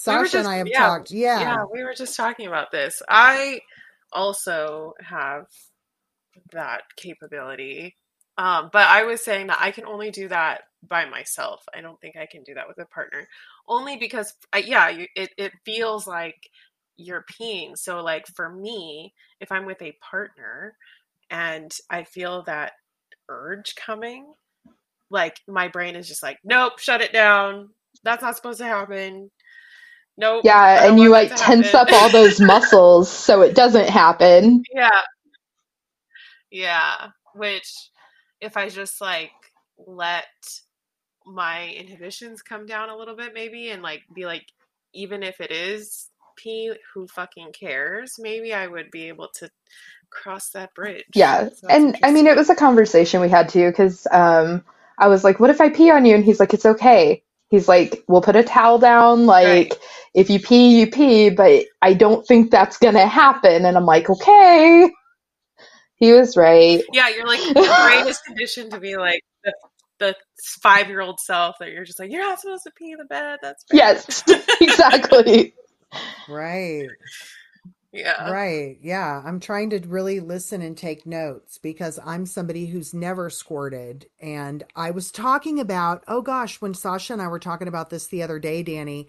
We 0.07 0.17
were 0.17 0.25
Sasha 0.25 0.39
and 0.39 0.47
I 0.47 0.57
have 0.57 0.67
yeah, 0.67 0.79
talked. 0.79 1.11
Yeah. 1.11 1.39
yeah, 1.39 1.65
we 1.71 1.83
were 1.83 1.93
just 1.93 2.15
talking 2.15 2.47
about 2.47 2.71
this. 2.71 3.01
I 3.09 3.61
also 4.11 4.93
have 5.01 5.45
that 6.51 6.83
capability. 6.95 7.95
Um, 8.37 8.69
but 8.73 8.87
I 8.87 9.03
was 9.03 9.23
saying 9.23 9.47
that 9.47 9.59
I 9.61 9.71
can 9.71 9.85
only 9.85 10.09
do 10.09 10.27
that 10.29 10.61
by 10.87 11.05
myself. 11.05 11.63
I 11.73 11.81
don't 11.81 11.99
think 12.01 12.15
I 12.17 12.25
can 12.25 12.43
do 12.43 12.55
that 12.55 12.67
with 12.67 12.79
a 12.79 12.85
partner. 12.85 13.27
Only 13.67 13.97
because 13.97 14.33
I, 14.51 14.59
yeah, 14.59 14.89
you, 14.89 15.07
it 15.15 15.29
it 15.37 15.53
feels 15.65 16.07
like 16.07 16.49
you're 16.97 17.25
peeing. 17.39 17.77
So 17.77 18.01
like 18.01 18.25
for 18.35 18.49
me, 18.49 19.13
if 19.39 19.51
I'm 19.51 19.65
with 19.65 19.81
a 19.81 19.97
partner 20.01 20.75
and 21.29 21.71
I 21.89 22.03
feel 22.03 22.43
that 22.43 22.73
urge 23.29 23.75
coming, 23.75 24.33
like 25.09 25.39
my 25.47 25.67
brain 25.67 25.95
is 25.95 26.07
just 26.07 26.23
like, 26.23 26.39
nope, 26.43 26.79
shut 26.79 27.01
it 27.01 27.13
down. 27.13 27.69
That's 28.03 28.23
not 28.23 28.35
supposed 28.35 28.59
to 28.59 28.65
happen. 28.65 29.29
Nope, 30.17 30.45
Yeah, 30.45 30.87
and 30.87 30.99
you 30.99 31.09
like 31.09 31.33
tense 31.35 31.73
happen. 31.73 31.75
up 31.75 31.91
all 31.93 32.09
those 32.09 32.39
muscles 32.41 33.09
so 33.11 33.41
it 33.41 33.55
doesn't 33.55 33.89
happen. 33.89 34.63
Yeah, 34.73 35.01
yeah. 36.51 37.09
Which, 37.35 37.73
if 38.41 38.57
I 38.57 38.69
just 38.69 39.01
like 39.01 39.31
let 39.77 40.25
my 41.25 41.69
inhibitions 41.69 42.41
come 42.41 42.65
down 42.65 42.89
a 42.89 42.97
little 42.97 43.15
bit, 43.15 43.33
maybe, 43.33 43.69
and 43.71 43.81
like 43.81 44.03
be 44.13 44.25
like, 44.25 44.45
even 44.93 45.23
if 45.23 45.41
it 45.41 45.51
is 45.51 46.09
pee, 46.37 46.73
who 46.93 47.07
fucking 47.07 47.53
cares? 47.53 48.15
Maybe 48.19 48.53
I 48.53 48.67
would 48.67 48.91
be 48.91 49.07
able 49.07 49.29
to 49.35 49.49
cross 50.11 50.49
that 50.51 50.73
bridge. 50.75 51.05
Yeah. 51.15 51.49
So 51.53 51.69
And 51.69 51.97
I 52.03 52.11
mean, 52.11 52.27
it 52.27 52.35
was 52.37 52.49
a 52.49 52.55
conversation 52.55 53.21
we 53.21 53.29
had 53.29 53.49
too, 53.49 53.69
because 53.69 54.07
um, 54.11 54.63
I 54.97 55.07
was 55.07 55.23
like, 55.23 55.39
what 55.39 55.49
if 55.49 55.61
I 55.61 55.69
pee 55.69 55.91
on 55.91 56.05
you? 56.05 56.15
And 56.15 56.23
he's 56.25 56.39
like, 56.39 56.53
it's 56.53 56.65
okay. 56.65 57.23
He's 57.53 57.67
like, 57.67 58.03
we'll 58.07 58.23
put 58.23 58.35
a 58.35 58.41
towel 58.41 58.79
down. 58.79 59.27
Right. 59.27 59.69
Like, 59.69 59.79
if 60.15 60.27
you 60.27 60.39
pee, 60.39 60.79
you 60.79 60.87
pee, 60.87 61.29
but 61.29 61.65
I 61.83 61.93
don't 61.93 62.25
think 62.25 62.49
that's 62.49 62.79
gonna 62.79 63.05
happen. 63.05 63.63
And 63.63 63.77
I'm 63.77 63.85
like, 63.85 64.09
okay. 64.09 64.89
He 65.97 66.13
was 66.13 66.35
right. 66.35 66.83
Yeah, 66.91 67.09
you're 67.09 67.27
like 67.27 67.45
your 67.55 67.85
brain 67.85 68.07
is 68.07 68.17
conditioned 68.25 68.71
to 68.71 68.79
be 68.79 68.97
like 68.97 69.21
the 69.43 69.53
the 69.99 70.15
five 70.63 70.87
year 70.87 71.01
old 71.01 71.19
self 71.19 71.57
that 71.59 71.69
you're 71.69 71.85
just 71.85 71.99
like, 71.99 72.11
you're 72.11 72.23
not 72.23 72.39
supposed 72.39 72.63
to 72.63 72.71
pee 72.75 72.93
in 72.93 72.97
the 72.97 73.05
bed. 73.05 73.37
That's 73.43 73.63
Yes, 73.71 74.23
exactly. 74.59 75.53
Right. 76.27 76.87
Yeah. 77.93 78.31
Right. 78.31 78.79
Yeah. 78.81 79.21
I'm 79.25 79.39
trying 79.39 79.69
to 79.71 79.79
really 79.87 80.19
listen 80.19 80.63
and 80.63 80.77
take 80.77 81.05
notes 81.05 81.59
because 81.59 81.99
I'm 82.05 82.25
somebody 82.25 82.65
who's 82.67 82.93
never 82.93 83.29
squirted. 83.29 84.07
And 84.19 84.63
I 84.75 84.91
was 84.91 85.11
talking 85.11 85.59
about, 85.59 86.03
oh 86.07 86.23
gosh, 86.23 86.59
when 86.59 86.73
Sasha 86.73 87.13
and 87.13 87.21
I 87.21 87.27
were 87.27 87.39
talking 87.39 87.69
about 87.69 87.91
this 87.91 88.07
the 88.07 88.23
other 88.23 88.39
day, 88.39 88.63
Dani, 88.63 89.07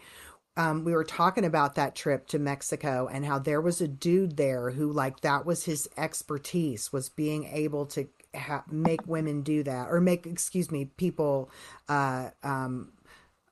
um, 0.57 0.85
we 0.85 0.93
were 0.93 1.05
talking 1.05 1.47
about 1.47 1.77
that 1.77 1.97
trip 1.97 2.29
to 2.29 2.39
Mexico 2.39 3.09
and 3.11 3.25
how 3.25 3.39
there 3.41 3.63
was 3.63 3.81
a 3.81 3.89
dude 3.89 4.37
there 4.37 4.71
who, 4.71 4.93
like, 4.93 5.21
that 5.21 5.47
was 5.47 5.65
his 5.65 5.89
expertise, 5.97 6.93
was 6.93 7.09
being 7.09 7.45
able 7.47 7.87
to 7.87 8.07
ha- 8.37 8.65
make 8.71 9.07
women 9.07 9.43
do 9.43 9.65
that 9.65 9.89
or 9.91 10.01
make, 10.01 10.27
excuse 10.27 10.71
me, 10.71 10.87
people, 10.97 11.51
uh, 11.89 12.31
um, 12.45 12.93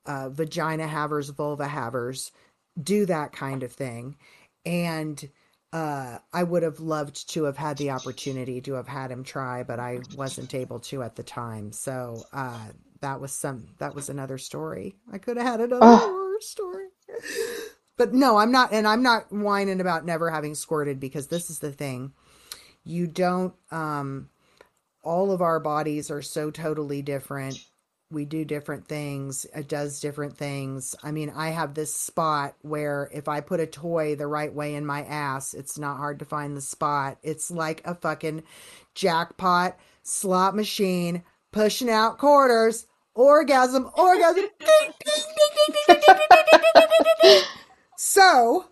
uh, 0.06 0.28
vagina 0.28 0.86
havers, 0.86 1.30
vulva 1.30 1.68
havers 1.68 2.32
do 2.82 3.06
that 3.06 3.32
kind 3.32 3.62
of 3.62 3.72
thing. 3.72 4.16
And 4.64 5.28
uh, 5.72 6.18
I 6.32 6.42
would 6.42 6.62
have 6.62 6.80
loved 6.80 7.30
to 7.30 7.44
have 7.44 7.56
had 7.56 7.78
the 7.78 7.90
opportunity 7.90 8.60
to 8.62 8.74
have 8.74 8.88
had 8.88 9.10
him 9.10 9.24
try, 9.24 9.62
but 9.62 9.80
I 9.80 10.00
wasn't 10.10 10.54
able 10.54 10.80
to 10.80 11.02
at 11.02 11.16
the 11.16 11.22
time. 11.24 11.72
So 11.72 12.28
uh, 12.32 12.68
that 13.00 13.20
was 13.20 13.32
some 13.32 13.68
that 13.78 13.94
was 13.94 14.08
another 14.08 14.38
story. 14.38 14.96
I 15.12 15.18
could 15.18 15.36
have 15.36 15.46
had 15.46 15.60
another 15.60 15.90
Oh, 15.90 15.98
horror 15.98 16.40
story. 16.40 16.88
But 17.96 18.14
no, 18.14 18.38
I'm 18.38 18.52
not 18.52 18.72
and 18.72 18.86
I'm 18.88 19.02
not 19.02 19.32
whining 19.32 19.80
about 19.80 20.04
never 20.04 20.30
having 20.30 20.54
squirted 20.54 21.00
because 21.00 21.28
this 21.28 21.50
is 21.50 21.60
the 21.60 21.72
thing. 21.72 22.12
You 22.84 23.06
don't 23.06 23.54
um 23.72 24.30
all 25.02 25.32
of 25.32 25.42
our 25.42 25.60
bodies 25.60 26.10
are 26.10 26.22
so 26.22 26.50
totally 26.50 27.02
different 27.02 27.60
we 28.12 28.24
do 28.24 28.44
different 28.44 28.86
things. 28.86 29.46
It 29.54 29.68
does 29.68 30.00
different 30.00 30.36
things. 30.36 30.94
I 31.02 31.10
mean, 31.10 31.32
I 31.34 31.50
have 31.50 31.74
this 31.74 31.94
spot 31.94 32.54
where 32.62 33.10
if 33.12 33.28
I 33.28 33.40
put 33.40 33.60
a 33.60 33.66
toy 33.66 34.14
the 34.14 34.26
right 34.26 34.52
way 34.52 34.74
in 34.74 34.86
my 34.86 35.04
ass, 35.04 35.54
it's 35.54 35.78
not 35.78 35.96
hard 35.96 36.18
to 36.18 36.24
find 36.24 36.56
the 36.56 36.60
spot. 36.60 37.18
It's 37.22 37.50
like 37.50 37.82
a 37.84 37.94
fucking 37.94 38.42
jackpot 38.94 39.76
slot 40.02 40.54
machine 40.54 41.22
pushing 41.50 41.90
out 41.90 42.18
quarters. 42.18 42.86
Orgasm, 43.14 43.90
orgasm. 43.94 44.46
so, 47.96 48.66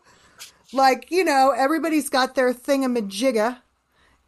like, 0.72 1.10
you 1.10 1.24
know, 1.24 1.52
everybody's 1.54 2.08
got 2.08 2.34
their 2.34 2.54
thingamajigga 2.54 3.58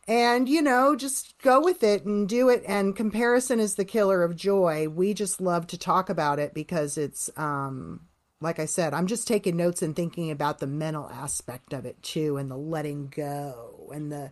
and 0.08 0.48
you 0.48 0.62
know 0.62 0.96
just 0.96 1.38
go 1.42 1.60
with 1.60 1.82
it 1.82 2.04
and 2.04 2.28
do 2.28 2.48
it. 2.48 2.62
And 2.66 2.96
comparison 2.96 3.60
is 3.60 3.74
the 3.74 3.84
killer 3.84 4.22
of 4.22 4.36
joy. 4.36 4.88
We 4.88 5.14
just 5.14 5.40
love 5.40 5.66
to 5.68 5.78
talk 5.78 6.10
about 6.10 6.38
it 6.38 6.54
because 6.54 6.98
it's 6.98 7.30
um 7.36 8.08
like 8.42 8.58
i 8.58 8.66
said 8.66 8.92
i'm 8.92 9.06
just 9.06 9.28
taking 9.28 9.56
notes 9.56 9.82
and 9.82 9.94
thinking 9.94 10.30
about 10.30 10.58
the 10.58 10.66
mental 10.66 11.08
aspect 11.08 11.72
of 11.72 11.86
it 11.86 12.02
too 12.02 12.36
and 12.36 12.50
the 12.50 12.56
letting 12.56 13.06
go 13.06 13.88
and 13.94 14.10
the 14.10 14.30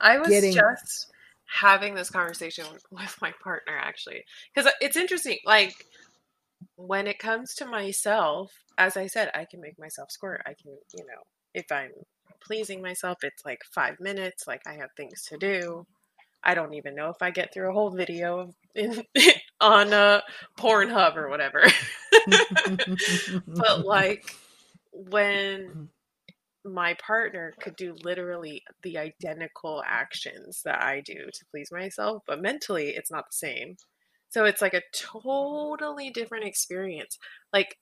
I 0.00 0.18
was 0.18 0.28
getting 0.28 0.52
just 0.52 1.10
having 1.46 1.94
this 1.94 2.10
conversation 2.10 2.66
with 2.90 3.16
my 3.20 3.32
partner 3.42 3.76
actually 3.76 4.24
because 4.54 4.70
it's 4.80 4.96
interesting 4.96 5.38
like 5.44 5.74
when 6.76 7.06
it 7.06 7.18
comes 7.18 7.54
to 7.54 7.66
myself 7.66 8.52
as 8.78 8.96
i 8.96 9.06
said 9.06 9.30
i 9.34 9.46
can 9.50 9.60
make 9.60 9.78
myself 9.78 10.10
squirt 10.10 10.42
i 10.44 10.54
can 10.60 10.76
you 10.92 11.04
know 11.06 11.22
if 11.54 11.70
i'm 11.70 11.92
pleasing 12.40 12.82
myself 12.82 13.18
it's 13.22 13.44
like 13.44 13.62
five 13.70 13.98
minutes 14.00 14.46
like 14.46 14.62
i 14.66 14.74
have 14.74 14.90
things 14.96 15.22
to 15.22 15.36
do 15.36 15.86
i 16.44 16.54
don't 16.54 16.74
even 16.74 16.94
know 16.94 17.08
if 17.08 17.20
i 17.20 17.30
get 17.30 17.52
through 17.52 17.68
a 17.68 17.72
whole 17.72 17.90
video 17.90 18.52
in, 18.74 19.04
on 19.60 19.92
uh, 19.92 20.20
pornhub 20.58 21.16
or 21.16 21.28
whatever 21.28 21.62
but 23.46 23.84
like 23.84 24.34
when 24.92 25.88
my 26.66 26.94
partner 26.94 27.54
could 27.60 27.76
do 27.76 27.94
literally 28.02 28.62
the 28.82 28.98
identical 28.98 29.82
actions 29.86 30.62
that 30.64 30.82
I 30.82 31.00
do 31.00 31.14
to 31.32 31.44
please 31.50 31.70
myself, 31.70 32.22
but 32.26 32.42
mentally 32.42 32.90
it's 32.90 33.10
not 33.10 33.26
the 33.26 33.36
same. 33.36 33.76
So 34.28 34.44
it's 34.44 34.60
like 34.60 34.74
a 34.74 34.82
totally 34.92 36.10
different 36.10 36.44
experience. 36.44 37.18
Like 37.52 37.76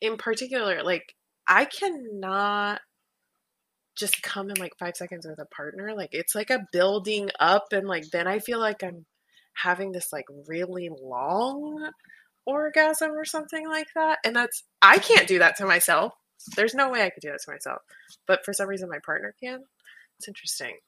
in 0.00 0.16
particular, 0.16 0.82
like 0.82 1.14
I 1.46 1.64
cannot 1.64 2.80
just 4.00 4.22
come 4.22 4.50
in 4.50 4.56
like 4.56 4.76
5 4.78 4.96
seconds 4.96 5.26
with 5.26 5.38
a 5.38 5.44
partner. 5.44 5.94
Like 5.94 6.10
it's 6.12 6.34
like 6.34 6.50
a 6.50 6.66
building 6.72 7.30
up 7.38 7.72
and 7.72 7.86
like 7.86 8.10
then 8.10 8.26
I 8.26 8.38
feel 8.40 8.58
like 8.58 8.82
I'm 8.82 9.04
having 9.52 9.92
this 9.92 10.12
like 10.12 10.24
really 10.48 10.90
long 11.00 11.90
orgasm 12.46 13.12
or 13.12 13.24
something 13.24 13.68
like 13.68 13.88
that. 13.94 14.18
And 14.24 14.34
that's 14.34 14.64
I 14.82 14.98
can't 14.98 15.28
do 15.28 15.38
that 15.38 15.56
to 15.58 15.66
myself. 15.66 16.14
There's 16.56 16.74
no 16.74 16.88
way 16.88 17.02
I 17.02 17.10
could 17.10 17.20
do 17.20 17.30
that 17.30 17.42
to 17.44 17.50
myself. 17.50 17.82
But 18.26 18.44
for 18.44 18.52
some 18.52 18.68
reason 18.68 18.88
my 18.88 18.98
partner 19.04 19.34
can. 19.40 19.60
It's 20.18 20.28
interesting. 20.28 20.78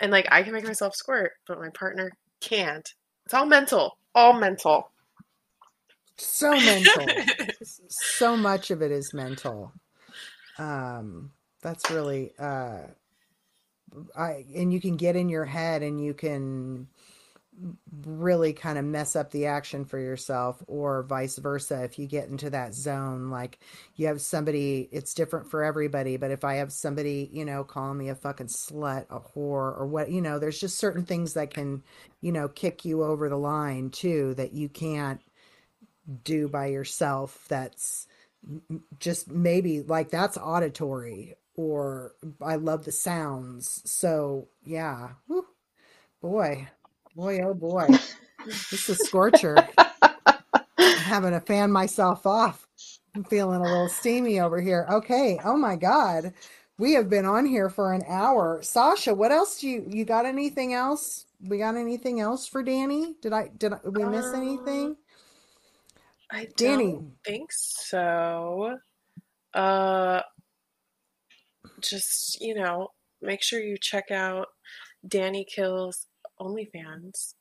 And 0.00 0.10
like 0.10 0.26
I 0.30 0.42
can 0.42 0.52
make 0.52 0.64
myself 0.64 0.94
squirt, 0.94 1.32
but 1.46 1.60
my 1.60 1.68
partner 1.70 2.12
can't. 2.40 2.92
It's 3.26 3.34
all 3.34 3.46
mental. 3.46 3.98
All 4.14 4.32
mental. 4.32 4.90
so 6.16 6.50
mental 6.50 7.06
so 7.88 8.36
much 8.36 8.72
of 8.72 8.82
it 8.82 8.90
is 8.90 9.14
mental 9.14 9.72
um 10.58 11.30
that's 11.62 11.90
really 11.90 12.32
uh 12.38 12.80
i 14.16 14.44
and 14.54 14.72
you 14.72 14.80
can 14.80 14.96
get 14.96 15.16
in 15.16 15.28
your 15.28 15.44
head 15.44 15.82
and 15.82 16.02
you 16.04 16.14
can 16.14 16.88
really 18.04 18.52
kind 18.52 18.78
of 18.78 18.84
mess 18.84 19.16
up 19.16 19.30
the 19.30 19.46
action 19.46 19.84
for 19.84 19.98
yourself 19.98 20.62
or 20.68 21.02
vice 21.02 21.38
versa 21.38 21.82
if 21.82 21.98
you 21.98 22.06
get 22.06 22.28
into 22.28 22.50
that 22.50 22.72
zone 22.72 23.30
like 23.30 23.58
you 23.96 24.06
have 24.06 24.20
somebody 24.20 24.88
it's 24.92 25.14
different 25.14 25.50
for 25.50 25.64
everybody 25.64 26.16
but 26.16 26.30
if 26.30 26.44
i 26.44 26.54
have 26.54 26.72
somebody 26.72 27.28
you 27.32 27.44
know 27.44 27.64
calling 27.64 27.98
me 27.98 28.08
a 28.10 28.14
fucking 28.14 28.46
slut 28.46 29.06
a 29.10 29.18
whore 29.18 29.76
or 29.76 29.86
what 29.86 30.10
you 30.10 30.20
know 30.20 30.38
there's 30.38 30.60
just 30.60 30.78
certain 30.78 31.04
things 31.04 31.34
that 31.34 31.50
can 31.50 31.82
you 32.20 32.30
know 32.30 32.48
kick 32.48 32.84
you 32.84 33.02
over 33.02 33.28
the 33.28 33.36
line 33.36 33.90
too 33.90 34.34
that 34.34 34.52
you 34.52 34.68
can't 34.68 35.20
do 36.22 36.48
by 36.48 36.66
yourself 36.66 37.44
that's 37.48 38.06
just 39.00 39.30
maybe 39.30 39.82
like 39.82 40.10
that's 40.10 40.38
auditory 40.38 41.34
or 41.58 42.14
I 42.40 42.56
love 42.56 42.86
the 42.86 42.92
sounds. 42.92 43.82
So 43.84 44.48
yeah, 44.64 45.10
Whew. 45.26 45.46
boy, 46.22 46.68
boy, 47.16 47.40
oh 47.44 47.54
boy, 47.54 48.00
this 48.70 48.88
is 48.88 49.02
scorcher. 49.02 49.70
I'm 50.96 51.02
having 51.04 51.32
to 51.32 51.40
fan 51.40 51.72
myself 51.72 52.26
off. 52.26 52.68
I'm 53.16 53.24
feeling 53.24 53.60
a 53.60 53.68
little 53.68 53.88
steamy 53.88 54.40
over 54.40 54.60
here. 54.60 54.86
Okay. 54.90 55.40
Oh 55.44 55.56
my 55.56 55.76
God. 55.76 56.34
We 56.78 56.94
have 56.94 57.10
been 57.10 57.26
on 57.26 57.46
here 57.46 57.70
for 57.70 57.92
an 57.92 58.04
hour. 58.08 58.60
Sasha, 58.62 59.14
what 59.14 59.32
else 59.32 59.60
do 59.60 59.68
you 59.68 59.84
you 59.88 60.04
got 60.04 60.26
anything 60.26 60.74
else? 60.74 61.26
We 61.40 61.58
got 61.58 61.76
anything 61.76 62.20
else 62.20 62.46
for 62.46 62.64
Dani? 62.64 63.20
Did 63.22 63.32
I 63.34 63.48
did 63.56 63.72
I, 63.74 63.78
did 63.84 63.94
we 63.96 64.04
miss 64.06 64.32
Uh, 64.32 64.34
anything? 64.34 64.96
I 66.30 66.48
Dani. 66.56 66.94
don't 66.94 67.12
think 67.24 67.50
so. 67.52 68.78
Uh, 69.54 70.22
just 71.80 72.40
you 72.40 72.54
know, 72.54 72.88
make 73.22 73.42
sure 73.42 73.60
you 73.60 73.78
check 73.78 74.10
out 74.10 74.48
Dani 75.06 75.46
Kills 75.46 76.06
OnlyFans 76.40 77.34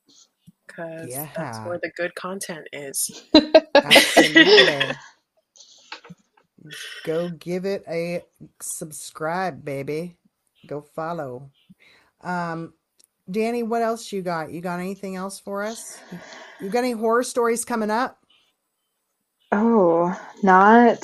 because 0.67 1.09
that's 1.35 1.59
where 1.65 1.79
the 1.81 1.91
good 1.95 2.13
content 2.15 2.67
is. 2.73 3.23
Absolutely. 3.75 4.95
Go 7.05 7.29
give 7.29 7.65
it 7.65 7.83
a 7.88 8.23
subscribe, 8.59 9.63
baby. 9.63 10.17
Go 10.67 10.81
follow. 10.81 11.49
Um, 12.21 12.73
Dani, 13.29 13.65
what 13.65 13.81
else 13.81 14.11
you 14.11 14.21
got? 14.21 14.51
You 14.51 14.61
got 14.61 14.79
anything 14.79 15.15
else 15.15 15.39
for 15.39 15.63
us? 15.63 15.99
You 16.59 16.69
got 16.69 16.79
any 16.79 16.91
horror 16.91 17.23
stories 17.23 17.63
coming 17.63 17.91
up? 17.91 18.19
Oh, 19.51 20.19
not 20.43 20.99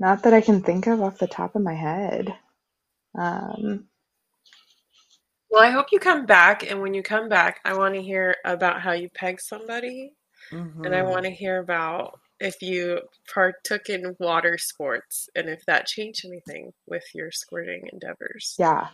not 0.00 0.22
that 0.24 0.34
I 0.34 0.40
can 0.40 0.62
think 0.62 0.86
of 0.86 1.02
off 1.02 1.18
the 1.18 1.26
top 1.28 1.56
of 1.56 1.62
my 1.62 1.74
head. 1.74 2.34
Um, 3.16 3.88
Well, 5.50 5.62
I 5.62 5.70
hope 5.70 5.86
you 5.92 5.98
come 5.98 6.26
back, 6.26 6.68
and 6.70 6.80
when 6.82 6.94
you 6.94 7.02
come 7.02 7.28
back, 7.28 7.60
I 7.64 7.74
want 7.76 7.94
to 7.94 8.02
hear 8.02 8.36
about 8.44 8.82
how 8.82 8.92
you 8.92 9.08
pegged 9.14 9.40
somebody, 9.42 10.12
and 10.84 10.94
I 10.94 11.02
Mhm. 11.02 11.10
want 11.10 11.24
to 11.24 11.30
hear 11.30 11.58
about 11.58 12.20
if 12.40 12.62
you 12.62 13.00
partook 13.32 13.88
in 13.88 14.16
water 14.20 14.58
sports 14.58 15.28
and 15.34 15.48
if 15.48 15.64
that 15.66 15.86
changed 15.86 16.24
anything 16.26 16.72
with 16.86 17.04
your 17.14 17.30
squirting 17.32 17.88
endeavors. 17.92 18.54
yeah, 18.58 18.88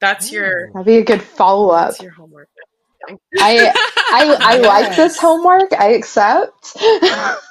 That's 0.00 0.32
your 0.32 0.68
Ooh. 0.68 0.72
that'd 0.72 0.86
be 0.86 0.96
a 0.98 1.04
good 1.04 1.22
follow-up. 1.22 1.88
that's 1.90 2.02
your 2.02 2.12
homework. 2.12 2.48
I 3.40 3.72
I 4.12 4.34
I 4.40 4.56
like 4.58 4.96
this 4.96 5.18
homework. 5.18 5.72
I 5.74 5.88
accept. 5.94 6.76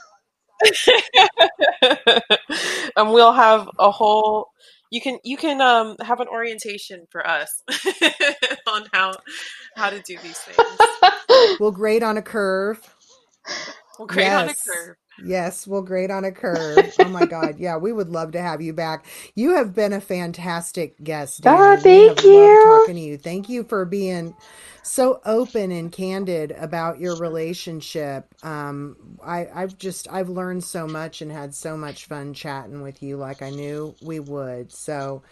and 2.95 3.11
we'll 3.11 3.33
have 3.33 3.69
a 3.79 3.91
whole 3.91 4.49
you 4.91 5.01
can 5.01 5.19
you 5.23 5.37
can 5.37 5.61
um 5.61 5.95
have 6.01 6.19
an 6.19 6.27
orientation 6.27 7.05
for 7.11 7.25
us 7.25 7.63
on 8.67 8.85
how 8.91 9.13
how 9.75 9.89
to 9.89 10.01
do 10.01 10.17
these 10.23 10.37
things. 10.37 10.79
We'll 11.59 11.71
grade 11.71 12.03
on 12.03 12.17
a 12.17 12.21
curve. 12.21 12.79
We'll 13.97 14.09
create 14.09 14.33
on 14.33 14.49
a 14.49 14.53
curve. 14.53 14.97
Yes, 15.25 15.67
we'll 15.67 15.81
grade 15.81 16.11
on 16.11 16.25
a 16.25 16.31
curve. 16.31 16.93
Oh 16.99 17.09
my 17.09 17.25
God. 17.25 17.59
Yeah, 17.59 17.77
we 17.77 17.91
would 17.91 18.09
love 18.09 18.31
to 18.33 18.41
have 18.41 18.61
you 18.61 18.73
back. 18.73 19.05
You 19.35 19.55
have 19.55 19.73
been 19.73 19.93
a 19.93 20.01
fantastic 20.01 21.01
guest. 21.03 21.45
Ah, 21.45 21.77
thank 21.81 22.23
you. 22.23 22.83
talking 22.83 22.95
to 22.95 23.01
you. 23.01 23.17
Thank 23.17 23.49
you 23.49 23.63
for 23.63 23.85
being 23.85 24.35
so 24.83 25.21
open 25.25 25.71
and 25.71 25.91
candid 25.91 26.51
about 26.51 26.99
your 26.99 27.15
relationship. 27.17 28.33
Um, 28.43 29.17
I, 29.23 29.47
I've 29.53 29.77
just 29.77 30.07
I've 30.11 30.29
learned 30.29 30.63
so 30.63 30.87
much 30.87 31.21
and 31.21 31.31
had 31.31 31.53
so 31.53 31.77
much 31.77 32.05
fun 32.05 32.33
chatting 32.33 32.81
with 32.81 33.03
you 33.03 33.17
like 33.17 33.41
I 33.41 33.49
knew 33.49 33.95
we 34.01 34.19
would. 34.19 34.71
So 34.71 35.23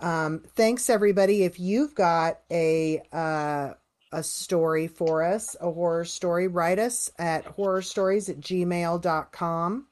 um, 0.00 0.42
thanks 0.56 0.90
everybody. 0.90 1.44
If 1.44 1.58
you've 1.60 1.94
got 1.94 2.40
a 2.50 3.02
uh, 3.12 3.74
a 4.12 4.22
story 4.22 4.86
for 4.88 5.22
us, 5.22 5.56
a 5.60 5.70
horror 5.70 6.04
story, 6.04 6.48
write 6.48 6.78
us 6.78 7.10
at 7.18 7.44
horrorstories 7.56 8.28
at 8.28 8.40
gmail.com. 8.40 9.86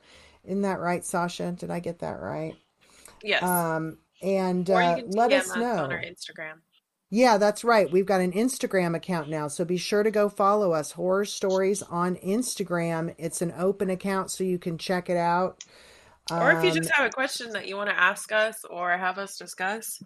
Isn't 0.44 0.62
that 0.62 0.80
right, 0.80 1.04
Sasha? 1.04 1.52
Did 1.52 1.70
I 1.70 1.80
get 1.80 2.00
that 2.00 2.20
right? 2.20 2.54
Yes. 3.22 3.42
Um, 3.42 3.98
and 4.22 4.68
uh, 4.70 4.98
let 5.08 5.32
us 5.32 5.50
us 5.50 5.56
know. 5.56 5.84
on 5.84 5.92
our 5.92 6.02
Instagram. 6.02 6.60
Yeah, 7.10 7.38
that's 7.38 7.62
right. 7.64 7.90
We've 7.90 8.06
got 8.06 8.20
an 8.20 8.32
Instagram 8.32 8.96
account 8.96 9.28
now. 9.28 9.48
So 9.48 9.64
be 9.64 9.76
sure 9.76 10.02
to 10.02 10.10
go 10.10 10.28
follow 10.28 10.72
us, 10.72 10.92
Horror 10.92 11.24
Stories 11.24 11.82
on 11.82 12.16
Instagram. 12.16 13.14
It's 13.18 13.40
an 13.40 13.52
open 13.56 13.88
account 13.90 14.30
so 14.30 14.42
you 14.42 14.58
can 14.58 14.78
check 14.78 15.08
it 15.08 15.16
out. 15.16 15.62
Or 16.30 16.52
if 16.52 16.64
you 16.64 16.70
Um, 16.70 16.76
just 16.76 16.90
have 16.90 17.06
a 17.06 17.10
question 17.10 17.50
that 17.52 17.68
you 17.68 17.76
want 17.76 17.90
to 17.90 17.98
ask 17.98 18.32
us 18.32 18.64
or 18.68 18.96
have 18.96 19.18
us 19.18 19.36
discuss, 19.36 20.02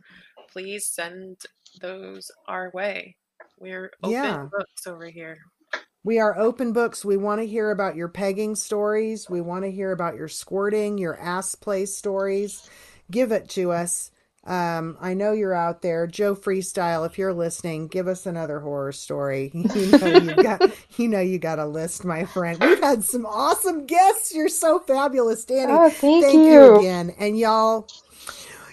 please 0.50 0.86
send 0.86 1.40
those 1.80 2.30
our 2.46 2.70
way. 2.74 3.16
We're 3.60 3.90
open 4.02 4.12
Yeah. 4.12 4.46
books 4.50 4.86
over 4.86 5.06
here. 5.06 5.38
We 6.04 6.18
are 6.20 6.38
open 6.38 6.72
books. 6.72 7.04
We 7.04 7.16
want 7.16 7.40
to 7.40 7.46
hear 7.46 7.70
about 7.70 7.96
your 7.96 8.08
pegging 8.08 8.54
stories. 8.54 9.28
We 9.28 9.40
want 9.40 9.64
to 9.64 9.70
hear 9.70 9.92
about 9.92 10.14
your 10.16 10.28
squirting, 10.28 10.96
your 10.96 11.18
ass 11.20 11.54
play 11.54 11.86
stories. 11.86 12.68
Give 13.10 13.32
it 13.32 13.48
to 13.50 13.72
us. 13.72 14.10
Um, 14.44 14.96
I 15.00 15.12
know 15.12 15.32
you're 15.32 15.52
out 15.52 15.82
there, 15.82 16.06
Joe 16.06 16.34
Freestyle. 16.34 17.04
If 17.04 17.18
you're 17.18 17.34
listening, 17.34 17.88
give 17.88 18.08
us 18.08 18.24
another 18.24 18.60
horror 18.60 18.92
story. 18.92 19.50
You 19.74 19.98
know 19.98 20.18
you 20.18 20.34
got, 20.42 20.62
you 20.96 21.08
know 21.08 21.20
you 21.20 21.38
got 21.38 21.58
a 21.58 21.66
list, 21.66 22.04
my 22.04 22.24
friend. 22.24 22.58
We've 22.62 22.80
had 22.80 23.04
some 23.04 23.26
awesome 23.26 23.84
guests. 23.84 24.34
You're 24.34 24.48
so 24.48 24.78
fabulous, 24.78 25.44
Dani. 25.44 25.66
Oh, 25.68 25.90
thank 25.90 26.24
Thank 26.24 26.46
you 26.46 26.52
you. 26.52 26.78
again, 26.78 27.14
and 27.18 27.38
y'all. 27.38 27.86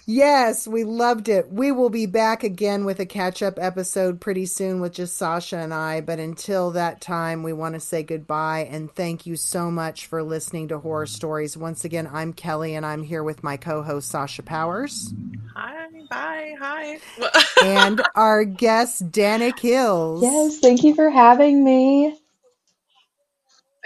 Yes, 0.05 0.67
we 0.67 0.83
loved 0.83 1.29
it. 1.29 1.51
We 1.51 1.71
will 1.71 1.89
be 1.89 2.07
back 2.07 2.43
again 2.43 2.85
with 2.85 2.99
a 2.99 3.05
catch 3.07 3.41
up 3.41 3.57
episode 3.57 4.21
pretty 4.21 4.47
soon 4.47 4.81
with 4.81 4.93
just 4.93 5.17
Sasha 5.17 5.57
and 5.57 5.73
I. 5.73 6.01
But 6.01 6.19
until 6.19 6.71
that 6.71 7.01
time, 7.01 7.43
we 7.43 7.53
want 7.53 7.75
to 7.75 7.81
say 7.81 8.03
goodbye 8.03 8.67
and 8.69 8.91
thank 8.91 9.25
you 9.25 9.37
so 9.37 9.71
much 9.71 10.07
for 10.07 10.23
listening 10.23 10.67
to 10.69 10.79
Horror 10.79 11.07
Stories. 11.07 11.57
Once 11.57 11.85
again, 11.85 12.09
I'm 12.11 12.33
Kelly 12.33 12.75
and 12.75 12.85
I'm 12.85 13.03
here 13.03 13.23
with 13.23 13.43
my 13.43 13.57
co 13.57 13.83
host, 13.83 14.09
Sasha 14.09 14.43
Powers, 14.43 15.15
Hi, 15.55 15.87
bye, 16.09 16.55
hi. 16.59 16.99
and 17.61 18.01
our 18.15 18.45
guest, 18.45 19.11
Dani 19.11 19.55
Kills. 19.55 20.23
Yes, 20.23 20.59
thank 20.59 20.83
you 20.83 20.95
for 20.95 21.09
having 21.09 21.63
me. 21.63 22.17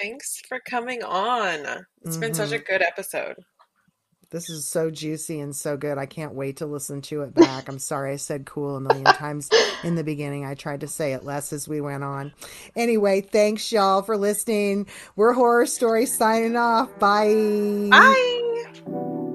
Thanks 0.01 0.41
for 0.47 0.59
coming 0.69 1.03
on. 1.03 1.85
It's 2.03 2.17
been 2.17 2.33
such 2.33 2.51
a 2.51 2.59
Mhm. 2.59 2.65
good 2.65 2.81
episode. 2.81 3.35
This 4.31 4.49
is 4.49 4.67
so 4.67 4.91
juicy 4.91 5.39
and 5.39 5.55
so 5.55 5.75
good. 5.75 5.97
I 5.97 6.05
can't 6.05 6.35
wait 6.35 6.57
to 6.57 6.67
listen 6.67 7.01
to 7.03 7.21
it 7.23 7.33
back. 7.33 7.67
I'm 7.67 7.79
sorry 7.79 8.13
I 8.13 8.17
said 8.17 8.45
cool 8.45 8.75
a 8.75 8.81
million 8.81 9.11
times 9.11 9.49
in 9.83 9.95
the 9.95 10.03
beginning. 10.03 10.45
I 10.45 10.53
tried 10.53 10.81
to 10.81 10.87
say 10.87 11.13
it 11.13 11.23
less 11.23 11.51
as 11.51 11.67
we 11.67 11.81
went 11.81 12.03
on. 12.03 12.33
Anyway, 12.75 13.21
thanks 13.21 13.71
y'all 13.71 14.03
for 14.03 14.17
listening. 14.17 14.85
We're 15.15 15.33
Horror 15.33 15.65
Story 15.65 16.05
signing 16.05 16.55
off. 16.55 16.97
Bye. 16.99 17.89
Bye. 17.91 19.28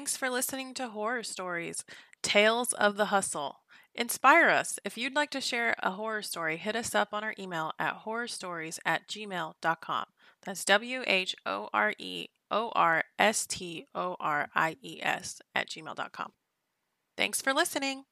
Thanks 0.00 0.16
for 0.16 0.30
listening 0.30 0.72
to 0.74 0.88
Horror 0.88 1.22
Stories, 1.22 1.84
Tales 2.22 2.72
of 2.72 2.96
the 2.96 3.12
Hustle. 3.12 3.60
Inspire 3.94 4.48
us. 4.48 4.78
If 4.82 4.96
you'd 4.96 5.14
like 5.14 5.28
to 5.32 5.42
share 5.42 5.76
a 5.80 5.90
horror 5.90 6.22
story, 6.22 6.56
hit 6.56 6.74
us 6.74 6.94
up 6.94 7.12
on 7.12 7.22
our 7.22 7.34
email 7.38 7.72
at 7.78 8.04
horrorstories 8.06 8.78
at 8.86 9.06
gmail.com. 9.08 10.04
That's 10.42 10.64
W 10.64 11.02
H 11.06 11.36
O 11.44 11.68
R 11.74 11.92
E 11.98 12.28
O 12.50 12.72
R 12.74 13.04
S 13.18 13.44
T 13.44 13.84
O 13.94 14.16
R 14.18 14.48
I 14.54 14.78
E 14.80 15.00
S 15.02 15.42
at 15.54 15.68
gmail.com. 15.68 16.32
Thanks 17.18 17.42
for 17.42 17.52
listening. 17.52 18.04